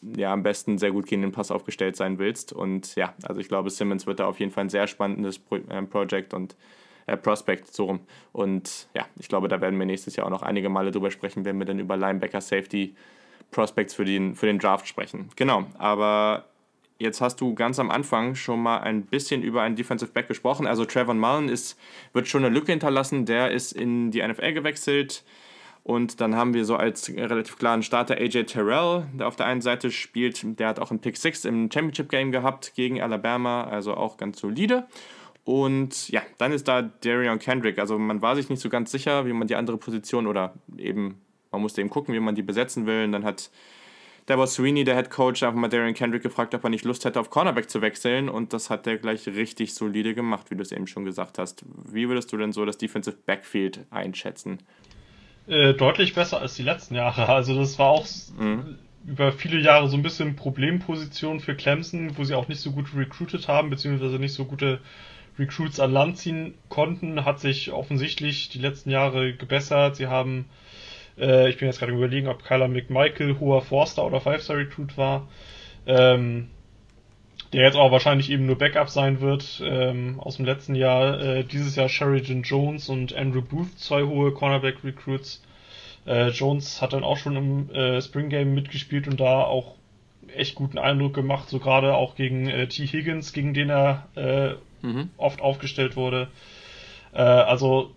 ja, 0.02 0.32
am 0.32 0.44
besten 0.44 0.78
sehr 0.78 0.92
gut 0.92 1.08
gehenden 1.08 1.32
Pass 1.32 1.52
aufgestellt 1.52 1.96
sein 1.96 2.20
willst. 2.20 2.54
Und 2.54 2.96
ja, 2.96 3.14
also 3.24 3.42
ich 3.42 3.48
glaube, 3.48 3.70
Simmons 3.70 4.06
wird 4.06 4.20
da 4.20 4.26
auf 4.26 4.40
jeden 4.40 4.52
Fall 4.52 4.66
ein 4.66 4.70
sehr 4.70 4.88
spannendes 4.88 5.42
äh, 5.70 5.82
Project 5.84 6.34
und 6.34 6.56
äh, 7.08 7.18
Prospect 7.18 7.74
so 7.74 7.86
rum. 7.86 8.00
Und 8.32 8.88
ja, 8.94 9.06
ich 9.18 9.28
glaube, 9.28 9.48
da 9.48 9.60
werden 9.62 9.80
wir 9.80 9.86
nächstes 9.86 10.16
Jahr 10.16 10.28
auch 10.28 10.32
noch 10.32 10.44
einige 10.44 10.70
Male 10.70 10.92
drüber 10.92 11.10
sprechen, 11.10 11.46
wenn 11.46 11.58
wir 11.58 11.66
dann 11.66 11.80
über 11.80 11.98
Linebacker 11.98 12.42
Safety 12.42 12.96
Prospects 13.52 13.94
für 13.94 14.06
den, 14.06 14.36
für 14.36 14.46
den 14.46 14.60
Draft 14.60 14.88
sprechen. 14.88 15.30
Genau, 15.36 15.66
aber 15.78 16.46
jetzt 17.00 17.22
hast 17.22 17.40
du 17.42 17.54
ganz 17.56 17.80
am 17.80 17.90
Anfang 17.92 18.36
schon 18.36 18.62
mal 18.62 18.80
ein 18.80 19.04
bisschen 19.04 19.42
über 19.42 19.62
einen 19.62 19.76
Defensive 19.76 20.12
Back 20.12 20.28
gesprochen. 20.28 20.68
Also 20.68 20.86
Trevor 20.86 21.14
Mullen 21.14 21.50
ist, 21.50 21.80
wird 22.14 22.28
schon 22.28 22.44
eine 22.44 22.54
Lücke 22.54 22.72
hinterlassen, 22.72 23.26
der 23.26 23.52
ist 23.52 23.72
in 23.72 24.12
die 24.12 24.26
NFL 24.26 24.54
gewechselt. 24.54 25.24
Und 25.88 26.20
dann 26.20 26.36
haben 26.36 26.54
wir 26.54 26.66
so 26.66 26.76
als 26.76 27.10
relativ 27.16 27.58
klaren 27.58 27.82
Starter 27.82 28.16
AJ 28.16 28.44
Terrell, 28.44 29.06
der 29.14 29.26
auf 29.26 29.38
der 29.38 29.46
einen 29.46 29.62
Seite 29.62 29.90
spielt. 29.90 30.60
Der 30.60 30.68
hat 30.68 30.82
auch 30.82 30.92
einen 30.92 31.00
Pick 31.00 31.16
6 31.16 31.46
im 31.46 31.72
Championship 31.72 32.10
Game 32.10 32.34
gehabt 32.34 32.74
gegen 32.76 33.02
Alabama, 33.02 33.64
also 33.64 33.94
auch 33.94 34.18
ganz 34.18 34.42
solide. 34.42 34.86
Und 35.46 36.10
ja, 36.10 36.24
dann 36.40 36.52
ist 36.52 36.68
da 36.68 36.82
Darion 36.82 37.40
Kendrick. 37.40 37.80
Also 37.80 37.98
man 37.98 38.22
war 38.22 38.36
sich 38.36 38.50
nicht 38.50 38.62
so 38.62 38.68
ganz 38.68 38.92
sicher, 38.92 39.26
wie 39.26 39.32
man 39.32 39.48
die 39.48 39.56
andere 39.56 39.78
Position 39.78 40.28
oder 40.28 40.56
eben, 40.78 41.22
man 41.54 41.62
musste 41.62 41.80
eben 41.80 41.90
gucken, 41.90 42.14
wie 42.14 42.20
man 42.20 42.36
die 42.36 42.44
besetzen 42.44 42.86
will. 42.86 43.06
Und 43.06 43.14
dann 43.14 43.24
hat 43.24 43.50
Davos 44.26 44.56
Sweeney, 44.56 44.84
der 44.84 44.98
Head 44.98 45.10
Coach, 45.10 45.42
einfach 45.42 45.58
mal 45.58 45.70
Darian 45.70 45.94
Kendrick 45.94 46.22
gefragt, 46.22 46.54
ob 46.54 46.66
er 46.66 46.70
nicht 46.70 46.84
Lust 46.84 47.06
hätte, 47.06 47.18
auf 47.18 47.30
Cornerback 47.30 47.70
zu 47.70 47.82
wechseln. 47.82 48.28
Und 48.28 48.52
das 48.52 48.70
hat 48.70 48.88
er 48.88 48.98
gleich 48.98 49.26
richtig 49.26 49.74
solide 49.74 50.14
gemacht, 50.14 50.52
wie 50.52 50.58
du 50.58 50.64
es 50.64 50.74
eben 50.74 50.86
schon 50.86 51.06
gesagt 51.06 51.40
hast. 51.40 51.64
Wie 51.90 52.10
würdest 52.10 52.34
du 52.34 52.36
denn 52.36 52.52
so 52.52 52.66
das 52.66 52.78
Defensive 52.78 53.16
Backfield 53.26 53.86
einschätzen? 53.90 54.60
Äh, 55.48 55.74
deutlich 55.74 56.14
besser 56.14 56.42
als 56.42 56.56
die 56.56 56.64
letzten 56.64 56.96
Jahre. 56.96 57.28
Also 57.34 57.58
das 57.58 57.80
war 57.80 57.90
auch 57.90 58.06
mhm. 58.38 58.78
über 59.06 59.32
viele 59.32 59.60
Jahre 59.60 59.88
so 59.88 59.98
ein 59.98 60.04
bisschen 60.04 60.36
Problemposition 60.36 61.40
für 61.40 61.56
Clemson, 61.56 62.18
wo 62.18 62.24
sie 62.24 62.36
auch 62.36 62.48
nicht 62.48 62.62
so 62.62 62.72
gut 62.72 62.88
recruited 62.96 63.48
haben, 63.48 63.70
beziehungsweise 63.70 64.20
nicht 64.20 64.34
so 64.34 64.46
gute 64.46 64.80
Recruits 65.40 65.80
an 65.80 65.92
Land 65.92 66.18
ziehen 66.18 66.56
konnten. 66.70 67.24
Hat 67.26 67.40
sich 67.40 67.72
offensichtlich 67.72 68.50
die 68.50 68.60
letzten 68.60 68.90
Jahre 68.90 69.34
gebessert. 69.34 69.96
Sie 69.96 70.08
haben 70.08 70.46
äh, 71.18 71.50
ich 71.50 71.58
bin 71.58 71.68
jetzt 71.68 71.80
gerade 71.80 71.94
überlegen, 71.94 72.28
ob 72.28 72.44
Kyler 72.44 72.68
McMichael 72.68 73.40
hoher 73.40 73.62
Forster 73.62 74.06
oder 74.06 74.22
Five-Star-Recruit 74.22 74.98
war. 74.98 75.28
Ähm, 75.86 76.50
der 77.54 77.64
jetzt 77.64 77.78
auch 77.78 77.92
wahrscheinlich 77.92 78.30
eben 78.30 78.46
nur 78.46 78.58
Backup 78.58 78.90
sein 78.90 79.22
wird 79.22 79.62
ähm, 79.64 80.20
aus 80.20 80.38
dem 80.38 80.46
letzten 80.46 80.76
Jahr. 80.76 81.20
Äh, 81.20 81.44
dieses 81.44 81.76
Jahr 81.76 81.90
Sheridan 81.90 82.44
Jones 82.44 82.90
und 82.90 83.16
Andrew 83.16 83.42
Booth, 83.42 83.80
zwei 83.80 84.04
hohe 84.04 84.32
Cornerback-Recruits. 84.32 85.42
Äh, 86.06 86.30
Jones 86.30 86.82
hat 86.82 86.94
dann 86.94 87.04
auch 87.04 87.18
schon 87.18 87.36
im 87.36 87.70
äh, 87.72 88.02
Spring 88.02 88.30
Game 88.30 88.54
mitgespielt 88.54 89.08
und 89.08 89.20
da 89.20 89.44
auch 89.44 89.76
echt 90.36 90.56
guten 90.56 90.78
Eindruck 90.78 91.14
gemacht, 91.14 91.50
so 91.50 91.60
gerade 91.60 91.96
auch 91.96 92.16
gegen 92.16 92.48
äh, 92.48 92.68
T. 92.68 92.86
Higgins, 92.86 93.34
gegen 93.34 93.54
den 93.54 93.70
er 93.70 94.08
äh, 94.16 94.86
mhm. 94.86 95.10
oft 95.18 95.42
aufgestellt 95.42 95.96
wurde. 95.96 96.28
Äh, 97.14 97.22
also 97.22 97.92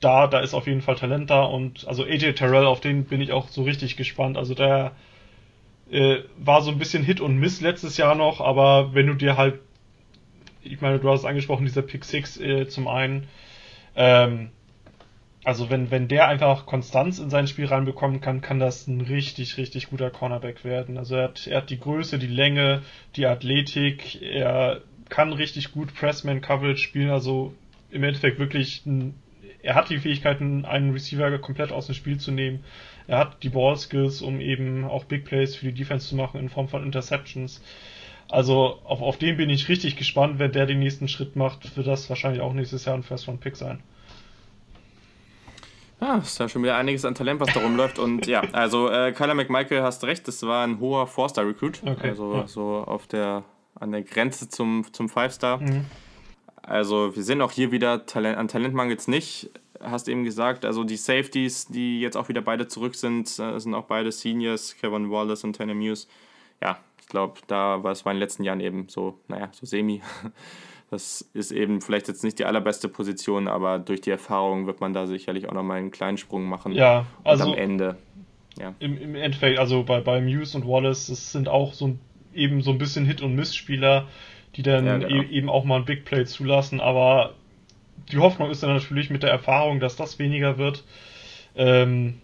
da, 0.00 0.26
da 0.26 0.40
ist 0.40 0.54
auf 0.54 0.66
jeden 0.66 0.82
Fall 0.82 0.96
Talent 0.96 1.30
da 1.30 1.44
und 1.44 1.86
also 1.86 2.04
AJ 2.04 2.32
Terrell, 2.34 2.66
auf 2.66 2.80
den 2.80 3.04
bin 3.04 3.20
ich 3.20 3.32
auch 3.32 3.48
so 3.48 3.62
richtig 3.62 3.96
gespannt. 3.96 4.36
Also 4.36 4.54
der 4.54 4.92
äh, 5.92 6.24
war 6.38 6.62
so 6.62 6.70
ein 6.70 6.78
bisschen 6.78 7.04
Hit 7.04 7.20
und 7.20 7.38
Miss 7.38 7.60
letztes 7.60 7.96
Jahr 7.96 8.14
noch, 8.14 8.40
aber 8.40 8.94
wenn 8.94 9.06
du 9.06 9.14
dir 9.14 9.36
halt, 9.36 9.60
ich 10.62 10.80
meine, 10.80 10.98
du 10.98 11.08
hast 11.10 11.20
es 11.20 11.26
angesprochen, 11.26 11.66
dieser 11.66 11.82
Pick 11.82 12.04
6 12.04 12.40
äh, 12.40 12.68
zum 12.68 12.88
einen, 12.88 13.28
ähm, 13.94 14.50
also 15.44 15.70
wenn, 15.70 15.90
wenn 15.90 16.08
der 16.08 16.28
einfach 16.28 16.66
Konstanz 16.66 17.18
in 17.18 17.28
sein 17.28 17.46
Spiel 17.46 17.66
reinbekommen 17.66 18.20
kann, 18.20 18.40
kann 18.40 18.58
das 18.58 18.86
ein 18.86 19.00
richtig, 19.00 19.56
richtig 19.58 19.90
guter 19.90 20.10
Cornerback 20.10 20.64
werden. 20.64 20.98
Also 20.98 21.16
er 21.16 21.24
hat, 21.24 21.46
er 21.46 21.58
hat 21.58 21.70
die 21.70 21.80
Größe, 21.80 22.18
die 22.18 22.28
Länge, 22.28 22.82
die 23.16 23.26
Athletik, 23.26 24.22
er 24.22 24.80
kann 25.08 25.32
richtig 25.32 25.72
gut 25.72 25.94
Pressman 25.94 26.40
Coverage 26.40 26.78
spielen, 26.78 27.10
also 27.10 27.52
im 27.90 28.04
Endeffekt 28.04 28.38
wirklich 28.38 28.86
ein 28.86 29.14
er 29.62 29.74
hat 29.74 29.90
die 29.90 29.98
Fähigkeiten, 29.98 30.64
einen 30.64 30.92
Receiver 30.92 31.38
komplett 31.38 31.72
aus 31.72 31.86
dem 31.86 31.94
Spiel 31.94 32.18
zu 32.18 32.32
nehmen. 32.32 32.64
Er 33.06 33.18
hat 33.18 33.42
die 33.42 33.48
Ball-Skills, 33.48 34.22
um 34.22 34.40
eben 34.40 34.84
auch 34.84 35.04
Big 35.04 35.24
Plays 35.24 35.56
für 35.56 35.66
die 35.66 35.74
Defense 35.74 36.08
zu 36.08 36.16
machen 36.16 36.40
in 36.40 36.48
Form 36.48 36.68
von 36.68 36.84
Interceptions. 36.84 37.62
Also 38.28 38.78
auf, 38.84 39.02
auf 39.02 39.18
den 39.18 39.36
bin 39.36 39.50
ich 39.50 39.68
richtig 39.68 39.96
gespannt. 39.96 40.38
Wenn 40.38 40.52
der 40.52 40.66
den 40.66 40.78
nächsten 40.78 41.08
Schritt 41.08 41.36
macht, 41.36 41.76
wird 41.76 41.86
das 41.86 42.08
wahrscheinlich 42.08 42.40
auch 42.40 42.52
nächstes 42.52 42.84
Jahr 42.84 42.94
ein 42.94 43.02
First-Round-Pick 43.02 43.56
sein. 43.56 43.82
Ja, 46.00 46.16
ist 46.16 46.40
ja 46.40 46.48
schon 46.48 46.62
wieder 46.64 46.76
einiges 46.76 47.04
an 47.04 47.14
Talent, 47.14 47.40
was 47.40 47.52
da 47.54 47.60
rumläuft. 47.60 47.98
Und 47.98 48.26
ja, 48.26 48.42
also 48.52 48.88
äh, 48.90 49.12
Kyler 49.12 49.34
McMichael, 49.34 49.82
hast 49.82 50.02
recht, 50.04 50.26
das 50.26 50.42
war 50.42 50.64
ein 50.64 50.80
hoher 50.80 51.06
Four-Star-Recruit. 51.06 51.82
Okay, 51.84 52.08
also 52.08 52.34
ja. 52.34 52.46
so 52.48 52.84
auf 52.86 53.06
der, 53.06 53.44
an 53.78 53.92
der 53.92 54.02
Grenze 54.02 54.48
zum, 54.48 54.84
zum 54.92 55.08
Five-Star. 55.08 55.58
Mhm. 55.58 55.84
Also 56.62 57.14
wir 57.14 57.22
sehen 57.22 57.40
auch 57.40 57.52
hier 57.52 57.70
wieder 57.70 58.06
Talent, 58.06 58.38
an 58.38 58.48
Talent 58.48 58.74
mangelt 58.74 59.06
nicht. 59.08 59.50
Hast 59.82 60.08
eben 60.08 60.24
gesagt, 60.24 60.64
also 60.64 60.84
die 60.84 60.96
Safeties, 60.96 61.66
die 61.66 62.00
jetzt 62.00 62.16
auch 62.16 62.28
wieder 62.28 62.42
beide 62.42 62.68
zurück 62.68 62.94
sind, 62.94 63.26
äh, 63.38 63.58
sind 63.58 63.74
auch 63.74 63.84
beide 63.84 64.12
Seniors, 64.12 64.76
Kevin 64.76 65.10
Wallace 65.10 65.44
und 65.44 65.56
Tanner 65.56 65.74
Muse. 65.74 66.06
Ja, 66.60 66.78
ich 67.00 67.08
glaube, 67.08 67.40
da 67.46 67.82
war 67.82 67.92
es 67.92 68.02
in 68.02 68.10
den 68.10 68.18
letzten 68.18 68.44
Jahren 68.44 68.60
eben 68.60 68.88
so, 68.88 69.18
naja, 69.28 69.48
so 69.52 69.66
semi. 69.66 70.00
Das 70.90 71.22
ist 71.32 71.52
eben 71.52 71.80
vielleicht 71.80 72.08
jetzt 72.08 72.22
nicht 72.22 72.38
die 72.38 72.44
allerbeste 72.44 72.86
Position, 72.86 73.48
aber 73.48 73.78
durch 73.78 74.02
die 74.02 74.10
Erfahrung 74.10 74.66
wird 74.66 74.82
man 74.82 74.92
da 74.92 75.06
sicherlich 75.06 75.48
auch 75.48 75.54
nochmal 75.54 75.78
einen 75.78 75.90
kleinen 75.90 76.18
Sprung 76.18 76.44
machen. 76.44 76.72
Ja, 76.72 77.06
also 77.24 77.44
und 77.44 77.52
am 77.52 77.58
Ende. 77.58 77.96
Ja. 78.60 78.74
Im, 78.78 79.00
Im 79.00 79.14
Endeffekt, 79.14 79.58
also 79.58 79.84
bei, 79.84 80.02
bei 80.02 80.20
Muse 80.20 80.54
und 80.58 80.68
Wallace, 80.68 81.06
das 81.06 81.32
sind 81.32 81.48
auch 81.48 81.72
so 81.72 81.96
eben 82.34 82.60
so 82.60 82.72
ein 82.72 82.76
bisschen 82.76 83.06
Hit- 83.06 83.22
und 83.22 83.34
Miss-Spieler 83.34 84.06
die 84.56 84.62
dann 84.62 84.86
ja, 84.86 84.98
genau. 84.98 85.22
e 85.22 85.26
eben 85.26 85.48
auch 85.48 85.64
mal 85.64 85.76
ein 85.76 85.84
Big 85.84 86.04
Play 86.04 86.24
zulassen. 86.24 86.80
Aber 86.80 87.34
die 88.10 88.18
Hoffnung 88.18 88.50
ist 88.50 88.62
dann 88.62 88.74
natürlich 88.74 89.10
mit 89.10 89.22
der 89.22 89.30
Erfahrung, 89.30 89.80
dass 89.80 89.96
das 89.96 90.18
weniger 90.18 90.58
wird. 90.58 90.84
Ähm, 91.54 92.20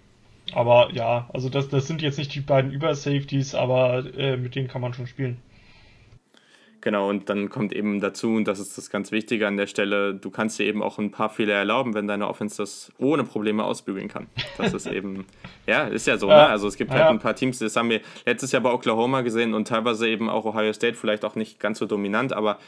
aber 0.55 0.91
ja, 0.93 1.29
also 1.33 1.49
das, 1.49 1.69
das 1.69 1.87
sind 1.87 2.03
jetzt 2.03 2.19
nicht 2.19 2.35
die 2.35 2.41
beiden 2.41 2.73
Über-Safeties, 2.73 3.55
aber 3.55 4.05
äh, 4.17 4.37
mit 4.37 4.55
denen 4.55 4.69
kann 4.69 4.81
man 4.81 4.95
schon 4.95 5.07
spielen. 5.07 5.39
Genau, 6.81 7.09
und 7.09 7.29
dann 7.29 7.49
kommt 7.49 7.73
eben 7.73 8.01
dazu, 8.01 8.35
und 8.35 8.45
das 8.47 8.61
ist 8.61 8.79
das 8.79 8.89
ganz 8.89 9.11
Wichtige 9.11 9.49
an 9.49 9.57
der 9.57 9.67
Stelle, 9.67 10.15
du 10.15 10.31
kannst 10.31 10.61
dir 10.61 10.65
eben 10.65 10.81
auch 10.81 10.99
ein 10.99 11.11
paar 11.11 11.29
Fehler 11.29 11.55
erlauben, 11.55 11.93
wenn 11.93 12.07
deine 12.07 12.29
Offense 12.29 12.57
das 12.59 12.93
ohne 12.99 13.25
Probleme 13.25 13.65
ausbügeln 13.65 14.07
kann. 14.07 14.29
Das 14.59 14.73
ist 14.73 14.87
eben, 14.87 15.27
ja, 15.67 15.85
ist 15.85 16.07
ja 16.07 16.17
so, 16.19 16.29
ja. 16.29 16.37
ne? 16.37 16.47
Also 16.47 16.69
es 16.69 16.77
gibt 16.77 16.93
halt 16.93 17.01
ja. 17.01 17.11
ein 17.11 17.19
paar 17.19 17.35
Teams, 17.35 17.59
das 17.59 17.75
haben 17.75 17.91
wir 17.91 18.01
letztes 18.25 18.53
Jahr 18.53 18.63
bei 18.63 18.73
Oklahoma 18.73 19.23
gesehen 19.23 19.55
und 19.55 19.67
teilweise 19.67 20.09
eben 20.09 20.31
auch 20.31 20.45
Ohio 20.45 20.73
State, 20.73 20.95
vielleicht 20.95 21.25
auch 21.25 21.35
nicht 21.35 21.59
ganz 21.59 21.79
so 21.79 21.87
dominant, 21.87 22.33
aber 22.33 22.59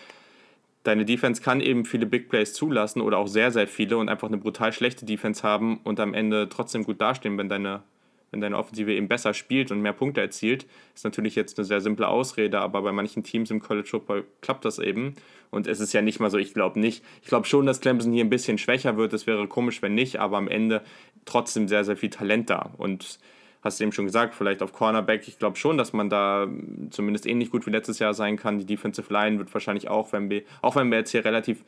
deine 0.83 1.05
Defense 1.05 1.43
kann 1.43 1.61
eben 1.61 1.85
viele 1.85 2.07
Big 2.07 2.29
Plays 2.29 2.53
zulassen 2.53 3.01
oder 3.01 3.19
auch 3.19 3.29
sehr, 3.29 3.51
sehr 3.51 3.67
viele 3.67 3.99
und 3.99 4.09
einfach 4.09 4.29
eine 4.29 4.39
brutal 4.39 4.73
schlechte 4.73 5.05
Defense 5.05 5.43
haben 5.43 5.81
und 5.85 6.01
am 6.01 6.15
Ende 6.15 6.49
trotzdem 6.49 6.85
gut 6.85 7.01
dastehen, 7.01 7.39
wenn 7.39 7.49
deine 7.49 7.83
wenn 8.31 8.41
deine 8.41 8.57
Offensive 8.57 8.93
eben 8.93 9.09
besser 9.09 9.35
spielt 9.35 9.71
und 9.71 9.81
mehr 9.81 9.93
Punkte 9.93 10.21
erzielt, 10.21 10.67
ist 10.95 11.05
natürlich 11.05 11.35
jetzt 11.35 11.59
eine 11.59 11.65
sehr 11.65 11.81
simple 11.81 12.07
Ausrede, 12.07 12.61
aber 12.61 12.83
bei 12.83 12.93
manchen 12.93 13.25
Teams 13.25 13.51
im 13.51 13.61
College 13.61 13.89
Football 13.89 14.25
klappt 14.41 14.65
das 14.65 14.79
eben. 14.79 15.17
Und 15.51 15.67
es 15.67 15.81
ist 15.81 15.93
ja 15.93 16.01
nicht 16.01 16.21
mal 16.21 16.31
so, 16.31 16.39
ich 16.39 16.55
glaube 16.55 16.79
nicht. 16.79 17.05
Ich 17.23 17.29
glaube 17.29 17.47
schon, 17.47 17.67
dass 17.67 17.81
Clemson 17.81 18.13
hier 18.13 18.25
ein 18.25 18.31
bisschen 18.31 18.59
schwächer 18.59 18.97
wird. 18.97 19.13
Es 19.13 19.27
wäre 19.27 19.49
komisch, 19.49 19.83
wenn 19.83 19.95
nicht, 19.95 20.21
aber 20.21 20.37
am 20.37 20.47
Ende 20.47 20.83
trotzdem 21.25 21.67
sehr, 21.67 21.85
sehr 21.85 21.97
viel 21.97 22.11
Talent 22.11 22.51
da. 22.51 22.71
Und 22.79 23.19
hast 23.63 23.79
du 23.79 23.85
eben 23.85 23.93
schon 23.93 24.07
gesagt, 24.07 24.35
vielleicht 24.35 24.63
auf 24.63 24.73
Cornerback. 24.73 25.29
Ich 25.29 25.39
glaube 25.39 25.57
schon, 25.57 25.77
dass 25.77 25.93
man 25.93 26.09
da 26.09 26.49
zumindest 26.91 27.27
ähnlich 27.27 27.51
gut 27.51 27.67
wie 27.67 27.71
letztes 27.71 27.99
Jahr 27.99 28.15
sein 28.15 28.37
kann. 28.37 28.59
Die 28.59 28.65
Defensive 28.65 29.13
Line 29.13 29.39
wird 29.39 29.53
wahrscheinlich 29.53 29.89
auch, 29.89 30.13
wenn 30.13 30.31
wir, 30.31 30.43
auch 30.63 30.77
wenn 30.77 30.91
wir 30.91 30.99
jetzt 30.99 31.11
hier 31.11 31.25
relativ 31.25 31.65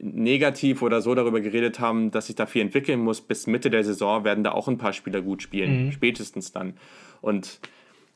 negativ 0.00 0.82
oder 0.82 1.00
so 1.00 1.14
darüber 1.14 1.40
geredet 1.40 1.80
haben, 1.80 2.10
dass 2.10 2.26
sich 2.26 2.36
da 2.36 2.46
viel 2.46 2.62
entwickeln 2.62 3.00
muss, 3.00 3.20
bis 3.20 3.46
Mitte 3.46 3.70
der 3.70 3.84
Saison 3.84 4.24
werden 4.24 4.44
da 4.44 4.52
auch 4.52 4.68
ein 4.68 4.78
paar 4.78 4.92
Spieler 4.92 5.22
gut 5.22 5.42
spielen, 5.42 5.86
mhm. 5.86 5.92
spätestens 5.92 6.52
dann. 6.52 6.74
Und 7.20 7.60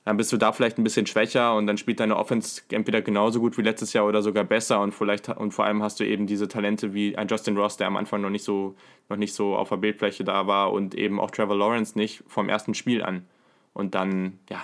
dann 0.04 0.16
bist 0.16 0.32
du 0.32 0.36
da 0.36 0.52
vielleicht 0.52 0.78
ein 0.78 0.84
bisschen 0.84 1.06
schwächer 1.06 1.54
und 1.54 1.66
dann 1.66 1.76
spielt 1.78 2.00
deine 2.00 2.16
Offense 2.16 2.62
entweder 2.70 3.02
genauso 3.02 3.38
gut 3.38 3.56
wie 3.56 3.62
letztes 3.62 3.92
Jahr 3.92 4.06
oder 4.06 4.20
sogar 4.22 4.44
besser 4.44 4.80
und 4.80 4.92
vielleicht 4.92 5.28
und 5.28 5.52
vor 5.52 5.64
allem 5.64 5.82
hast 5.82 6.00
du 6.00 6.04
eben 6.04 6.26
diese 6.26 6.48
Talente 6.48 6.92
wie 6.92 7.16
ein 7.16 7.28
Justin 7.28 7.56
Ross, 7.56 7.76
der 7.76 7.86
am 7.86 7.96
Anfang 7.96 8.20
noch 8.20 8.30
nicht 8.30 8.44
so 8.44 8.74
noch 9.08 9.16
nicht 9.16 9.34
so 9.34 9.56
auf 9.56 9.68
der 9.68 9.76
Bildfläche 9.76 10.24
da 10.24 10.46
war 10.46 10.72
und 10.72 10.94
eben 10.94 11.20
auch 11.20 11.30
Trevor 11.30 11.56
Lawrence 11.56 11.96
nicht 11.96 12.24
vom 12.26 12.48
ersten 12.48 12.74
Spiel 12.74 13.02
an. 13.02 13.26
Und 13.74 13.94
dann 13.94 14.38
ja, 14.50 14.62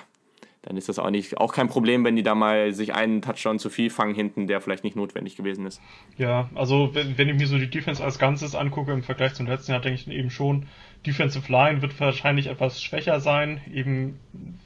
dann 0.62 0.77
ist 0.77 0.88
das 0.88 0.99
auch 0.99 1.11
nicht 1.11 1.38
auch 1.38 1.53
kein 1.53 1.68
Problem, 1.68 2.05
wenn 2.05 2.16
die 2.16 2.23
da 2.23 2.35
mal 2.35 2.73
sich 2.73 2.94
einen 2.94 3.23
Touchdown 3.23 3.59
zu 3.59 3.71
viel 3.71 3.90
fangen 3.90 4.14
hinten, 4.14 4.47
der 4.47 4.61
vielleicht 4.61 4.85
nicht 4.85 4.97
notwendig 4.97 5.37
gewesen 5.37 5.66
ist. 5.66 5.81
Ja, 6.16 6.51
also 6.55 6.94
wenn, 6.94 7.16
wenn 7.16 7.29
ich 7.29 7.37
mir 7.37 7.47
so 7.47 7.59
die 7.59 7.71
Defense 7.71 8.03
als 8.03 8.18
Ganzes 8.18 8.55
angucke 8.55 8.92
im 8.92 9.03
Vergleich 9.03 9.35
zum 9.35 9.47
letzten 9.47 9.73
Jahr, 9.73 9.81
denke 9.81 10.01
ich 10.01 10.09
eben 10.09 10.31
schon, 10.31 10.66
Defensive 11.07 11.51
Line 11.51 11.81
wird 11.81 11.99
wahrscheinlich 12.01 12.49
etwas 12.49 12.83
schwächer 12.83 13.21
sein, 13.21 13.61
eben 13.73 14.18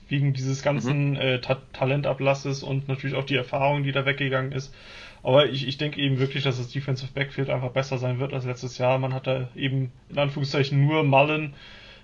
wegen 0.09 0.33
dieses 0.33 0.63
ganzen 0.63 1.11
mhm. 1.11 1.17
äh, 1.17 1.41
Ta 1.41 1.59
Talentablasses 1.73 2.63
und 2.63 2.89
natürlich 2.89 3.17
auch 3.17 3.25
die 3.25 3.37
Erfahrung, 3.37 3.83
die 3.83 3.93
da 3.93 4.07
weggegangen 4.07 4.53
ist. 4.53 4.75
Aber 5.23 5.49
ich, 5.49 5.69
ich 5.69 5.79
denke 5.79 6.01
eben 6.01 6.19
wirklich, 6.19 6.43
dass 6.43 6.57
das 6.57 6.69
Defensive 6.69 7.13
Backfield 7.13 7.49
einfach 7.49 7.71
besser 7.71 7.99
sein 7.99 8.19
wird 8.19 8.33
als 8.33 8.45
letztes 8.45 8.79
Jahr. 8.79 8.99
Man 8.99 9.15
hat 9.15 9.27
da 9.27 9.49
eben 9.55 9.93
in 10.09 10.19
Anführungszeichen 10.19 10.85
nur 10.85 11.05
Mullen, 11.05 11.55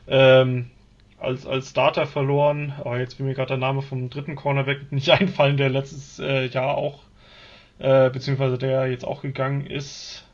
ähm, 0.06 0.70
als, 1.20 1.46
als 1.46 1.70
Starter 1.70 2.06
verloren. 2.06 2.72
Aber 2.78 2.98
jetzt 2.98 3.18
will 3.18 3.26
mir 3.26 3.34
gerade 3.34 3.48
der 3.48 3.56
Name 3.58 3.82
vom 3.82 4.10
dritten 4.10 4.36
Cornerback 4.36 4.80
nicht 4.92 5.10
einfallen, 5.10 5.56
der 5.56 5.70
letztes 5.70 6.18
äh, 6.18 6.46
Jahr 6.46 6.76
auch, 6.76 7.00
äh, 7.78 8.10
beziehungsweise 8.10 8.58
der 8.58 8.86
jetzt 8.88 9.04
auch 9.04 9.22
gegangen 9.22 9.66
ist. 9.66 10.24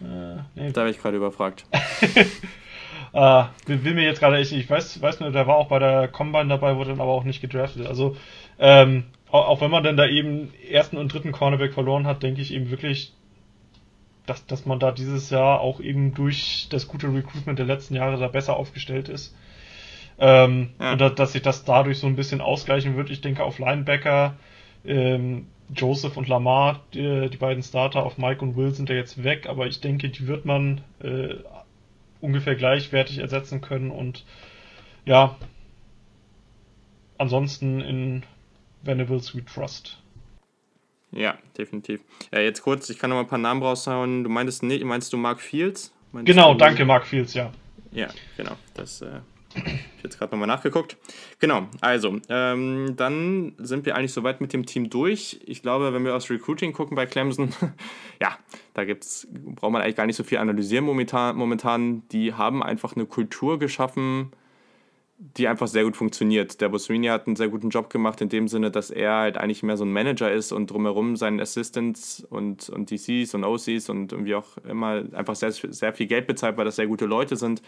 Äh, 0.00 0.36
nee. 0.54 0.72
Da 0.72 0.82
habe 0.82 0.90
ich 0.90 0.98
gerade 0.98 1.16
überfragt. 1.16 1.64
äh, 3.12 3.44
will, 3.66 3.84
will, 3.84 3.94
mir 3.94 4.04
jetzt 4.04 4.20
gerade 4.20 4.36
echt. 4.36 4.52
Ich 4.52 4.68
weiß, 4.68 5.02
weiß 5.02 5.20
nur, 5.20 5.30
der 5.32 5.46
war 5.46 5.56
auch 5.56 5.68
bei 5.68 5.78
der 5.78 6.08
Combine 6.08 6.48
dabei, 6.48 6.76
wurde 6.76 6.90
dann 6.90 7.00
aber 7.00 7.12
auch 7.12 7.24
nicht 7.24 7.40
gedraftet. 7.40 7.86
Also, 7.86 8.16
ähm, 8.58 9.04
auch, 9.30 9.48
auch 9.48 9.60
wenn 9.60 9.70
man 9.70 9.82
dann 9.82 9.96
da 9.96 10.06
eben 10.06 10.52
ersten 10.70 10.96
und 10.96 11.12
dritten 11.12 11.32
Cornerback 11.32 11.74
verloren 11.74 12.06
hat, 12.06 12.22
denke 12.22 12.40
ich 12.40 12.54
eben 12.54 12.70
wirklich, 12.70 13.12
dass, 14.28 14.46
dass 14.46 14.66
man 14.66 14.78
da 14.78 14.92
dieses 14.92 15.30
Jahr 15.30 15.60
auch 15.60 15.80
eben 15.80 16.14
durch 16.14 16.68
das 16.70 16.88
gute 16.88 17.12
Recruitment 17.12 17.58
der 17.58 17.66
letzten 17.66 17.94
Jahre 17.94 18.18
da 18.18 18.28
besser 18.28 18.56
aufgestellt 18.56 19.08
ist. 19.08 19.34
Ähm, 20.18 20.70
ja. 20.80 20.92
Und 20.92 21.18
dass 21.18 21.32
sich 21.32 21.42
das 21.42 21.64
dadurch 21.64 21.98
so 21.98 22.06
ein 22.06 22.16
bisschen 22.16 22.40
ausgleichen 22.40 22.96
wird. 22.96 23.10
Ich 23.10 23.20
denke, 23.20 23.44
auf 23.44 23.58
Linebacker 23.58 24.36
ähm, 24.84 25.46
Joseph 25.74 26.16
und 26.16 26.28
Lamar, 26.28 26.80
die, 26.94 27.28
die, 27.30 27.36
beiden 27.36 27.62
Starter 27.62 28.04
auf 28.04 28.18
Mike 28.18 28.42
und 28.42 28.56
Will 28.56 28.72
sind 28.72 28.88
ja 28.88 28.96
jetzt 28.96 29.22
weg, 29.22 29.46
aber 29.48 29.66
ich 29.66 29.80
denke, 29.80 30.08
die 30.08 30.26
wird 30.26 30.44
man 30.44 30.80
äh, 31.00 31.34
ungefähr 32.20 32.54
gleichwertig 32.54 33.18
ersetzen 33.18 33.60
können 33.60 33.90
und 33.90 34.24
ja, 35.04 35.36
ansonsten 37.18 37.80
in 37.80 38.22
Venables 38.82 39.34
We 39.34 39.44
Trust. 39.44 39.98
Ja, 41.10 41.38
definitiv. 41.56 42.00
Ja, 42.32 42.40
jetzt 42.40 42.62
kurz, 42.62 42.90
ich 42.90 42.98
kann 42.98 43.10
noch 43.10 43.16
mal 43.16 43.22
ein 43.22 43.28
paar 43.28 43.38
Namen 43.38 43.62
raushauen. 43.62 44.24
Du 44.24 44.30
meintest 44.30 44.62
nicht, 44.62 44.84
meinst 44.84 45.12
du 45.12 45.16
Mark 45.16 45.40
Fields? 45.40 45.92
Meinst 46.12 46.26
genau, 46.26 46.52
du, 46.52 46.58
danke 46.58 46.84
Mark 46.84 47.06
Fields, 47.06 47.34
ja. 47.34 47.50
Ja, 47.92 48.08
genau. 48.36 48.52
Das 48.74 49.00
äh, 49.00 49.20
ich 49.54 50.02
jetzt 50.02 50.18
gerade 50.18 50.32
nochmal 50.32 50.48
nachgeguckt. 50.48 50.96
Genau, 51.38 51.66
also, 51.80 52.16
ähm, 52.28 52.94
dann 52.96 53.54
sind 53.58 53.86
wir 53.86 53.96
eigentlich 53.96 54.12
soweit 54.12 54.40
mit 54.40 54.52
dem 54.52 54.66
Team 54.66 54.90
durch. 54.90 55.40
Ich 55.44 55.62
glaube, 55.62 55.92
wenn 55.92 56.04
wir 56.04 56.14
aufs 56.14 56.30
Recruiting 56.30 56.72
gucken 56.72 56.96
bei 56.96 57.06
Clemson, 57.06 57.54
ja, 58.20 58.38
da 58.74 58.84
gibt's, 58.84 59.26
braucht 59.30 59.72
man 59.72 59.82
eigentlich 59.82 59.96
gar 59.96 60.06
nicht 60.06 60.16
so 60.16 60.24
viel 60.24 60.38
analysieren 60.38 60.84
momentan. 60.84 61.36
momentan. 61.36 62.02
Die 62.10 62.34
haben 62.34 62.62
einfach 62.62 62.94
eine 62.94 63.06
Kultur 63.06 63.58
geschaffen, 63.58 64.32
die 65.20 65.48
einfach 65.48 65.66
sehr 65.66 65.82
gut 65.82 65.96
funktioniert. 65.96 66.60
Der 66.60 66.68
Boswini 66.68 67.08
hat 67.08 67.26
einen 67.26 67.34
sehr 67.34 67.48
guten 67.48 67.70
Job 67.70 67.90
gemacht 67.90 68.20
in 68.20 68.28
dem 68.28 68.46
Sinne, 68.46 68.70
dass 68.70 68.90
er 68.90 69.14
halt 69.14 69.36
eigentlich 69.36 69.64
mehr 69.64 69.76
so 69.76 69.84
ein 69.84 69.92
Manager 69.92 70.30
ist 70.30 70.52
und 70.52 70.70
drumherum 70.70 71.16
seinen 71.16 71.40
Assistants 71.40 72.24
und, 72.30 72.68
und 72.68 72.90
DCs 72.90 73.34
und 73.34 73.42
OCs 73.42 73.88
und 73.88 74.12
irgendwie 74.12 74.36
auch 74.36 74.56
immer 74.58 75.02
einfach 75.12 75.34
sehr, 75.34 75.50
sehr 75.50 75.92
viel 75.92 76.06
Geld 76.06 76.28
bezahlt, 76.28 76.56
weil 76.56 76.64
das 76.64 76.76
sehr 76.76 76.86
gute 76.86 77.06
Leute 77.06 77.36
sind 77.36 77.62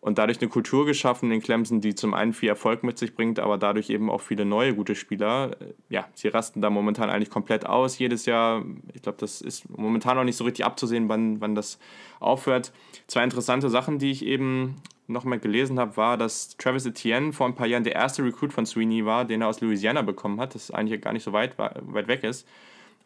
und 0.00 0.16
dadurch 0.18 0.40
eine 0.40 0.48
Kultur 0.48 0.86
geschaffen 0.86 1.30
in 1.30 1.42
Clemson, 1.42 1.80
die 1.80 1.94
zum 1.94 2.14
einen 2.14 2.32
viel 2.32 2.48
Erfolg 2.48 2.82
mit 2.82 2.96
sich 2.98 3.14
bringt, 3.14 3.38
aber 3.38 3.58
dadurch 3.58 3.90
eben 3.90 4.10
auch 4.10 4.22
viele 4.22 4.46
neue 4.46 4.74
gute 4.74 4.94
Spieler. 4.94 5.56
Ja, 5.90 6.08
sie 6.14 6.28
rasten 6.28 6.62
da 6.62 6.70
momentan 6.70 7.10
eigentlich 7.10 7.30
komplett 7.30 7.66
aus 7.66 7.98
jedes 7.98 8.24
Jahr. 8.24 8.64
Ich 8.94 9.02
glaube, 9.02 9.18
das 9.18 9.42
ist 9.42 9.68
momentan 9.68 10.16
noch 10.16 10.24
nicht 10.24 10.36
so 10.36 10.44
richtig 10.44 10.64
abzusehen, 10.64 11.08
wann, 11.08 11.40
wann 11.40 11.54
das 11.54 11.78
aufhört. 12.18 12.72
Zwei 13.08 13.24
interessante 13.24 13.68
Sachen, 13.68 13.98
die 13.98 14.10
ich 14.10 14.24
eben 14.24 14.76
noch 15.06 15.24
mal 15.24 15.38
gelesen 15.38 15.78
habe, 15.78 15.96
war, 15.96 16.16
dass 16.16 16.56
Travis 16.56 16.86
Etienne 16.86 17.32
vor 17.32 17.46
ein 17.46 17.54
paar 17.54 17.66
Jahren 17.66 17.84
der 17.84 17.94
erste 17.94 18.24
Recruit 18.24 18.52
von 18.52 18.64
Sweeney 18.64 19.04
war, 19.04 19.24
den 19.26 19.42
er 19.42 19.48
aus 19.48 19.60
Louisiana 19.60 20.02
bekommen 20.02 20.40
hat, 20.40 20.54
das 20.54 20.70
eigentlich 20.70 21.02
gar 21.02 21.12
nicht 21.12 21.24
so 21.24 21.32
weit, 21.32 21.58
weit 21.58 22.08
weg 22.08 22.24
ist. 22.24 22.46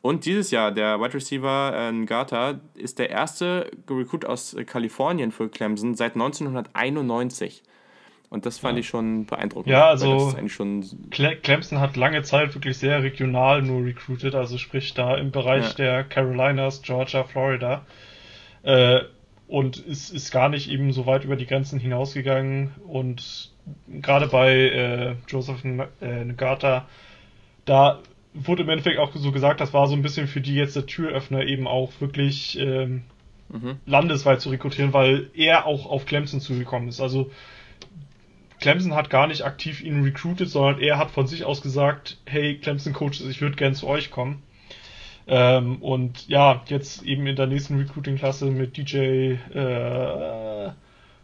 Und 0.04 0.26
dieses 0.26 0.50
Jahr, 0.50 0.70
der 0.70 1.00
Wide 1.00 1.14
Receiver 1.14 1.72
äh, 1.74 1.90
Ngata 1.90 2.60
ist 2.74 2.98
der 2.98 3.08
erste 3.08 3.70
Recruit 3.88 4.26
aus 4.26 4.52
äh, 4.52 4.64
Kalifornien 4.64 5.32
für 5.32 5.48
Clemson 5.48 5.94
seit 5.94 6.12
1991. 6.12 7.62
Und 8.28 8.44
das 8.44 8.58
fand 8.58 8.76
ja. 8.76 8.80
ich 8.80 8.86
schon 8.86 9.24
beeindruckend. 9.24 9.72
Ja, 9.72 9.86
also 9.86 10.34
Clemson 11.10 11.80
hat 11.80 11.96
lange 11.96 12.22
Zeit 12.22 12.54
wirklich 12.54 12.76
sehr 12.76 13.02
regional 13.02 13.62
nur 13.62 13.82
recruited, 13.82 14.34
also 14.34 14.58
sprich 14.58 14.92
da 14.92 15.16
im 15.16 15.30
Bereich 15.30 15.70
ja. 15.70 15.74
der 15.74 16.04
Carolinas, 16.04 16.82
Georgia, 16.82 17.24
Florida. 17.24 17.86
Äh, 18.62 19.00
und 19.48 19.78
ist, 19.78 20.10
ist 20.10 20.30
gar 20.30 20.50
nicht 20.50 20.70
eben 20.70 20.92
so 20.92 21.06
weit 21.06 21.24
über 21.24 21.36
die 21.36 21.46
Grenzen 21.46 21.80
hinausgegangen. 21.80 22.74
Und 22.86 23.52
gerade 23.88 24.26
bei 24.26 24.52
äh, 24.52 25.14
Joseph 25.28 25.64
äh, 25.64 26.24
Ngata, 26.26 26.86
da 27.64 28.02
wurde 28.34 28.64
im 28.64 28.68
Endeffekt 28.68 28.98
auch 28.98 29.14
so 29.14 29.32
gesagt, 29.32 29.60
das 29.60 29.72
war 29.72 29.86
so 29.86 29.94
ein 29.94 30.02
bisschen 30.02 30.26
für 30.26 30.40
die 30.40 30.54
jetzt 30.54 30.76
der 30.76 30.86
Türöffner 30.86 31.44
eben 31.44 31.66
auch 31.66 31.92
wirklich 32.00 32.58
ähm, 32.58 33.04
mhm. 33.48 33.76
landesweit 33.86 34.40
zu 34.40 34.50
rekrutieren, 34.50 34.92
weil 34.92 35.30
er 35.34 35.66
auch 35.66 35.86
auf 35.86 36.04
Clemson 36.04 36.40
zugekommen 36.40 36.88
ist. 36.88 37.00
Also 37.00 37.30
Clemson 38.60 38.94
hat 38.94 39.10
gar 39.10 39.26
nicht 39.26 39.42
aktiv 39.42 39.82
ihn 39.82 40.02
recruited, 40.02 40.48
sondern 40.48 40.80
er 40.80 40.98
hat 40.98 41.10
von 41.10 41.26
sich 41.26 41.44
aus 41.44 41.62
gesagt, 41.62 42.18
hey 42.26 42.58
Clemson 42.58 42.92
Coaches, 42.92 43.26
ich 43.28 43.40
würde 43.40 43.56
gern 43.56 43.74
zu 43.74 43.86
euch 43.86 44.10
kommen. 44.10 44.42
Ähm, 45.26 45.76
und 45.76 46.28
ja, 46.28 46.62
jetzt 46.66 47.02
eben 47.04 47.26
in 47.26 47.36
der 47.36 47.46
nächsten 47.46 47.78
Recruiting-Klasse 47.78 48.46
mit 48.46 48.76
DJ 48.76 49.36
äh, 49.54 50.70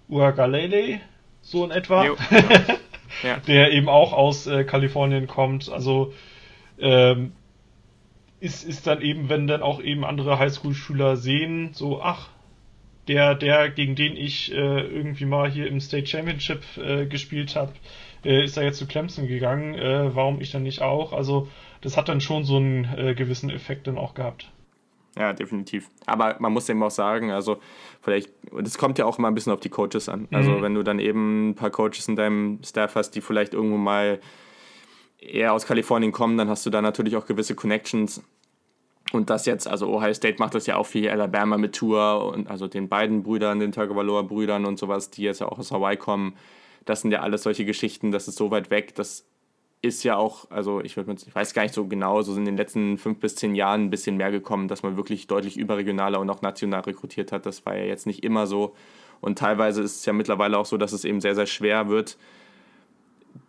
Uagalele, 0.09 1.01
so 1.43 1.65
in 1.65 1.71
etwa, 1.71 2.07
jo, 2.07 2.17
ja. 2.31 2.41
Ja. 3.25 3.37
der 3.49 3.73
eben 3.73 3.89
auch 3.89 4.13
aus 4.13 4.47
äh, 4.47 4.63
Kalifornien 4.65 5.27
kommt. 5.27 5.69
Also 5.69 6.15
ähm, 6.81 7.33
ist, 8.41 8.65
ist 8.65 8.87
dann 8.87 9.03
eben, 9.03 9.29
wenn 9.29 9.47
dann 9.47 9.63
auch 9.63 9.83
eben 9.83 10.05
andere 10.05 10.39
Highschool-Schüler 10.39 11.17
sehen, 11.17 11.71
so, 11.73 12.01
ach, 12.03 12.31
der, 13.09 13.35
der, 13.35 13.71
gegen 13.71 13.97
den 13.97 14.17
ich 14.17 14.53
äh, 14.53 14.81
irgendwie 14.81 15.25
mal 15.25 15.51
hier 15.51 15.67
im 15.67 15.81
State 15.81 16.07
Championship 16.07 16.63
äh, 16.77 17.07
gespielt 17.07 17.57
habe, 17.57 17.73
äh, 18.25 18.45
ist 18.45 18.57
er 18.57 18.65
jetzt 18.65 18.79
zu 18.79 18.87
Clemson 18.87 19.27
gegangen, 19.27 19.75
äh, 19.75 20.15
warum 20.15 20.41
ich 20.41 20.53
dann 20.53 20.63
nicht 20.63 20.83
auch? 20.83 21.13
Also 21.13 21.49
das 21.81 21.97
hat 21.97 22.09
dann 22.09 22.21
schon 22.21 22.45
so 22.45 22.57
einen 22.57 22.85
äh, 22.97 23.15
gewissen 23.15 23.51
Effekt 23.51 23.87
dann 23.87 23.99
auch 23.99 24.15
gehabt. 24.15 24.51
Ja, 25.19 25.33
definitiv. 25.33 25.89
Aber 26.07 26.37
man 26.39 26.53
muss 26.53 26.69
eben 26.69 26.83
auch 26.83 26.91
sagen, 26.91 27.33
also 27.33 27.59
vielleicht, 28.01 28.31
das 28.53 28.79
kommt 28.79 28.99
ja 28.99 29.07
auch 29.07 29.19
immer 29.19 29.29
ein 29.29 29.35
bisschen 29.35 29.53
auf 29.53 29.61
die 29.61 29.69
Coaches 29.69 30.09
an. 30.09 30.29
Also 30.31 30.53
mhm. 30.53 30.63
wenn 30.63 30.75
du 30.75 30.83
dann 30.85 31.01
eben 31.01 31.51
ein 31.51 31.55
paar 31.57 31.71
Coaches 31.71 32.07
in 32.07 32.17
deinem 32.17 32.61
Staff 32.65 32.95
hast, 32.95 33.11
die 33.13 33.21
vielleicht 33.21 33.55
irgendwo 33.55 33.77
mal 33.77 34.21
eher 35.21 35.53
aus 35.53 35.67
Kalifornien 35.67 36.13
kommen, 36.13 36.37
dann 36.37 36.49
hast 36.49 36.65
du 36.67 36.71
da 36.71 36.83
natürlich 36.83 37.17
auch 37.17 37.27
gewisse 37.27 37.55
Connections. 37.55 38.23
Und 39.13 39.29
das 39.29 39.47
jetzt, 39.47 39.67
also 39.67 39.89
Ohio 39.89 40.15
State 40.15 40.37
macht 40.39 40.55
das 40.55 40.67
ja 40.67 40.77
auch 40.77 40.87
viel 40.87 41.09
Alabama 41.11 41.59
mit 41.59 41.75
Tour 41.75 42.33
und 42.33 42.49
also 42.49 42.69
den 42.69 42.89
beiden 42.89 43.23
Brüdern, 43.23 43.59
den 43.59 43.73
Tagovailoa-Brüdern 43.73 44.65
und 44.65 44.79
sowas, 44.79 45.11
die 45.11 45.23
jetzt 45.23 45.41
ja 45.41 45.49
auch 45.49 45.59
aus 45.59 45.73
Hawaii 45.73 45.97
kommen. 45.97 46.37
Das 46.85 47.03
sind 47.03 47.11
ja 47.11 47.21
alles 47.21 47.43
solche 47.43 47.65
Geschichten, 47.65 48.13
das 48.13 48.29
ist 48.29 48.37
so 48.37 48.51
weit 48.51 48.71
weg, 48.71 48.95
das 48.95 49.27
ist 49.83 50.03
ja 50.05 50.17
auch, 50.17 50.51
also 50.51 50.81
ich, 50.83 50.97
würd, 50.97 51.09
ich 51.27 51.35
weiß 51.35 51.55
gar 51.55 51.63
nicht 51.63 51.75
so 51.75 51.87
genau, 51.87 52.21
so 52.23 52.37
in 52.37 52.45
den 52.45 52.57
letzten 52.57 52.99
fünf 52.99 53.19
bis 53.19 53.35
zehn 53.37 53.55
Jahren 53.55 53.85
ein 53.85 53.91
bisschen 53.91 54.17
mehr 54.17 54.31
gekommen, 54.31 54.69
dass 54.69 54.83
man 54.83 54.97
wirklich 54.97 55.27
deutlich 55.27 55.57
überregionaler 55.57 56.21
und 56.21 56.29
auch 56.29 56.43
national 56.43 56.83
rekrutiert 56.83 57.33
hat. 57.33 57.47
Das 57.47 57.65
war 57.65 57.77
ja 57.77 57.85
jetzt 57.85 58.07
nicht 58.07 58.23
immer 58.23 58.47
so. 58.47 58.75
Und 59.21 59.39
teilweise 59.39 59.83
ist 59.83 59.97
es 59.97 60.07
ja 60.07 60.13
mittlerweile 60.13 60.59
auch 60.59 60.67
so, 60.67 60.77
dass 60.77 60.93
es 60.93 61.05
eben 61.05 61.21
sehr, 61.21 61.35
sehr 61.35 61.47
schwer 61.47 61.89
wird, 61.89 62.19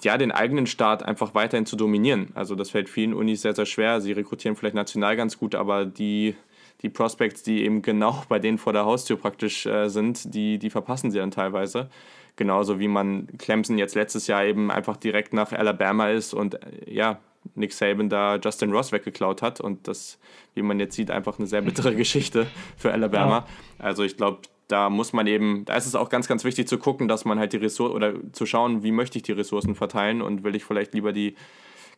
ja, 0.03 0.17
den 0.17 0.31
eigenen 0.31 0.67
Staat 0.67 1.03
einfach 1.03 1.35
weiterhin 1.35 1.65
zu 1.65 1.75
dominieren. 1.75 2.29
Also 2.33 2.55
das 2.55 2.69
fällt 2.69 2.89
vielen 2.89 3.13
Unis 3.13 3.41
sehr, 3.41 3.55
sehr 3.55 3.65
schwer. 3.65 4.01
Sie 4.01 4.11
rekrutieren 4.11 4.55
vielleicht 4.55 4.75
national 4.75 5.15
ganz 5.15 5.37
gut, 5.37 5.55
aber 5.55 5.85
die, 5.85 6.35
die 6.81 6.89
Prospects, 6.89 7.43
die 7.43 7.63
eben 7.63 7.81
genau 7.81 8.23
bei 8.29 8.39
denen 8.39 8.57
vor 8.57 8.73
der 8.73 8.85
Haustür 8.85 9.17
praktisch 9.17 9.65
äh, 9.65 9.89
sind, 9.89 10.33
die, 10.33 10.57
die 10.57 10.69
verpassen 10.69 11.11
sie 11.11 11.19
dann 11.19 11.31
teilweise. 11.31 11.89
Genauso 12.35 12.79
wie 12.79 12.87
man 12.87 13.27
Clemson 13.37 13.77
jetzt 13.77 13.95
letztes 13.95 14.27
Jahr 14.27 14.45
eben 14.45 14.71
einfach 14.71 14.97
direkt 14.97 15.33
nach 15.33 15.51
Alabama 15.51 16.09
ist 16.09 16.33
und 16.33 16.55
äh, 16.55 16.93
ja, 16.93 17.19
Nick 17.55 17.73
Saban 17.73 18.09
da 18.09 18.37
Justin 18.37 18.71
Ross 18.71 18.91
weggeklaut 18.91 19.41
hat 19.41 19.59
und 19.59 19.87
das, 19.87 20.19
wie 20.53 20.61
man 20.61 20.79
jetzt 20.79 20.95
sieht, 20.95 21.11
einfach 21.11 21.39
eine 21.39 21.47
sehr 21.47 21.61
bittere 21.61 21.95
Geschichte 21.95 22.47
für 22.77 22.91
Alabama. 22.91 23.47
Also 23.79 24.03
ich 24.03 24.15
glaube, 24.15 24.41
da 24.71 24.89
muss 24.89 25.13
man 25.13 25.27
eben, 25.27 25.65
da 25.65 25.75
ist 25.75 25.85
es 25.85 25.95
auch 25.95 26.09
ganz, 26.09 26.27
ganz 26.27 26.43
wichtig 26.43 26.67
zu 26.67 26.77
gucken, 26.77 27.07
dass 27.07 27.25
man 27.25 27.39
halt 27.39 27.53
die 27.53 27.57
Ressourcen 27.57 27.95
oder 27.95 28.13
zu 28.31 28.45
schauen, 28.45 28.83
wie 28.83 28.91
möchte 28.91 29.17
ich 29.17 29.23
die 29.23 29.33
Ressourcen 29.33 29.75
verteilen 29.75 30.21
und 30.21 30.43
will 30.43 30.55
ich 30.55 30.63
vielleicht 30.63 30.93
lieber 30.93 31.11
die 31.13 31.35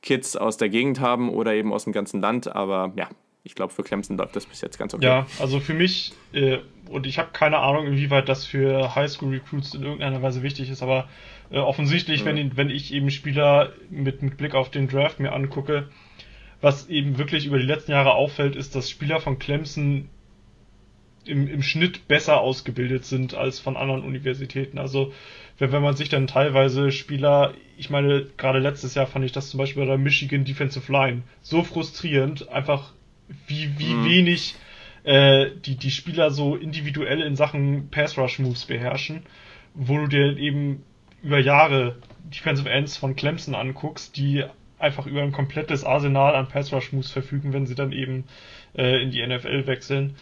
Kids 0.01 0.35
aus 0.35 0.57
der 0.57 0.69
Gegend 0.69 0.99
haben 0.99 1.29
oder 1.29 1.53
eben 1.53 1.71
aus 1.71 1.83
dem 1.83 1.93
ganzen 1.93 2.19
Land. 2.19 2.53
Aber 2.53 2.91
ja, 2.95 3.09
ich 3.43 3.55
glaube, 3.55 3.73
für 3.73 3.83
Clemson 3.83 4.17
läuft 4.17 4.35
das 4.35 4.45
bis 4.45 4.61
jetzt 4.61 4.79
ganz 4.79 4.93
okay. 4.93 5.05
Ja, 5.05 5.27
also 5.39 5.59
für 5.59 5.73
mich, 5.73 6.13
äh, 6.33 6.59
und 6.89 7.05
ich 7.05 7.19
habe 7.19 7.29
keine 7.31 7.59
Ahnung, 7.59 7.85
inwieweit 7.85 8.27
das 8.27 8.45
für 8.45 8.95
Highschool-Recruits 8.95 9.75
in 9.75 9.83
irgendeiner 9.83 10.21
Weise 10.21 10.41
wichtig 10.41 10.69
ist, 10.69 10.81
aber 10.81 11.07
äh, 11.51 11.59
offensichtlich, 11.59 12.23
mhm. 12.23 12.25
wenn, 12.25 12.57
wenn 12.57 12.69
ich 12.69 12.93
eben 12.93 13.11
Spieler 13.11 13.73
mit, 13.89 14.21
mit 14.21 14.37
Blick 14.37 14.55
auf 14.55 14.71
den 14.71 14.87
Draft 14.87 15.19
mir 15.19 15.33
angucke, 15.33 15.89
was 16.61 16.87
eben 16.87 17.17
wirklich 17.17 17.45
über 17.45 17.59
die 17.59 17.65
letzten 17.65 17.91
Jahre 17.91 18.13
auffällt, 18.13 18.55
ist, 18.55 18.75
dass 18.75 18.89
Spieler 18.89 19.19
von 19.19 19.37
Clemson 19.37 20.09
im, 21.25 21.47
im 21.47 21.63
Schnitt 21.63 22.07
besser 22.07 22.41
ausgebildet 22.41 23.05
sind 23.05 23.33
als 23.33 23.59
von 23.59 23.77
anderen 23.77 24.03
Universitäten. 24.03 24.77
Also 24.77 25.13
wenn, 25.57 25.71
wenn 25.71 25.81
man 25.81 25.95
sich 25.95 26.09
dann 26.09 26.27
teilweise 26.27 26.91
Spieler, 26.91 27.53
ich 27.77 27.89
meine, 27.89 28.27
gerade 28.37 28.59
letztes 28.59 28.95
Jahr 28.95 29.07
fand 29.07 29.25
ich 29.25 29.31
das 29.31 29.49
zum 29.49 29.57
Beispiel 29.57 29.83
bei 29.83 29.87
der 29.87 29.97
Michigan 29.97 30.45
Defensive 30.45 30.91
Line 30.91 31.23
so 31.41 31.63
frustrierend, 31.63 32.49
einfach 32.49 32.93
wie, 33.47 33.77
wie 33.77 33.93
mhm. 33.93 34.05
wenig 34.05 34.55
äh, 35.03 35.51
die, 35.65 35.75
die 35.75 35.91
Spieler 35.91 36.31
so 36.31 36.55
individuell 36.55 37.21
in 37.21 37.35
Sachen 37.35 37.89
Pass 37.89 38.17
Rush 38.17 38.39
Moves 38.39 38.65
beherrschen, 38.65 39.23
wo 39.73 39.97
du 39.97 40.07
dir 40.07 40.37
eben 40.37 40.83
über 41.21 41.39
Jahre 41.39 41.97
Defensive 42.25 42.69
Ends 42.69 42.97
von 42.97 43.15
Clemson 43.15 43.55
anguckst, 43.55 44.17
die 44.17 44.43
einfach 44.79 45.05
über 45.05 45.21
ein 45.21 45.31
komplettes 45.31 45.83
Arsenal 45.83 46.35
an 46.35 46.47
Pass 46.47 46.73
Rush 46.73 46.91
Moves 46.91 47.11
verfügen, 47.11 47.53
wenn 47.53 47.65
sie 47.65 47.75
dann 47.75 47.91
eben 47.91 48.25
äh, 48.75 49.01
in 49.01 49.11
die 49.11 49.25
NFL 49.25 49.65
wechseln. 49.65 50.15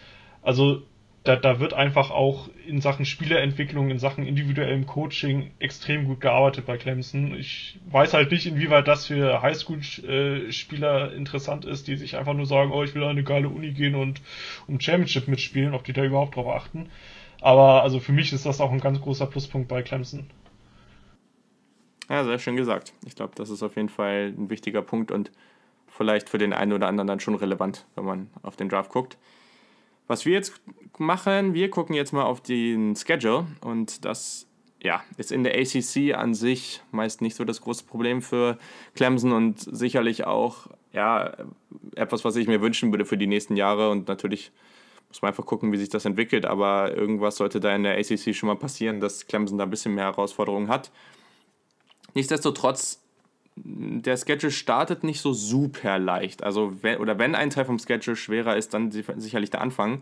Also 0.44 0.84
da, 1.24 1.36
da 1.36 1.60
wird 1.60 1.74
einfach 1.74 2.10
auch 2.10 2.50
in 2.66 2.82
Sachen 2.82 3.06
Spielerentwicklung, 3.06 3.92
in 3.92 4.00
Sachen 4.00 4.26
individuellem 4.26 4.88
Coaching 4.88 5.52
extrem 5.60 6.06
gut 6.06 6.20
gearbeitet 6.20 6.66
bei 6.66 6.78
Clemson. 6.78 7.36
Ich 7.36 7.80
weiß 7.92 8.16
halt 8.16 8.32
nicht, 8.32 8.48
inwieweit 8.48 8.88
das 8.88 9.06
für 9.06 9.42
Highschool-Spieler 9.42 11.14
interessant 11.14 11.66
ist, 11.66 11.88
die 11.88 11.96
sich 11.96 12.18
einfach 12.18 12.34
nur 12.34 12.48
sagen, 12.48 12.72
oh, 12.72 12.84
ich 12.84 12.96
will 12.96 13.04
an 13.04 13.12
eine 13.12 13.24
geile 13.24 13.50
Uni 13.50 13.72
gehen 13.72 13.94
und 13.94 14.22
um 14.68 14.80
Championship 14.80 15.28
mitspielen, 15.28 15.76
ob 15.76 15.84
die 15.84 15.94
da 15.94 16.04
überhaupt 16.04 16.36
drauf 16.36 16.48
achten. 16.48 16.90
Aber 17.40 17.84
also 17.84 18.00
für 18.00 18.14
mich 18.14 18.34
ist 18.34 18.48
das 18.48 18.60
auch 18.60 18.72
ein 18.72 18.80
ganz 18.80 19.00
großer 19.00 19.28
Pluspunkt 19.28 19.68
bei 19.68 19.84
Clemson. 19.84 20.28
Ja, 22.10 22.24
sehr 22.24 22.40
schön 22.40 22.56
gesagt. 22.56 22.94
Ich 23.06 23.16
glaube, 23.16 23.34
das 23.36 23.52
ist 23.52 23.62
auf 23.62 23.76
jeden 23.76 23.90
Fall 23.90 24.34
ein 24.36 24.50
wichtiger 24.50 24.82
Punkt 24.82 25.12
und 25.12 25.32
vielleicht 25.88 26.30
für 26.30 26.40
den 26.40 26.52
einen 26.52 26.74
oder 26.74 26.88
anderen 26.88 27.08
dann 27.08 27.20
schon 27.20 27.36
relevant, 27.36 27.86
wenn 27.96 28.06
man 28.06 28.30
auf 28.42 28.56
den 28.56 28.70
Draft 28.70 28.90
guckt. 28.90 29.18
Was 30.12 30.26
wir 30.26 30.34
jetzt 30.34 30.60
machen, 30.98 31.54
wir 31.54 31.70
gucken 31.70 31.96
jetzt 31.96 32.12
mal 32.12 32.26
auf 32.26 32.42
den 32.42 32.98
Schedule 32.98 33.48
und 33.62 34.04
das 34.04 34.46
ja, 34.84 35.02
ist 35.16 35.32
in 35.32 35.46
der 35.46 35.58
ACC 35.58 36.14
an 36.14 36.34
sich 36.34 36.82
meist 36.92 37.22
nicht 37.22 37.34
so 37.38 37.46
das 37.46 37.62
große 37.62 37.86
Problem 37.86 38.22
für 38.22 38.58
Clemson 38.94 39.32
und 39.32 39.62
sicherlich 39.62 40.28
auch 40.28 40.68
ja, 40.92 41.32
etwas, 41.96 42.26
was 42.26 42.36
ich 42.36 42.48
mir 42.48 42.60
wünschen 42.60 42.92
würde 42.92 43.06
für 43.06 43.18
die 43.18 43.26
nächsten 43.26 43.56
Jahre 43.56 43.90
und 43.90 44.10
natürlich 44.10 44.52
muss 45.08 45.22
man 45.22 45.30
einfach 45.30 45.46
gucken, 45.46 45.72
wie 45.72 45.78
sich 45.78 45.88
das 45.88 46.04
entwickelt, 46.04 46.46
aber 46.46 46.94
irgendwas 46.94 47.38
sollte 47.38 47.62
da 47.62 47.74
in 47.74 47.84
der 47.84 47.98
ACC 47.98 48.36
schon 48.36 48.48
mal 48.48 48.58
passieren, 48.58 49.00
dass 49.00 49.28
Clemson 49.28 49.60
da 49.60 49.64
ein 49.64 49.70
bisschen 49.70 49.96
mehr 49.96 50.08
Herausforderungen 50.08 50.68
hat. 50.68 50.92
Nichtsdestotrotz, 52.16 53.01
der 53.64 54.18
Schedule 54.18 54.52
startet 54.52 55.04
nicht 55.04 55.22
so 55.22 55.34
super 55.34 56.00
leicht. 56.00 56.44
Also, 56.44 56.74
wenn, 56.82 57.00
oder 57.00 57.20
wenn 57.20 57.36
ein 57.36 57.50
Teil 57.50 57.66
vom 57.66 57.80
Schedule 57.80 58.16
schwerer 58.16 58.58
ist, 58.58 58.74
dann 58.74 58.92
sicherlich 58.92 59.50
der 59.50 59.62
Anfang 59.62 60.02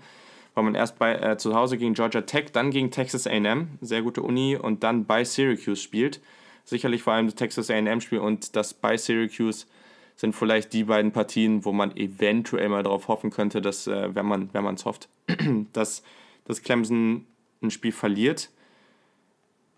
weil 0.60 0.64
man 0.64 0.76
erst 0.76 0.99
bei, 0.99 1.16
äh, 1.16 1.38
zu 1.38 1.55
Hause 1.55 1.78
gegen 1.78 1.93
Georgia 1.93 2.22
Tech, 2.22 2.51
dann 2.51 2.72
gegen 2.72 2.91
Texas 2.91 3.28
AM, 3.28 3.70
sehr 3.82 4.01
gute 4.01 4.22
Uni, 4.22 4.57
und 4.57 4.84
dann 4.84 5.05
bei 5.05 5.24
Syracuse 5.24 5.82
spielt. 5.82 6.22
Sicherlich 6.66 7.01
vor 7.01 7.14
allem 7.14 7.28
das 7.28 7.36
Texas 7.36 7.72
AM-Spiel 7.72 8.20
und 8.20 8.55
das 8.55 8.74
bei 8.74 8.97
Syracuse 8.97 9.66
sind 10.16 10.36
vielleicht 10.36 10.74
die 10.74 10.84
beiden 10.84 11.12
Partien, 11.14 11.64
wo 11.64 11.72
man 11.72 11.95
eventuell 11.95 12.68
mal 12.68 12.84
darauf 12.84 13.07
hoffen 13.07 13.32
könnte, 13.32 13.62
dass, 13.62 13.88
äh, 13.88 14.14
wenn 14.14 14.26
man 14.26 14.76
es 14.76 14.86
hofft, 14.86 15.07
dass, 15.74 16.03
dass 16.45 16.62
Clemson 16.62 17.26
ein 17.62 17.72
Spiel 17.72 17.93
verliert. 17.93 18.49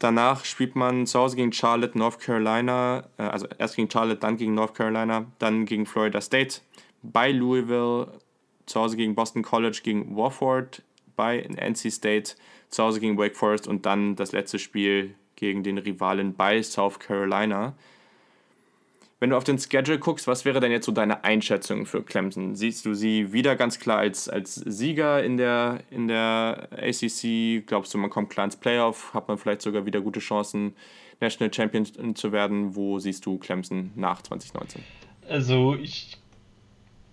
Danach 0.01 0.45
spielt 0.45 0.75
man 0.75 1.05
zu 1.05 1.19
Hause 1.19 1.35
gegen 1.35 1.53
Charlotte, 1.53 1.95
North 1.95 2.17
Carolina, 2.19 3.03
äh, 3.17 3.21
also 3.21 3.45
erst 3.59 3.75
gegen 3.75 3.87
Charlotte, 3.87 4.19
dann 4.19 4.35
gegen 4.35 4.55
North 4.55 4.73
Carolina, 4.73 5.27
dann 5.37 5.65
gegen 5.65 5.85
Florida 5.85 6.19
State, 6.19 6.61
bei 7.03 7.31
Louisville, 7.31 8.07
zu 8.65 8.81
Hause 8.81 8.97
gegen 8.97 9.13
Boston 9.13 9.43
College, 9.43 9.81
gegen 9.83 10.17
Warford, 10.17 10.81
bei 11.15 11.41
NC 11.41 11.91
State, 11.91 12.33
zu 12.71 12.83
Hause 12.83 12.99
gegen 12.99 13.15
Wake 13.15 13.35
Forest 13.35 13.67
und 13.67 13.85
dann 13.85 14.15
das 14.15 14.31
letzte 14.31 14.57
Spiel 14.57 15.13
gegen 15.35 15.61
den 15.61 15.77
Rivalen 15.77 16.33
bei 16.33 16.63
South 16.63 16.97
Carolina. 16.97 17.75
Wenn 19.21 19.29
du 19.29 19.37
auf 19.37 19.43
den 19.43 19.59
Schedule 19.59 19.99
guckst, 19.99 20.25
was 20.25 20.45
wäre 20.45 20.59
denn 20.59 20.71
jetzt 20.71 20.87
so 20.87 20.91
deine 20.91 21.23
Einschätzung 21.23 21.85
für 21.85 22.01
Clemson? 22.01 22.55
Siehst 22.55 22.87
du 22.87 22.95
sie 22.95 23.31
wieder 23.31 23.55
ganz 23.55 23.77
klar 23.77 23.99
als, 23.99 24.27
als 24.27 24.55
Sieger 24.55 25.23
in 25.23 25.37
der, 25.37 25.83
in 25.91 26.07
der 26.07 26.67
ACC? 26.71 27.63
Glaubst 27.67 27.93
du, 27.93 27.99
man 27.99 28.09
kommt 28.09 28.31
klar 28.31 28.45
ins 28.45 28.55
Playoff? 28.55 29.13
Hat 29.13 29.27
man 29.27 29.37
vielleicht 29.37 29.61
sogar 29.61 29.85
wieder 29.85 30.01
gute 30.01 30.19
Chancen, 30.19 30.73
National 31.19 31.53
Champion 31.53 32.15
zu 32.15 32.31
werden? 32.31 32.75
Wo 32.75 32.97
siehst 32.97 33.23
du 33.27 33.37
Clemson 33.37 33.91
nach 33.95 34.23
2019? 34.23 34.81
Also 35.29 35.75
ich 35.75 36.17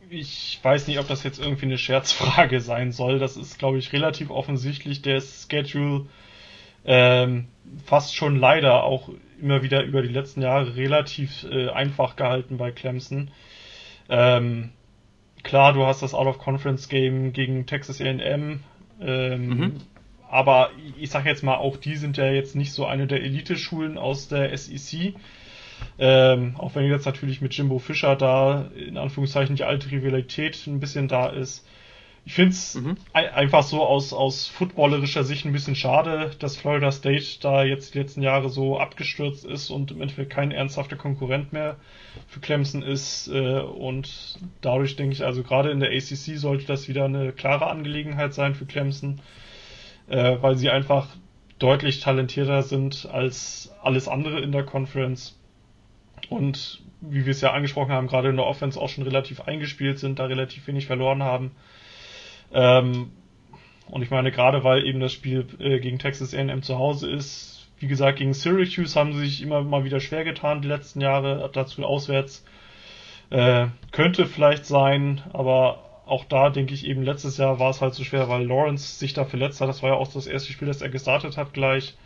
ich 0.09 0.59
weiß 0.63 0.87
nicht, 0.89 1.01
ob 1.01 1.09
das 1.09 1.25
jetzt 1.25 1.39
irgendwie 1.39 1.67
eine 1.67 1.77
Scherzfrage 1.77 2.63
sein 2.63 2.91
soll. 2.91 3.19
Das 3.19 3.37
ist, 3.37 3.59
glaube 3.59 3.77
ich, 3.77 3.93
relativ 3.93 4.31
offensichtlich. 4.31 5.03
Der 5.03 5.21
Schedule 5.21 6.07
ähm, 6.89 7.49
fast 7.85 8.17
schon 8.17 8.37
leider 8.37 8.83
auch 8.83 9.11
immer 9.41 9.63
wieder 9.63 9.85
über 9.85 10.01
die 10.01 10.09
letzten 10.09 10.41
Jahre 10.41 10.75
relativ 10.75 11.45
äh, 11.45 11.69
einfach 11.69 12.17
gehalten 12.17 12.57
bei 12.57 12.73
Clemson. 12.73 13.31
Ähm, 14.09 14.71
klar, 15.43 15.75
du 15.75 15.85
hast 15.85 16.03
das 16.03 16.15
Out-of-Conference-Game 16.15 17.35
gegen 17.35 17.67
Texas 17.67 18.01
A&M, 18.01 18.61
ähm, 19.03 19.49
mhm. 19.49 19.73
aber 20.31 20.71
ich 20.99 21.11
sag 21.11 21.27
jetzt 21.27 21.45
mal, 21.45 21.57
auch 21.57 21.77
die 21.77 21.97
sind 21.97 22.17
ja 22.17 22.31
jetzt 22.31 22.57
nicht 22.57 22.73
so 22.73 22.87
eine 22.87 23.07
der 23.07 23.23
Elite-Schulen 23.23 23.99
aus 23.99 24.29
der 24.29 24.57
SEC. 24.57 25.15
Ähm, 25.99 26.57
auch 26.57 26.75
wenn 26.75 26.91
jetzt 26.91 27.07
natürlich 27.07 27.43
mit 27.43 27.55
Jimbo 27.55 27.79
Fischer 27.79 28.17
da 28.17 28.71
in 28.75 28.97
Anführungszeichen 28.97 29.57
die 29.57 29.65
alte 29.65 29.91
Rivalität 29.91 30.67
ein 30.67 30.81
bisschen 30.81 31.07
da 31.07 31.29
ist. 31.29 31.69
Ich 32.29 32.35
finde 32.35 32.51
es 32.51 32.75
mhm. 32.75 32.99
einfach 33.15 33.63
so 33.63 33.83
aus, 33.83 34.13
aus 34.13 34.49
footballerischer 34.49 35.25
Sicht 35.25 35.47
ein 35.47 35.53
bisschen 35.53 35.75
schade, 35.75 36.33
dass 36.39 36.59
Florida 36.59 36.93
State 36.93 37.25
da 37.41 37.65
jetzt 37.65 37.95
die 37.95 38.01
letzten 38.01 38.21
Jahre 38.21 38.51
so 38.51 38.79
abgestürzt 38.79 39.47
ist 39.47 39.71
und 39.71 39.93
im 39.93 40.03
Endeffekt 40.03 40.29
kein 40.29 40.51
ernsthafter 40.51 40.97
Konkurrent 40.97 41.55
mehr 41.55 41.77
für 42.27 42.41
Clemson 42.41 42.83
ist. 42.83 43.29
Äh, 43.29 43.61
und 43.61 44.39
dadurch 44.61 44.95
denke 44.97 45.15
ich, 45.15 45.25
also 45.25 45.43
gerade 45.43 45.71
in 45.71 45.81
der 45.81 45.89
ACC 45.89 46.37
sollte 46.37 46.67
das 46.67 46.87
wieder 46.87 47.07
eine 47.07 47.33
klare 47.33 47.67
Angelegenheit 47.67 48.35
sein 48.35 48.55
für 48.55 48.67
Clemson, 48.67 49.23
äh, 50.09 50.37
weil 50.43 50.59
sie 50.59 50.69
einfach 50.69 51.09
deutlich 51.59 52.01
talentierter 52.01 52.63
sind 52.63 53.09
als 53.11 53.73
alles 53.83 54.07
andere 54.07 54.41
in 54.41 54.53
der 54.53 54.65
Conference 54.65 55.41
und 56.29 56.83
wie 57.01 57.25
wir 57.25 57.31
es 57.31 57.41
ja 57.41 57.55
angesprochen 57.55 57.93
haben, 57.93 58.07
gerade 58.07 58.29
in 58.29 58.37
der 58.37 58.45
Offense 58.45 58.79
auch 58.79 58.91
schon 58.91 59.05
relativ 59.05 59.41
eingespielt 59.41 59.99
sind, 59.99 60.19
da 60.19 60.27
relativ 60.27 60.67
wenig 60.67 60.87
verloren 60.87 61.23
haben. 61.23 61.53
Ähm, 62.53 63.11
und 63.91 64.03
ich 64.03 64.11
meine, 64.11 64.31
gerade 64.31 64.65
weil 64.65 64.87
eben 64.87 65.01
das 65.01 65.13
Spiel 65.13 65.47
äh, 65.59 65.79
gegen 65.81 65.99
Texas 65.99 66.35
A&M 66.35 66.63
zu 66.63 66.79
Hause 66.79 67.11
ist, 67.11 67.69
wie 67.79 67.87
gesagt, 67.87 68.19
gegen 68.19 68.35
Syracuse 68.35 68.99
haben 68.99 69.13
sie 69.13 69.21
sich 69.21 69.43
immer 69.43 69.63
mal 69.63 69.85
wieder 69.85 70.01
schwer 70.01 70.25
getan 70.25 70.63
die 70.63 70.69
letzten 70.69 71.01
Jahre, 71.01 71.49
dazu 71.53 71.85
auswärts. 71.85 72.45
Äh, 73.31 73.69
könnte 73.93 74.27
vielleicht 74.27 74.67
sein, 74.67 75.23
aber 75.33 75.85
auch 76.07 76.25
da 76.25 76.51
denke 76.51 76.75
ich 76.75 76.87
eben, 76.87 77.03
letztes 77.03 77.37
Jahr 77.37 77.61
war 77.61 77.71
es 77.71 77.81
halt 77.81 77.95
so 77.95 78.03
schwer, 78.03 78.29
weil 78.29 78.47
Lawrence 78.47 78.99
sich 78.99 79.13
da 79.13 79.25
verletzt 79.25 79.61
hat. 79.61 79.69
Das 79.69 79.83
war 79.83 79.91
ja 79.91 79.97
auch 79.97 80.09
das 80.13 80.27
erste 80.27 80.53
Spiel, 80.53 80.69
das 80.69 80.83
er 80.83 80.89
gestartet 80.89 81.37
hat 81.37 81.53
gleich. 81.53 81.97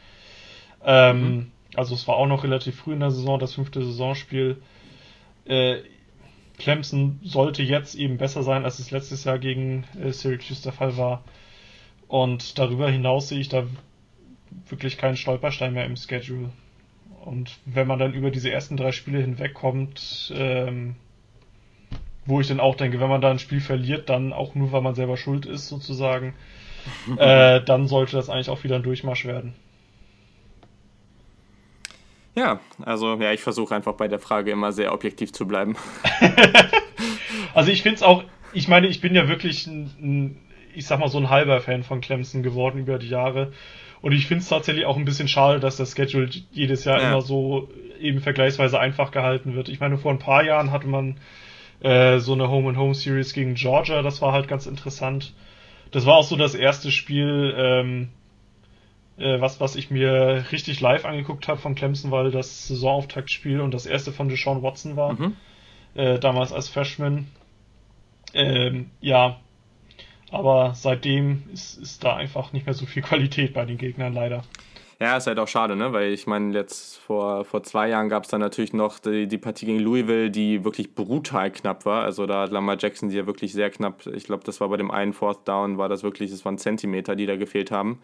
Ähm, 0.84 1.20
mhm. 1.20 1.53
Also 1.74 1.95
es 1.95 2.07
war 2.07 2.16
auch 2.16 2.26
noch 2.26 2.45
relativ 2.45 2.76
früh 2.76 2.93
in 2.93 3.01
der 3.01 3.11
Saison, 3.11 3.38
das 3.38 3.55
fünfte 3.55 3.82
Saisonspiel. 3.82 4.61
Äh, 5.47 5.78
Clemson 6.62 7.18
sollte 7.24 7.64
jetzt 7.64 7.96
eben 7.96 8.18
besser 8.18 8.44
sein, 8.44 8.64
als 8.64 8.78
es 8.78 8.92
letztes 8.92 9.24
Jahr 9.24 9.40
gegen 9.40 9.84
äh, 10.00 10.12
Syracuse 10.12 10.62
der 10.62 10.72
Fall 10.72 10.96
war. 10.96 11.24
Und 12.06 12.58
darüber 12.58 12.88
hinaus 12.88 13.28
sehe 13.28 13.40
ich 13.40 13.48
da 13.48 13.64
wirklich 14.68 14.96
keinen 14.96 15.16
Stolperstein 15.16 15.72
mehr 15.72 15.86
im 15.86 15.96
Schedule. 15.96 16.50
Und 17.24 17.58
wenn 17.64 17.88
man 17.88 17.98
dann 17.98 18.14
über 18.14 18.30
diese 18.30 18.50
ersten 18.50 18.76
drei 18.76 18.92
Spiele 18.92 19.20
hinwegkommt, 19.20 20.32
ähm, 20.36 20.94
wo 22.26 22.40
ich 22.40 22.46
dann 22.46 22.60
auch 22.60 22.76
denke, 22.76 23.00
wenn 23.00 23.08
man 23.08 23.20
da 23.20 23.30
ein 23.30 23.40
Spiel 23.40 23.60
verliert, 23.60 24.08
dann 24.08 24.32
auch 24.32 24.54
nur, 24.54 24.70
weil 24.70 24.82
man 24.82 24.94
selber 24.94 25.16
schuld 25.16 25.46
ist, 25.46 25.66
sozusagen, 25.66 26.34
äh, 27.16 27.60
dann 27.60 27.88
sollte 27.88 28.14
das 28.14 28.30
eigentlich 28.30 28.50
auch 28.50 28.62
wieder 28.62 28.76
ein 28.76 28.84
Durchmarsch 28.84 29.24
werden. 29.24 29.54
Ja, 32.34 32.60
also 32.80 33.14
ja, 33.20 33.32
ich 33.32 33.40
versuche 33.40 33.74
einfach 33.74 33.94
bei 33.94 34.08
der 34.08 34.18
Frage 34.18 34.50
immer 34.50 34.72
sehr 34.72 34.92
objektiv 34.92 35.32
zu 35.32 35.46
bleiben. 35.46 35.76
also 37.54 37.70
ich 37.70 37.82
finde 37.82 37.96
es 37.96 38.02
auch, 38.02 38.24
ich 38.52 38.68
meine, 38.68 38.86
ich 38.86 39.00
bin 39.00 39.14
ja 39.14 39.28
wirklich 39.28 39.66
ein, 39.66 39.90
ein, 40.00 40.36
ich 40.74 40.86
sag 40.86 40.98
mal, 40.98 41.08
so 41.08 41.18
ein 41.18 41.28
halber 41.28 41.60
Fan 41.60 41.82
von 41.82 42.00
Clemson 42.00 42.42
geworden 42.42 42.78
über 42.78 42.98
die 42.98 43.08
Jahre. 43.08 43.52
Und 44.00 44.12
ich 44.12 44.26
finde 44.26 44.42
es 44.42 44.48
tatsächlich 44.48 44.86
auch 44.86 44.96
ein 44.96 45.04
bisschen 45.04 45.28
schade, 45.28 45.60
dass 45.60 45.76
das 45.76 45.94
Schedule 45.94 46.28
jedes 46.50 46.84
Jahr 46.84 47.00
ja. 47.00 47.10
immer 47.10 47.20
so 47.20 47.68
eben 48.00 48.20
vergleichsweise 48.20 48.80
einfach 48.80 49.12
gehalten 49.12 49.54
wird. 49.54 49.68
Ich 49.68 49.78
meine, 49.78 49.98
vor 49.98 50.10
ein 50.10 50.18
paar 50.18 50.44
Jahren 50.44 50.72
hatte 50.72 50.88
man 50.88 51.18
äh, 51.80 52.18
so 52.18 52.32
eine 52.32 52.48
Home-and-Home-Series 52.48 53.32
gegen 53.32 53.54
Georgia, 53.54 54.02
das 54.02 54.20
war 54.22 54.32
halt 54.32 54.48
ganz 54.48 54.66
interessant. 54.66 55.34
Das 55.92 56.06
war 56.06 56.16
auch 56.16 56.24
so 56.24 56.36
das 56.36 56.54
erste 56.54 56.90
Spiel, 56.90 57.54
ähm, 57.56 58.08
äh, 59.18 59.40
was, 59.40 59.60
was 59.60 59.76
ich 59.76 59.90
mir 59.90 60.46
richtig 60.52 60.80
live 60.80 61.04
angeguckt 61.04 61.48
habe 61.48 61.60
von 61.60 61.74
Clemson, 61.74 62.10
weil 62.10 62.30
das 62.30 62.68
Saisonauftaktspiel 62.68 63.60
und 63.60 63.72
das 63.72 63.86
erste 63.86 64.12
von 64.12 64.28
Deshaun 64.28 64.62
Watson 64.62 64.96
war. 64.96 65.14
Mhm. 65.14 65.36
Äh, 65.94 66.18
damals 66.18 66.52
als 66.52 66.68
Freshman. 66.68 67.26
Ähm, 68.34 68.90
ja, 69.00 69.38
aber 70.30 70.72
seitdem 70.74 71.42
ist, 71.52 71.76
ist 71.76 72.02
da 72.02 72.16
einfach 72.16 72.52
nicht 72.52 72.64
mehr 72.64 72.74
so 72.74 72.86
viel 72.86 73.02
Qualität 73.02 73.52
bei 73.52 73.64
den 73.64 73.76
Gegnern 73.76 74.14
leider. 74.14 74.42
Ja, 74.98 75.16
ist 75.16 75.26
halt 75.26 75.40
auch 75.40 75.48
schade, 75.48 75.74
ne? 75.74 75.92
Weil 75.92 76.12
ich 76.12 76.28
meine, 76.28 76.54
jetzt 76.54 76.96
vor, 76.96 77.44
vor 77.44 77.64
zwei 77.64 77.88
Jahren 77.88 78.08
gab 78.08 78.22
es 78.22 78.30
dann 78.30 78.40
natürlich 78.40 78.72
noch 78.72 79.00
die, 79.00 79.26
die 79.26 79.36
Partie 79.36 79.66
gegen 79.66 79.80
Louisville, 79.80 80.30
die 80.30 80.64
wirklich 80.64 80.94
brutal 80.94 81.50
knapp 81.50 81.84
war. 81.84 82.04
Also 82.04 82.24
da 82.24 82.42
hat 82.42 82.52
Lamar 82.52 82.76
Jackson 82.78 83.08
die 83.08 83.16
ja 83.16 83.26
wirklich 83.26 83.52
sehr 83.52 83.68
knapp, 83.68 84.06
ich 84.06 84.24
glaube, 84.24 84.44
das 84.44 84.60
war 84.60 84.68
bei 84.68 84.76
dem 84.76 84.92
einen 84.92 85.12
Fourth 85.12 85.46
Down, 85.48 85.76
war 85.76 85.88
das 85.88 86.04
wirklich, 86.04 86.30
es 86.30 86.44
waren 86.44 86.56
Zentimeter, 86.56 87.16
die 87.16 87.26
da 87.26 87.36
gefehlt 87.36 87.72
haben 87.72 87.98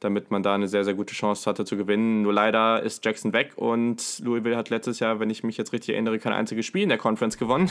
damit 0.00 0.30
man 0.30 0.42
da 0.42 0.54
eine 0.54 0.68
sehr, 0.68 0.84
sehr 0.84 0.94
gute 0.94 1.14
Chance 1.14 1.48
hatte 1.48 1.64
zu 1.64 1.76
gewinnen. 1.76 2.22
Nur 2.22 2.32
leider 2.32 2.82
ist 2.82 3.04
Jackson 3.04 3.32
weg 3.32 3.52
und 3.56 4.20
Louisville 4.22 4.56
hat 4.56 4.68
letztes 4.68 5.00
Jahr, 5.00 5.20
wenn 5.20 5.30
ich 5.30 5.42
mich 5.42 5.56
jetzt 5.56 5.72
richtig 5.72 5.94
erinnere, 5.94 6.18
kein 6.18 6.34
einziges 6.34 6.66
Spiel 6.66 6.82
in 6.82 6.90
der 6.90 6.98
Conference 6.98 7.38
gewonnen. 7.38 7.70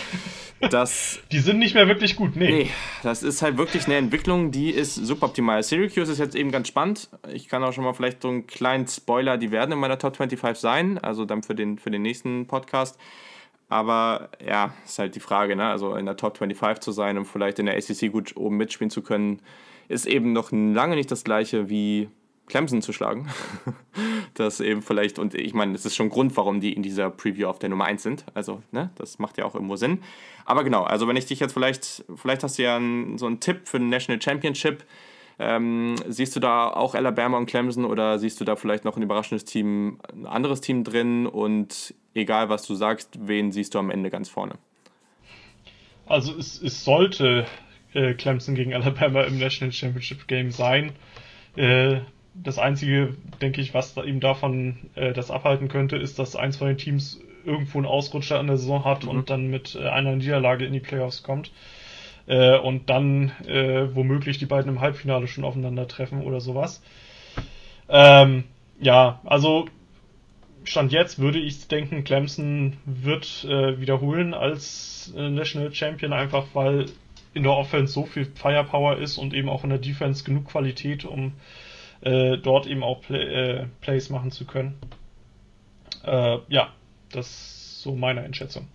das, 0.70 1.20
die 1.30 1.40
sind 1.40 1.58
nicht 1.58 1.74
mehr 1.74 1.86
wirklich 1.86 2.16
gut, 2.16 2.36
nee. 2.36 2.50
Nee, 2.50 2.70
das 3.02 3.22
ist 3.22 3.42
halt 3.42 3.58
wirklich 3.58 3.86
eine 3.86 3.96
Entwicklung, 3.96 4.50
die 4.50 4.70
ist 4.70 4.94
suboptimal. 4.94 5.62
Syracuse 5.62 6.10
ist 6.10 6.18
jetzt 6.18 6.34
eben 6.34 6.50
ganz 6.50 6.68
spannend. 6.68 7.10
Ich 7.32 7.48
kann 7.48 7.62
auch 7.62 7.72
schon 7.72 7.84
mal 7.84 7.92
vielleicht 7.92 8.22
so 8.22 8.28
einen 8.28 8.46
kleinen 8.46 8.86
Spoiler, 8.86 9.36
die 9.36 9.50
werden 9.50 9.72
in 9.72 9.78
meiner 9.78 9.98
Top 9.98 10.16
25 10.16 10.60
sein, 10.60 10.98
also 10.98 11.26
dann 11.26 11.42
für 11.42 11.54
den, 11.54 11.78
für 11.78 11.90
den 11.90 12.02
nächsten 12.02 12.46
Podcast. 12.46 12.98
Aber 13.68 14.30
ja, 14.44 14.72
ist 14.86 14.98
halt 14.98 15.14
die 15.14 15.20
Frage, 15.20 15.54
ne? 15.54 15.68
Also 15.68 15.94
in 15.94 16.06
der 16.06 16.16
Top 16.16 16.38
25 16.38 16.80
zu 16.80 16.92
sein 16.92 17.18
und 17.18 17.26
vielleicht 17.26 17.58
in 17.58 17.66
der 17.66 17.76
ACC 17.76 18.10
gut 18.10 18.34
oben 18.34 18.56
mitspielen 18.56 18.90
zu 18.90 19.02
können, 19.02 19.42
ist 19.88 20.06
eben 20.06 20.32
noch 20.32 20.52
lange 20.52 20.94
nicht 20.94 21.10
das 21.10 21.24
gleiche 21.24 21.68
wie 21.68 22.08
Clemson 22.48 22.82
zu 22.82 22.92
schlagen. 22.92 23.28
Das 24.34 24.60
eben 24.60 24.82
vielleicht, 24.82 25.18
und 25.18 25.34
ich 25.34 25.52
meine, 25.52 25.72
das 25.72 25.84
ist 25.84 25.96
schon 25.96 26.10
Grund, 26.10 26.36
warum 26.36 26.60
die 26.60 26.72
in 26.72 26.82
dieser 26.82 27.10
Preview 27.10 27.48
auf 27.48 27.58
der 27.58 27.70
Nummer 27.70 27.86
1 27.86 28.02
sind. 28.02 28.24
Also, 28.34 28.62
ne, 28.70 28.90
das 28.94 29.18
macht 29.18 29.36
ja 29.36 29.44
auch 29.44 29.54
irgendwo 29.54 29.74
Sinn. 29.74 30.00
Aber 30.44 30.62
genau, 30.62 30.84
also 30.84 31.08
wenn 31.08 31.16
ich 31.16 31.26
dich 31.26 31.40
jetzt 31.40 31.54
vielleicht, 31.54 32.04
vielleicht 32.14 32.44
hast 32.44 32.56
du 32.56 32.62
ja 32.62 32.76
einen, 32.76 33.18
so 33.18 33.26
einen 33.26 33.40
Tipp 33.40 33.62
für 33.64 33.80
den 33.80 33.88
National 33.88 34.22
Championship. 34.22 34.84
Ähm, 35.40 35.96
siehst 36.06 36.36
du 36.36 36.40
da 36.40 36.68
auch 36.68 36.94
Alabama 36.94 37.36
und 37.36 37.46
Clemson 37.46 37.84
oder 37.84 38.20
siehst 38.20 38.40
du 38.40 38.44
da 38.44 38.54
vielleicht 38.54 38.84
noch 38.84 38.96
ein 38.96 39.02
überraschendes 39.02 39.44
Team, 39.44 39.98
ein 40.12 40.26
anderes 40.26 40.60
Team 40.60 40.84
drin? 40.84 41.26
Und 41.26 41.94
egal 42.14 42.48
was 42.48 42.64
du 42.64 42.76
sagst, 42.76 43.18
wen 43.20 43.50
siehst 43.50 43.74
du 43.74 43.80
am 43.80 43.90
Ende 43.90 44.08
ganz 44.08 44.28
vorne? 44.28 44.54
Also 46.06 46.32
es, 46.38 46.62
es 46.62 46.84
sollte 46.84 47.46
äh, 47.94 48.14
Clemson 48.14 48.54
gegen 48.54 48.74
Alabama 48.74 49.22
im 49.22 49.38
National 49.38 49.72
Championship 49.72 50.26
Game 50.28 50.50
sein. 50.50 50.92
Äh, 51.56 52.00
das 52.34 52.58
Einzige, 52.58 53.16
denke 53.40 53.60
ich, 53.60 53.74
was 53.74 53.94
da 53.94 54.04
ihm 54.04 54.20
davon 54.20 54.76
äh, 54.94 55.12
das 55.12 55.30
abhalten 55.30 55.68
könnte, 55.68 55.96
ist, 55.96 56.18
dass 56.18 56.36
eins 56.36 56.56
von 56.56 56.68
den 56.68 56.78
Teams 56.78 57.20
irgendwo 57.44 57.78
einen 57.78 57.86
Ausrutscher 57.86 58.38
in 58.40 58.46
der 58.46 58.58
Saison 58.58 58.84
hat 58.84 59.04
mhm. 59.04 59.10
und 59.10 59.30
dann 59.30 59.48
mit 59.48 59.74
äh, 59.74 59.88
einer 59.88 60.14
Niederlage 60.14 60.64
in 60.64 60.72
die 60.72 60.80
Playoffs 60.80 61.22
kommt. 61.22 61.50
Äh, 62.26 62.58
und 62.58 62.90
dann 62.90 63.32
äh, 63.46 63.94
womöglich 63.94 64.38
die 64.38 64.46
beiden 64.46 64.70
im 64.70 64.80
Halbfinale 64.80 65.26
schon 65.26 65.44
aufeinandertreffen 65.44 66.22
oder 66.22 66.40
sowas. 66.40 66.82
Ähm, 67.88 68.44
ja, 68.80 69.20
also 69.24 69.66
Stand 70.64 70.92
jetzt 70.92 71.18
würde 71.18 71.38
ich 71.38 71.66
denken, 71.68 72.04
Clemson 72.04 72.76
wird 72.84 73.46
äh, 73.48 73.80
wiederholen 73.80 74.34
als 74.34 75.12
äh, 75.16 75.30
National 75.30 75.72
Champion, 75.72 76.12
einfach 76.12 76.46
weil 76.52 76.86
in 77.34 77.42
der 77.42 77.52
Offense 77.52 77.92
so 77.92 78.04
viel 78.04 78.24
Firepower 78.24 78.98
ist 78.98 79.18
und 79.18 79.34
eben 79.34 79.48
auch 79.48 79.64
in 79.64 79.70
der 79.70 79.78
Defense 79.78 80.24
genug 80.24 80.46
Qualität, 80.46 81.04
um 81.04 81.32
äh, 82.00 82.36
dort 82.38 82.66
eben 82.66 82.82
auch 82.82 83.00
Play, 83.00 83.22
äh, 83.22 83.66
Plays 83.80 84.10
machen 84.10 84.30
zu 84.30 84.46
können. 84.46 84.78
Äh, 86.04 86.38
ja, 86.48 86.72
das 87.12 87.26
ist 87.26 87.82
so 87.82 87.94
meine 87.94 88.22
Einschätzung. 88.22 88.68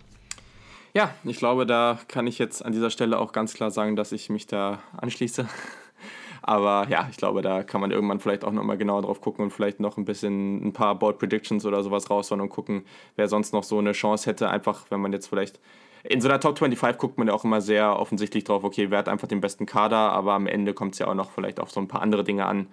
Ja, 0.92 1.12
ich 1.24 1.38
glaube, 1.38 1.66
da 1.66 1.98
kann 2.06 2.26
ich 2.26 2.38
jetzt 2.38 2.64
an 2.64 2.72
dieser 2.72 2.90
Stelle 2.90 3.18
auch 3.18 3.32
ganz 3.32 3.54
klar 3.54 3.70
sagen, 3.70 3.96
dass 3.96 4.12
ich 4.12 4.30
mich 4.30 4.46
da 4.46 4.78
anschließe. 4.96 5.48
Aber 6.42 6.86
ja, 6.90 7.08
ich 7.10 7.16
glaube, 7.16 7.40
da 7.40 7.62
kann 7.62 7.80
man 7.80 7.90
irgendwann 7.90 8.20
vielleicht 8.20 8.44
auch 8.44 8.52
nochmal 8.52 8.76
genauer 8.76 9.02
drauf 9.02 9.20
gucken 9.20 9.44
und 9.44 9.50
vielleicht 9.50 9.80
noch 9.80 9.96
ein 9.96 10.04
bisschen 10.04 10.64
ein 10.64 10.72
paar 10.72 10.94
Board 10.94 11.18
Predictions 11.18 11.64
oder 11.64 11.82
sowas 11.82 12.10
raushauen 12.10 12.42
und 12.42 12.50
gucken, 12.50 12.84
wer 13.16 13.28
sonst 13.28 13.54
noch 13.54 13.64
so 13.64 13.78
eine 13.78 13.92
Chance 13.92 14.28
hätte. 14.30 14.50
Einfach, 14.50 14.84
wenn 14.90 15.00
man 15.00 15.12
jetzt 15.12 15.26
vielleicht 15.26 15.58
in 16.04 16.20
so 16.20 16.28
einer 16.28 16.38
Top 16.38 16.58
25 16.58 16.98
guckt 16.98 17.18
man 17.18 17.28
ja 17.28 17.34
auch 17.34 17.44
immer 17.44 17.60
sehr 17.60 17.98
offensichtlich 17.98 18.44
drauf, 18.44 18.62
okay, 18.62 18.90
wer 18.90 18.98
hat 18.98 19.08
einfach 19.08 19.26
den 19.26 19.40
besten 19.40 19.66
Kader, 19.66 19.96
aber 19.96 20.34
am 20.34 20.46
Ende 20.46 20.74
kommt 20.74 20.92
es 20.92 20.98
ja 20.98 21.08
auch 21.08 21.14
noch 21.14 21.30
vielleicht 21.30 21.58
auf 21.58 21.70
so 21.70 21.80
ein 21.80 21.88
paar 21.88 22.02
andere 22.02 22.24
Dinge 22.24 22.46
an. 22.46 22.66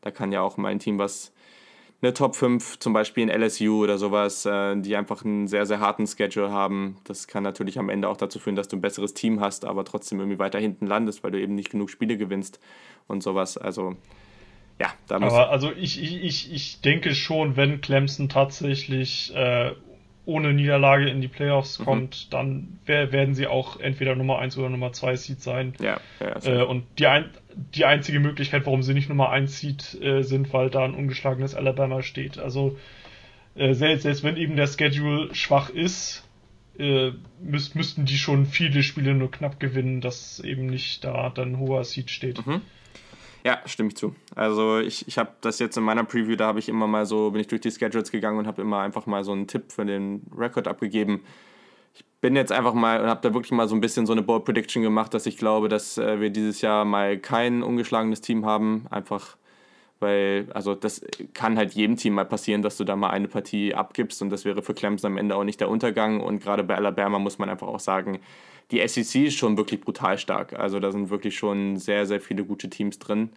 Da 0.00 0.10
kann 0.10 0.32
ja 0.32 0.40
auch 0.40 0.56
mal 0.56 0.68
ein 0.68 0.78
Team, 0.78 0.98
was 0.98 1.32
eine 2.00 2.14
Top 2.14 2.36
5, 2.36 2.78
zum 2.78 2.92
Beispiel 2.92 3.28
in 3.28 3.42
LSU 3.42 3.82
oder 3.82 3.98
sowas, 3.98 4.46
äh, 4.46 4.76
die 4.76 4.96
einfach 4.96 5.24
einen 5.24 5.48
sehr, 5.48 5.66
sehr 5.66 5.80
harten 5.80 6.06
Schedule 6.06 6.50
haben. 6.50 6.96
Das 7.04 7.26
kann 7.26 7.42
natürlich 7.42 7.78
am 7.78 7.88
Ende 7.90 8.08
auch 8.08 8.16
dazu 8.16 8.38
führen, 8.38 8.56
dass 8.56 8.68
du 8.68 8.76
ein 8.76 8.80
besseres 8.80 9.14
Team 9.14 9.40
hast, 9.40 9.64
aber 9.64 9.84
trotzdem 9.84 10.20
irgendwie 10.20 10.38
weiter 10.38 10.58
hinten 10.58 10.86
landest, 10.86 11.24
weil 11.24 11.32
du 11.32 11.40
eben 11.40 11.56
nicht 11.56 11.70
genug 11.70 11.90
Spiele 11.90 12.16
gewinnst 12.16 12.60
und 13.08 13.22
sowas. 13.22 13.58
Also 13.58 13.96
ja, 14.80 14.92
da 15.08 15.18
muss. 15.18 15.32
Aber 15.32 15.50
also 15.50 15.72
ich, 15.72 16.00
ich, 16.00 16.52
ich 16.52 16.80
denke 16.80 17.14
schon, 17.14 17.56
wenn 17.56 17.80
Clemson 17.80 18.28
tatsächlich 18.28 19.34
äh, 19.34 19.72
ohne 20.28 20.52
Niederlage 20.52 21.08
in 21.08 21.22
die 21.22 21.28
Playoffs 21.28 21.78
mhm. 21.78 21.84
kommt, 21.84 22.32
dann 22.34 22.78
werden 22.84 23.34
sie 23.34 23.46
auch 23.46 23.80
entweder 23.80 24.14
Nummer 24.14 24.38
1 24.38 24.58
oder 24.58 24.68
Nummer 24.68 24.92
2 24.92 25.16
Seed 25.16 25.40
sein. 25.40 25.72
Ja, 25.80 26.00
ja, 26.20 26.36
äh, 26.44 26.62
und 26.62 26.84
die, 26.98 27.06
ein, 27.06 27.30
die 27.74 27.86
einzige 27.86 28.20
Möglichkeit, 28.20 28.66
warum 28.66 28.82
sie 28.82 28.92
nicht 28.92 29.08
Nummer 29.08 29.30
1 29.30 29.58
Seed 29.58 29.98
äh, 30.02 30.22
sind, 30.22 30.52
weil 30.52 30.68
da 30.68 30.84
ein 30.84 30.92
ungeschlagenes 30.92 31.54
Alabama 31.54 32.02
steht. 32.02 32.38
Also 32.38 32.78
äh, 33.54 33.72
selbst, 33.72 34.02
selbst 34.02 34.22
wenn 34.22 34.36
eben 34.36 34.54
der 34.54 34.66
Schedule 34.66 35.34
schwach 35.34 35.70
ist, 35.70 36.28
äh, 36.78 37.12
müsst, 37.40 37.74
müssten 37.74 38.04
die 38.04 38.18
schon 38.18 38.44
viele 38.44 38.82
Spiele 38.82 39.14
nur 39.14 39.30
knapp 39.30 39.58
gewinnen, 39.58 40.02
dass 40.02 40.40
eben 40.40 40.66
nicht 40.66 41.04
da 41.04 41.30
dann 41.30 41.52
ein 41.52 41.58
hoher 41.58 41.84
Seed 41.84 42.10
steht. 42.10 42.46
Mhm. 42.46 42.60
Ja, 43.48 43.62
stimme 43.64 43.88
ich 43.88 43.96
zu. 43.96 44.14
Also 44.34 44.78
ich, 44.78 45.08
ich 45.08 45.16
habe 45.16 45.30
das 45.40 45.58
jetzt 45.58 45.78
in 45.78 45.82
meiner 45.82 46.04
Preview, 46.04 46.36
da 46.36 46.48
habe 46.48 46.58
ich 46.58 46.68
immer 46.68 46.86
mal 46.86 47.06
so, 47.06 47.30
bin 47.30 47.40
ich 47.40 47.46
durch 47.46 47.62
die 47.62 47.70
Schedules 47.70 48.10
gegangen 48.10 48.38
und 48.38 48.46
habe 48.46 48.60
immer 48.60 48.80
einfach 48.80 49.06
mal 49.06 49.24
so 49.24 49.32
einen 49.32 49.46
Tipp 49.46 49.72
für 49.72 49.86
den 49.86 50.20
Rekord 50.36 50.68
abgegeben. 50.68 51.24
Ich 51.94 52.04
bin 52.20 52.36
jetzt 52.36 52.52
einfach 52.52 52.74
mal 52.74 53.00
und 53.00 53.08
habe 53.08 53.22
da 53.22 53.32
wirklich 53.32 53.52
mal 53.52 53.66
so 53.66 53.74
ein 53.74 53.80
bisschen 53.80 54.04
so 54.04 54.12
eine 54.12 54.20
Bold 54.20 54.44
Prediction 54.44 54.82
gemacht, 54.82 55.14
dass 55.14 55.24
ich 55.24 55.38
glaube, 55.38 55.70
dass 55.70 55.96
äh, 55.96 56.20
wir 56.20 56.28
dieses 56.28 56.60
Jahr 56.60 56.84
mal 56.84 57.16
kein 57.16 57.62
ungeschlagenes 57.62 58.20
Team 58.20 58.44
haben. 58.44 58.84
Einfach 58.90 59.38
weil, 60.00 60.46
also 60.54 60.74
das 60.74 61.00
kann 61.34 61.56
halt 61.56 61.74
jedem 61.74 61.96
Team 61.96 62.14
mal 62.14 62.24
passieren, 62.24 62.62
dass 62.62 62.76
du 62.76 62.84
da 62.84 62.96
mal 62.96 63.10
eine 63.10 63.28
Partie 63.28 63.74
abgibst 63.74 64.22
und 64.22 64.30
das 64.30 64.44
wäre 64.44 64.62
für 64.62 64.74
Clemson 64.74 65.12
am 65.12 65.18
Ende 65.18 65.34
auch 65.34 65.44
nicht 65.44 65.60
der 65.60 65.68
Untergang. 65.68 66.20
Und 66.20 66.42
gerade 66.42 66.62
bei 66.62 66.76
Alabama 66.76 67.18
muss 67.18 67.38
man 67.38 67.48
einfach 67.48 67.66
auch 67.66 67.80
sagen, 67.80 68.20
die 68.70 68.86
SEC 68.86 69.26
ist 69.26 69.36
schon 69.36 69.56
wirklich 69.56 69.80
brutal 69.80 70.18
stark. 70.18 70.58
Also 70.58 70.78
da 70.78 70.92
sind 70.92 71.10
wirklich 71.10 71.36
schon 71.36 71.76
sehr, 71.78 72.06
sehr 72.06 72.20
viele 72.20 72.44
gute 72.44 72.68
Teams 72.68 72.98
drin. 72.98 73.30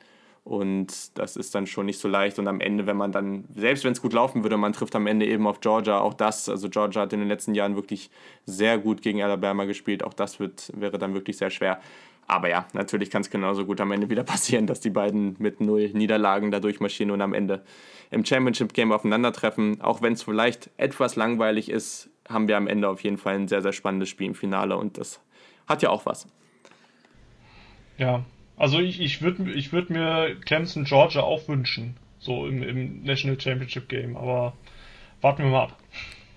Und 0.44 1.18
das 1.20 1.36
ist 1.36 1.54
dann 1.54 1.68
schon 1.68 1.86
nicht 1.86 2.00
so 2.00 2.08
leicht. 2.08 2.40
Und 2.40 2.48
am 2.48 2.62
Ende, 2.62 2.88
wenn 2.88 2.98
man 2.98 3.12
dann, 3.12 3.46
selbst 3.56 3.84
wenn 3.84 3.92
es 3.92 4.02
gut 4.02 4.14
laufen 4.14 4.44
würde, 4.44 4.58
man 4.58 4.74
trifft 4.74 4.96
am 4.96 5.06
Ende 5.06 5.28
eben 5.28 5.46
auf 5.46 5.60
Georgia, 5.60 6.00
auch 6.00 6.16
das, 6.16 6.50
also 6.50 6.68
Georgia 6.68 7.04
hat 7.04 7.14
in 7.14 7.20
den 7.20 7.28
letzten 7.28 7.54
Jahren 7.54 7.76
wirklich 7.76 8.10
sehr 8.46 8.80
gut 8.80 9.04
gegen 9.04 9.22
Alabama 9.22 9.66
gespielt, 9.66 10.04
auch 10.04 10.16
das 10.16 10.40
wird, 10.40 10.72
wäre 10.76 10.98
dann 10.98 11.14
wirklich 11.14 11.38
sehr 11.38 11.52
schwer. 11.52 11.80
Aber 12.32 12.48
ja, 12.48 12.66
natürlich 12.72 13.10
kann 13.10 13.24
es 13.24 13.30
genauso 13.30 13.66
gut 13.66 13.82
am 13.82 13.92
Ende 13.92 14.10
wieder 14.10 14.24
passieren, 14.34 14.66
dass 14.66 14.80
die 14.80 14.90
beiden 14.90 15.36
mit 15.40 15.60
null 15.60 15.90
Niederlagen 15.90 16.50
da 16.50 16.62
durchmarschieren 16.62 17.12
und 17.12 17.22
am 17.22 17.34
Ende 17.34 17.62
im 18.10 18.24
Championship-Game 18.24 18.94
aufeinandertreffen. 18.94 19.82
Auch 19.82 20.02
wenn 20.02 20.14
es 20.14 20.24
vielleicht 20.24 20.70
etwas 20.78 21.18
langweilig 21.18 21.70
ist, 21.70 22.10
haben 22.30 22.48
wir 22.48 22.56
am 22.56 22.68
Ende 22.68 22.88
auf 22.88 23.02
jeden 23.02 23.18
Fall 23.18 23.36
ein 23.36 23.50
sehr, 23.50 23.62
sehr 23.62 23.74
spannendes 23.74 24.08
Spiel 24.08 24.28
im 24.28 24.36
Finale 24.36 24.78
und 24.78 24.98
das 24.98 25.20
hat 25.68 25.82
ja 25.82 25.90
auch 25.90 26.06
was. 26.06 26.26
Ja, 27.98 28.24
also 28.56 28.80
ich, 28.80 29.02
ich 29.02 29.22
würde 29.22 29.52
ich 29.52 29.74
würd 29.74 29.90
mir 29.90 30.38
Clemson 30.46 30.86
Georgia 30.86 31.24
auch 31.24 31.50
wünschen, 31.50 31.98
so 32.20 32.48
im, 32.48 32.64
im 32.64 33.04
National 33.04 33.42
Championship 33.42 33.90
Game, 33.90 34.16
aber 34.16 34.54
warten 35.20 35.44
wir 35.44 35.52
mal 35.52 35.64
ab. 35.64 35.78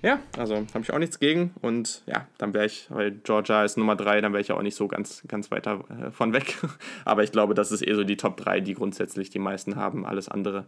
Ja, 0.04 0.20
also 0.36 0.56
habe 0.56 0.80
ich 0.82 0.92
auch 0.92 0.98
nichts 0.98 1.18
gegen 1.18 1.54
und 1.62 2.02
ja, 2.04 2.28
dann 2.36 2.52
wäre 2.52 2.66
ich, 2.66 2.88
weil 2.90 3.10
Georgia 3.10 3.64
ist 3.64 3.78
Nummer 3.78 3.96
3, 3.96 4.20
dann 4.20 4.32
wäre 4.32 4.42
ich 4.42 4.52
auch 4.52 4.60
nicht 4.60 4.74
so 4.74 4.86
ganz, 4.86 5.22
ganz 5.28 5.50
weiter 5.50 5.82
äh, 5.88 6.10
von 6.10 6.34
weg. 6.34 6.58
aber 7.06 7.24
ich 7.24 7.32
glaube, 7.32 7.54
das 7.54 7.72
ist 7.72 7.80
eher 7.80 7.94
so 7.94 8.04
die 8.04 8.18
Top 8.18 8.36
3, 8.36 8.60
die 8.60 8.74
grundsätzlich 8.74 9.30
die 9.30 9.38
meisten 9.38 9.76
haben. 9.76 10.04
Alles 10.04 10.28
andere 10.28 10.66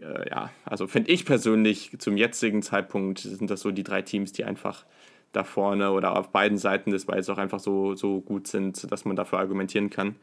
äh, 0.00 0.30
ja, 0.30 0.50
also 0.64 0.86
finde 0.86 1.10
ich 1.10 1.24
persönlich 1.24 1.96
zum 1.98 2.16
jetzigen 2.16 2.62
Zeitpunkt 2.62 3.18
sind 3.18 3.50
das 3.50 3.60
so 3.60 3.72
die 3.72 3.82
drei 3.82 4.02
Teams, 4.02 4.30
die 4.32 4.44
einfach 4.44 4.84
da 5.32 5.42
vorne 5.42 5.90
oder 5.90 6.16
auf 6.16 6.30
beiden 6.30 6.58
Seiten 6.58 6.92
des 6.92 7.06
Balls 7.06 7.28
auch 7.28 7.38
einfach 7.38 7.58
so, 7.58 7.96
so 7.96 8.20
gut 8.20 8.46
sind, 8.46 8.90
dass 8.92 9.04
man 9.04 9.16
dafür 9.16 9.40
argumentieren 9.40 9.90
kann. 9.90 10.14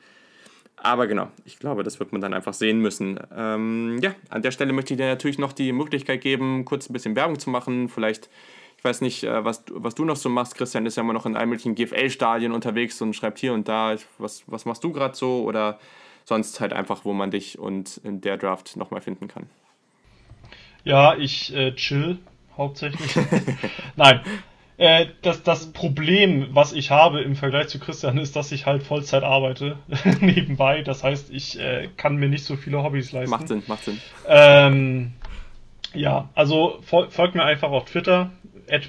Aber 0.77 1.07
genau, 1.07 1.29
ich 1.45 1.57
glaube, 1.57 1.83
das 1.83 1.99
wird 1.99 2.11
man 2.11 2.21
dann 2.21 2.33
einfach 2.33 2.53
sehen 2.53 2.79
müssen. 2.79 3.19
Ähm, 3.35 3.99
ja, 4.01 4.13
an 4.29 4.41
der 4.41 4.51
Stelle 4.51 4.73
möchte 4.73 4.93
ich 4.93 4.97
dir 4.97 5.07
natürlich 5.07 5.39
noch 5.39 5.53
die 5.53 5.71
Möglichkeit 5.71 6.21
geben, 6.21 6.65
kurz 6.65 6.89
ein 6.89 6.93
bisschen 6.93 7.15
Werbung 7.15 7.39
zu 7.39 7.49
machen. 7.49 7.89
Vielleicht, 7.89 8.29
ich 8.77 8.83
weiß 8.83 9.01
nicht, 9.01 9.23
äh, 9.23 9.43
was, 9.43 9.63
was 9.71 9.95
du 9.95 10.05
noch 10.05 10.15
so 10.15 10.29
machst. 10.29 10.55
Christian 10.55 10.85
ist 10.85 10.97
ja 10.97 11.03
immer 11.03 11.13
noch 11.13 11.25
in 11.25 11.35
allen 11.35 11.49
möglichen 11.49 11.75
GFL-Stadien 11.75 12.51
unterwegs 12.51 13.01
und 13.01 13.15
schreibt 13.15 13.39
hier 13.39 13.53
und 13.53 13.67
da, 13.67 13.95
was, 14.17 14.43
was 14.47 14.65
machst 14.65 14.83
du 14.83 14.91
gerade 14.91 15.15
so? 15.15 15.43
Oder 15.43 15.79
sonst 16.25 16.59
halt 16.59 16.73
einfach, 16.73 17.05
wo 17.05 17.13
man 17.13 17.31
dich 17.31 17.57
und 17.57 17.97
in 18.03 18.21
der 18.21 18.37
Draft 18.37 18.75
nochmal 18.75 19.01
finden 19.01 19.27
kann. 19.27 19.49
Ja, 20.83 21.15
ich 21.15 21.55
äh, 21.55 21.73
chill 21.73 22.19
hauptsächlich. 22.57 23.15
Nein. 23.95 24.21
Äh, 24.77 25.07
das, 25.21 25.43
das 25.43 25.71
Problem, 25.71 26.47
was 26.51 26.73
ich 26.73 26.91
habe 26.91 27.21
im 27.21 27.35
Vergleich 27.35 27.69
zu 27.69 27.79
Christian, 27.79 28.17
ist, 28.17 28.35
dass 28.35 28.51
ich 28.51 28.65
halt 28.65 28.83
Vollzeit 28.83 29.23
arbeite 29.23 29.77
nebenbei. 30.19 30.81
Das 30.81 31.03
heißt, 31.03 31.31
ich 31.31 31.59
äh, 31.59 31.89
kann 31.95 32.17
mir 32.17 32.27
nicht 32.27 32.43
so 32.43 32.57
viele 32.57 32.83
Hobbys 32.83 33.11
leisten. 33.13 33.29
Macht 33.29 33.47
Sinn, 33.47 33.63
macht 33.67 33.85
Sinn. 33.85 34.01
Ähm, 34.27 35.13
ja, 35.93 36.29
also 36.35 36.79
fol 36.81 37.09
folgt 37.09 37.35
mir 37.35 37.43
einfach 37.43 37.71
auf 37.71 37.85
Twitter, 37.85 38.31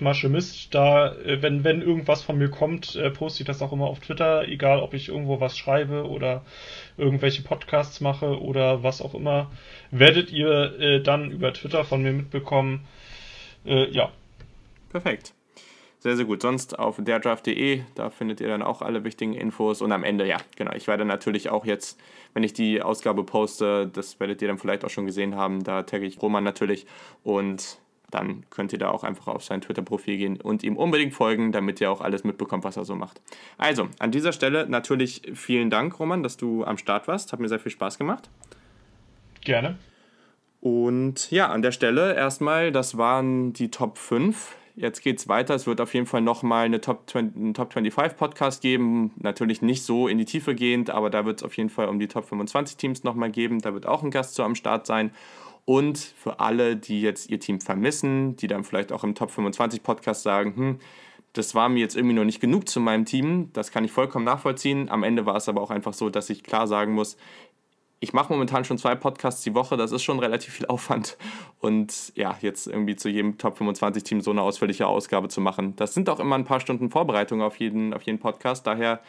@maschemist. 0.01 0.75
Da, 0.75 1.15
äh, 1.15 1.41
wenn 1.41 1.63
wenn 1.63 1.83
irgendwas 1.83 2.23
von 2.25 2.37
mir 2.37 2.51
kommt, 2.51 2.97
äh, 2.97 3.11
poste 3.11 3.45
ich 3.45 3.47
das 3.47 3.63
auch 3.63 3.73
immer 3.73 3.87
auf 3.87 4.01
Twitter, 4.01 4.49
egal 4.49 4.81
ob 4.81 4.93
ich 4.93 5.09
irgendwo 5.09 5.39
was 5.39 5.57
schreibe 5.57 6.09
oder 6.09 6.43
irgendwelche 6.97 7.43
Podcasts 7.43 8.01
mache 8.01 8.41
oder 8.41 8.83
was 8.83 9.01
auch 9.01 9.15
immer, 9.15 9.53
werdet 9.93 10.33
ihr 10.33 10.81
äh, 10.81 11.01
dann 11.01 11.31
über 11.31 11.53
Twitter 11.53 11.85
von 11.85 12.03
mir 12.03 12.13
mitbekommen. 12.13 12.87
Äh, 13.65 13.89
ja. 13.93 14.11
Perfekt. 14.91 15.36
Sehr, 16.07 16.15
sehr 16.15 16.25
gut. 16.25 16.41
Sonst 16.41 16.79
auf 16.79 16.99
derdraft.de, 17.01 17.83
da 17.97 18.11
findet 18.11 18.41
ihr 18.41 18.47
dann 18.47 18.63
auch 18.63 18.81
alle 18.81 19.03
wichtigen 19.03 19.35
Infos. 19.35 19.83
Und 19.83 19.91
am 19.91 20.05
Ende, 20.05 20.25
ja, 20.25 20.37
genau. 20.55 20.71
Ich 20.77 20.87
werde 20.87 21.05
natürlich 21.05 21.51
auch 21.51 21.67
jetzt, 21.67 21.99
wenn 22.33 22.45
ich 22.45 22.53
die 22.53 22.81
Ausgabe 22.81 23.25
poste, 23.25 23.89
das 23.93 24.21
werdet 24.21 24.41
ihr 24.41 24.47
dann 24.47 24.59
vielleicht 24.59 24.85
auch 24.85 24.89
schon 24.89 25.07
gesehen 25.07 25.35
haben, 25.35 25.65
da 25.65 25.83
tagge 25.83 26.07
ich 26.07 26.23
Roman 26.23 26.45
natürlich. 26.45 26.87
Und 27.25 27.79
dann 28.13 28.45
könnt 28.51 28.73
ihr 28.73 28.79
da 28.79 28.91
auch 28.91 29.03
einfach 29.03 29.27
auf 29.27 29.43
sein 29.43 29.61
Twitter-Profil 29.61 30.17
gehen 30.17 30.41
und 30.41 30.63
ihm 30.63 30.77
unbedingt 30.77 31.13
folgen, 31.13 31.51
damit 31.51 31.81
ihr 31.81 31.91
auch 31.91 32.03
alles 32.03 32.23
mitbekommt, 32.23 32.63
was 32.63 32.77
er 32.77 32.85
so 32.85 32.95
macht. 32.95 33.21
Also, 33.59 33.89
an 33.99 34.13
dieser 34.13 34.31
Stelle 34.31 34.69
natürlich 34.69 35.23
vielen 35.35 35.71
Dank, 35.71 35.99
Roman, 35.99 36.23
dass 36.23 36.37
du 36.37 36.63
am 36.63 36.79
Start 36.79 37.09
warst. 37.09 37.33
Hat 37.33 37.41
mir 37.41 37.49
sehr 37.49 37.59
viel 37.59 37.73
Spaß 37.73 37.99
gemacht. 37.99 38.31
Gerne. 39.41 39.77
Und 40.61 41.33
ja, 41.33 41.49
an 41.49 41.63
der 41.63 41.73
Stelle 41.73 42.15
erstmal, 42.15 42.71
das 42.71 42.97
waren 42.97 43.53
die 43.55 43.73
Top 43.73 43.99
5. 43.99 44.55
Jetzt 44.79 45.01
geht 45.01 45.19
es 45.19 45.27
weiter. 45.27 45.55
Es 45.55 45.67
wird 45.67 45.81
auf 45.81 45.95
jeden 45.95 46.05
Fall 46.05 46.21
nochmal 46.21 46.67
eine 46.67 46.83
Top, 46.83 47.09
20, 47.09 47.35
einen 47.35 47.55
Top 47.55 47.73
25 47.73 48.19
Podcast 48.19 48.61
geben. 48.61 49.11
Natürlich 49.17 49.63
nicht 49.63 49.83
so 49.83 50.07
in 50.07 50.19
die 50.19 50.27
Tiefe 50.27 50.55
gehend, 50.55 50.91
aber 50.91 51.09
da 51.09 51.25
wird 51.25 51.41
es 51.41 51.45
auf 51.45 51.57
jeden 51.57 51.71
Fall 51.71 51.89
um 51.89 51.99
die 51.99 52.09
Top 52.09 52.27
25 52.27 52.77
Teams 52.77 53.03
nochmal 53.03 53.31
geben. 53.31 53.61
Da 53.63 53.73
wird 53.73 53.87
auch 53.87 54.03
ein 54.03 54.11
Gast 54.11 54.35
so 54.35 54.43
am 54.43 54.55
Start 54.55 54.87
sein. 54.87 55.13
Und 55.65 55.99
für 55.99 56.41
alle, 56.41 56.77
die 56.77 57.01
jetzt 57.01 57.31
ihr 57.31 57.41
Team 57.41 57.61
vermissen, 57.63 58.37
die 58.37 58.49
dann 58.49 58.65
vielleicht 58.65 58.93
auch 58.93 59.03
im 59.03 59.15
Top 59.15 59.31
25 59.31 59.83
Podcast 59.83 60.23
sagen, 60.23 60.55
hm, 60.55 60.79
das 61.33 61.55
war 61.55 61.69
mir 61.69 61.81
jetzt 61.81 61.97
irgendwie 61.97 62.15
noch 62.15 62.25
nicht 62.25 62.41
genug 62.41 62.69
zu 62.69 62.81
meinem 62.81 63.05
Team, 63.05 63.51
das 63.53 63.71
kann 63.71 63.85
ich 63.85 63.93
vollkommen 63.93 64.25
nachvollziehen. 64.25 64.89
Am 64.89 65.03
Ende 65.03 65.27
war 65.27 65.37
es 65.37 65.49
aber 65.49 65.61
auch 65.61 65.71
einfach 65.71 65.93
so, 65.93 66.09
dass 66.09 66.31
ich 66.31 66.43
klar 66.43 66.67
sagen 66.67 66.93
muss, 66.95 67.17
ich 68.01 68.13
mache 68.13 68.33
momentan 68.33 68.65
schon 68.65 68.79
zwei 68.79 68.95
Podcasts 68.95 69.43
die 69.43 69.55
Woche, 69.55 69.77
das 69.77 69.91
ist 69.91 70.03
schon 70.03 70.19
relativ 70.19 70.55
viel 70.55 70.67
Aufwand. 70.67 71.17
Und 71.61 72.13
ja, 72.15 72.37
jetzt 72.43 72.67
irgendwie 72.67 72.97
zu 72.97 73.09
jedem 73.09 73.39
Top 73.39 73.57
25 73.57 74.03
Team 74.03 74.21
so 74.21 74.31
eine 74.31 74.43
ausführliche 74.43 74.87
Ausgabe 74.87 75.29
zu 75.29 75.41
machen, 75.41 75.75
das 75.77 75.95
sind 75.95 76.09
auch 76.11 76.21
immer 76.21 76.37
ein 76.37 76.45
paar 76.45 76.61
Stunden 76.61 76.91
Vorbereitung 76.91 77.43
auf 77.43 77.57
jeden, 77.57 77.95
auf 77.95 78.03
jeden 78.03 78.19
Podcast. 78.19 78.67
Daher 78.67 79.01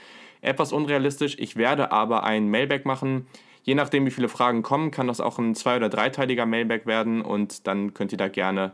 etwas 0.41 0.71
unrealistisch. 0.71 1.35
Ich 1.39 1.55
werde 1.55 1.91
aber 1.91 2.23
ein 2.23 2.49
Mailback 2.49 2.85
machen. 2.85 3.27
Je 3.63 3.75
nachdem, 3.75 4.05
wie 4.05 4.11
viele 4.11 4.29
Fragen 4.29 4.63
kommen, 4.63 4.91
kann 4.91 5.07
das 5.07 5.19
auch 5.19 5.37
ein 5.39 5.53
zwei- 5.53 5.75
oder 5.75 5.89
dreiteiliger 5.89 6.45
Mailback 6.45 6.85
werden 6.85 7.21
und 7.21 7.67
dann 7.67 7.93
könnt 7.93 8.13
ihr 8.13 8.17
da 8.17 8.29
gerne 8.29 8.71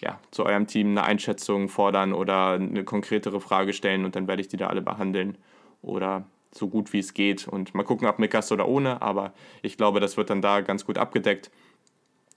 ja, 0.00 0.18
zu 0.32 0.44
eurem 0.44 0.66
Team 0.66 0.90
eine 0.90 1.04
Einschätzung 1.04 1.68
fordern 1.68 2.12
oder 2.12 2.52
eine 2.52 2.84
konkretere 2.84 3.40
Frage 3.40 3.72
stellen 3.72 4.04
und 4.04 4.16
dann 4.16 4.26
werde 4.26 4.42
ich 4.42 4.48
die 4.48 4.56
da 4.56 4.66
alle 4.66 4.82
behandeln. 4.82 5.38
Oder 5.82 6.24
so 6.52 6.68
gut 6.68 6.92
wie 6.92 6.98
es 6.98 7.14
geht. 7.14 7.48
Und 7.48 7.74
mal 7.74 7.82
gucken, 7.82 8.08
ob 8.08 8.18
mit 8.18 8.30
Gast 8.30 8.52
oder 8.52 8.68
ohne, 8.68 9.02
aber 9.02 9.32
ich 9.62 9.76
glaube, 9.76 10.00
das 10.00 10.16
wird 10.16 10.30
dann 10.30 10.42
da 10.42 10.60
ganz 10.60 10.84
gut 10.84 10.98
abgedeckt. 10.98 11.50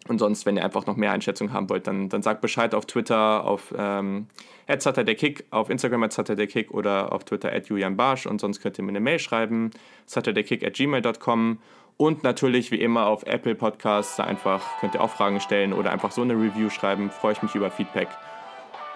Und 0.08 0.18
sonst, 0.18 0.46
wenn 0.46 0.58
ihr 0.58 0.66
einfach 0.66 0.88
noch 0.88 0.96
mehr 0.96 1.12
Einschätzungen 1.12 1.54
haben 1.54 1.70
wollt, 1.70 1.86
dann, 1.86 2.10
dann 2.10 2.24
sagt 2.24 2.42
Bescheid 2.42 2.74
auf 2.74 2.86
Twitter, 2.86 3.46
auf 3.46 3.74
ähm, 3.78 4.28
Kick, 4.68 5.46
auf 5.52 5.70
Instagram 5.70 6.04
at 6.04 6.50
Kick 6.50 6.72
oder 6.72 7.12
auf 7.14 7.24
Twitter 7.24 7.56
Julian 7.62 7.98
Barsch. 7.98 8.26
Und 8.26 8.42
sonst 8.42 8.62
könnt 8.62 8.80
ihr 8.80 8.84
mir 8.84 8.90
eine 8.90 9.00
Mail 9.00 9.20
schreiben, 9.20 9.72
saturdaykick 10.08 10.66
at 10.66 10.74
gmail.com. 10.74 11.60
Und 11.98 12.24
natürlich 12.24 12.72
wie 12.72 12.82
immer 12.82 13.06
auf 13.06 13.24
Apple 13.28 13.54
Podcasts, 13.54 14.20
einfach 14.20 14.80
könnt 14.80 14.96
ihr 14.96 15.02
auch 15.02 15.12
Fragen 15.12 15.40
stellen 15.40 15.72
oder 15.72 15.92
einfach 15.92 16.12
so 16.12 16.24
eine 16.24 16.34
Review 16.34 16.70
schreiben. 16.72 17.12
Freue 17.12 17.34
ich 17.34 17.44
mich 17.44 17.54
über 17.54 17.70
Feedback. 17.70 18.08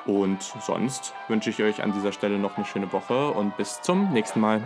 Und 0.06 0.42
sonst 0.42 1.14
wünsche 1.28 1.52
ich 1.52 1.62
euch 1.62 1.84
an 1.84 1.94
dieser 1.94 2.12
Stelle 2.12 2.40
noch 2.40 2.58
eine 2.58 2.66
schöne 2.66 2.92
Woche 2.92 3.30
und 3.30 3.58
bis 3.58 3.82
zum 3.82 4.12
nächsten 4.12 4.40
Mal. 4.40 4.64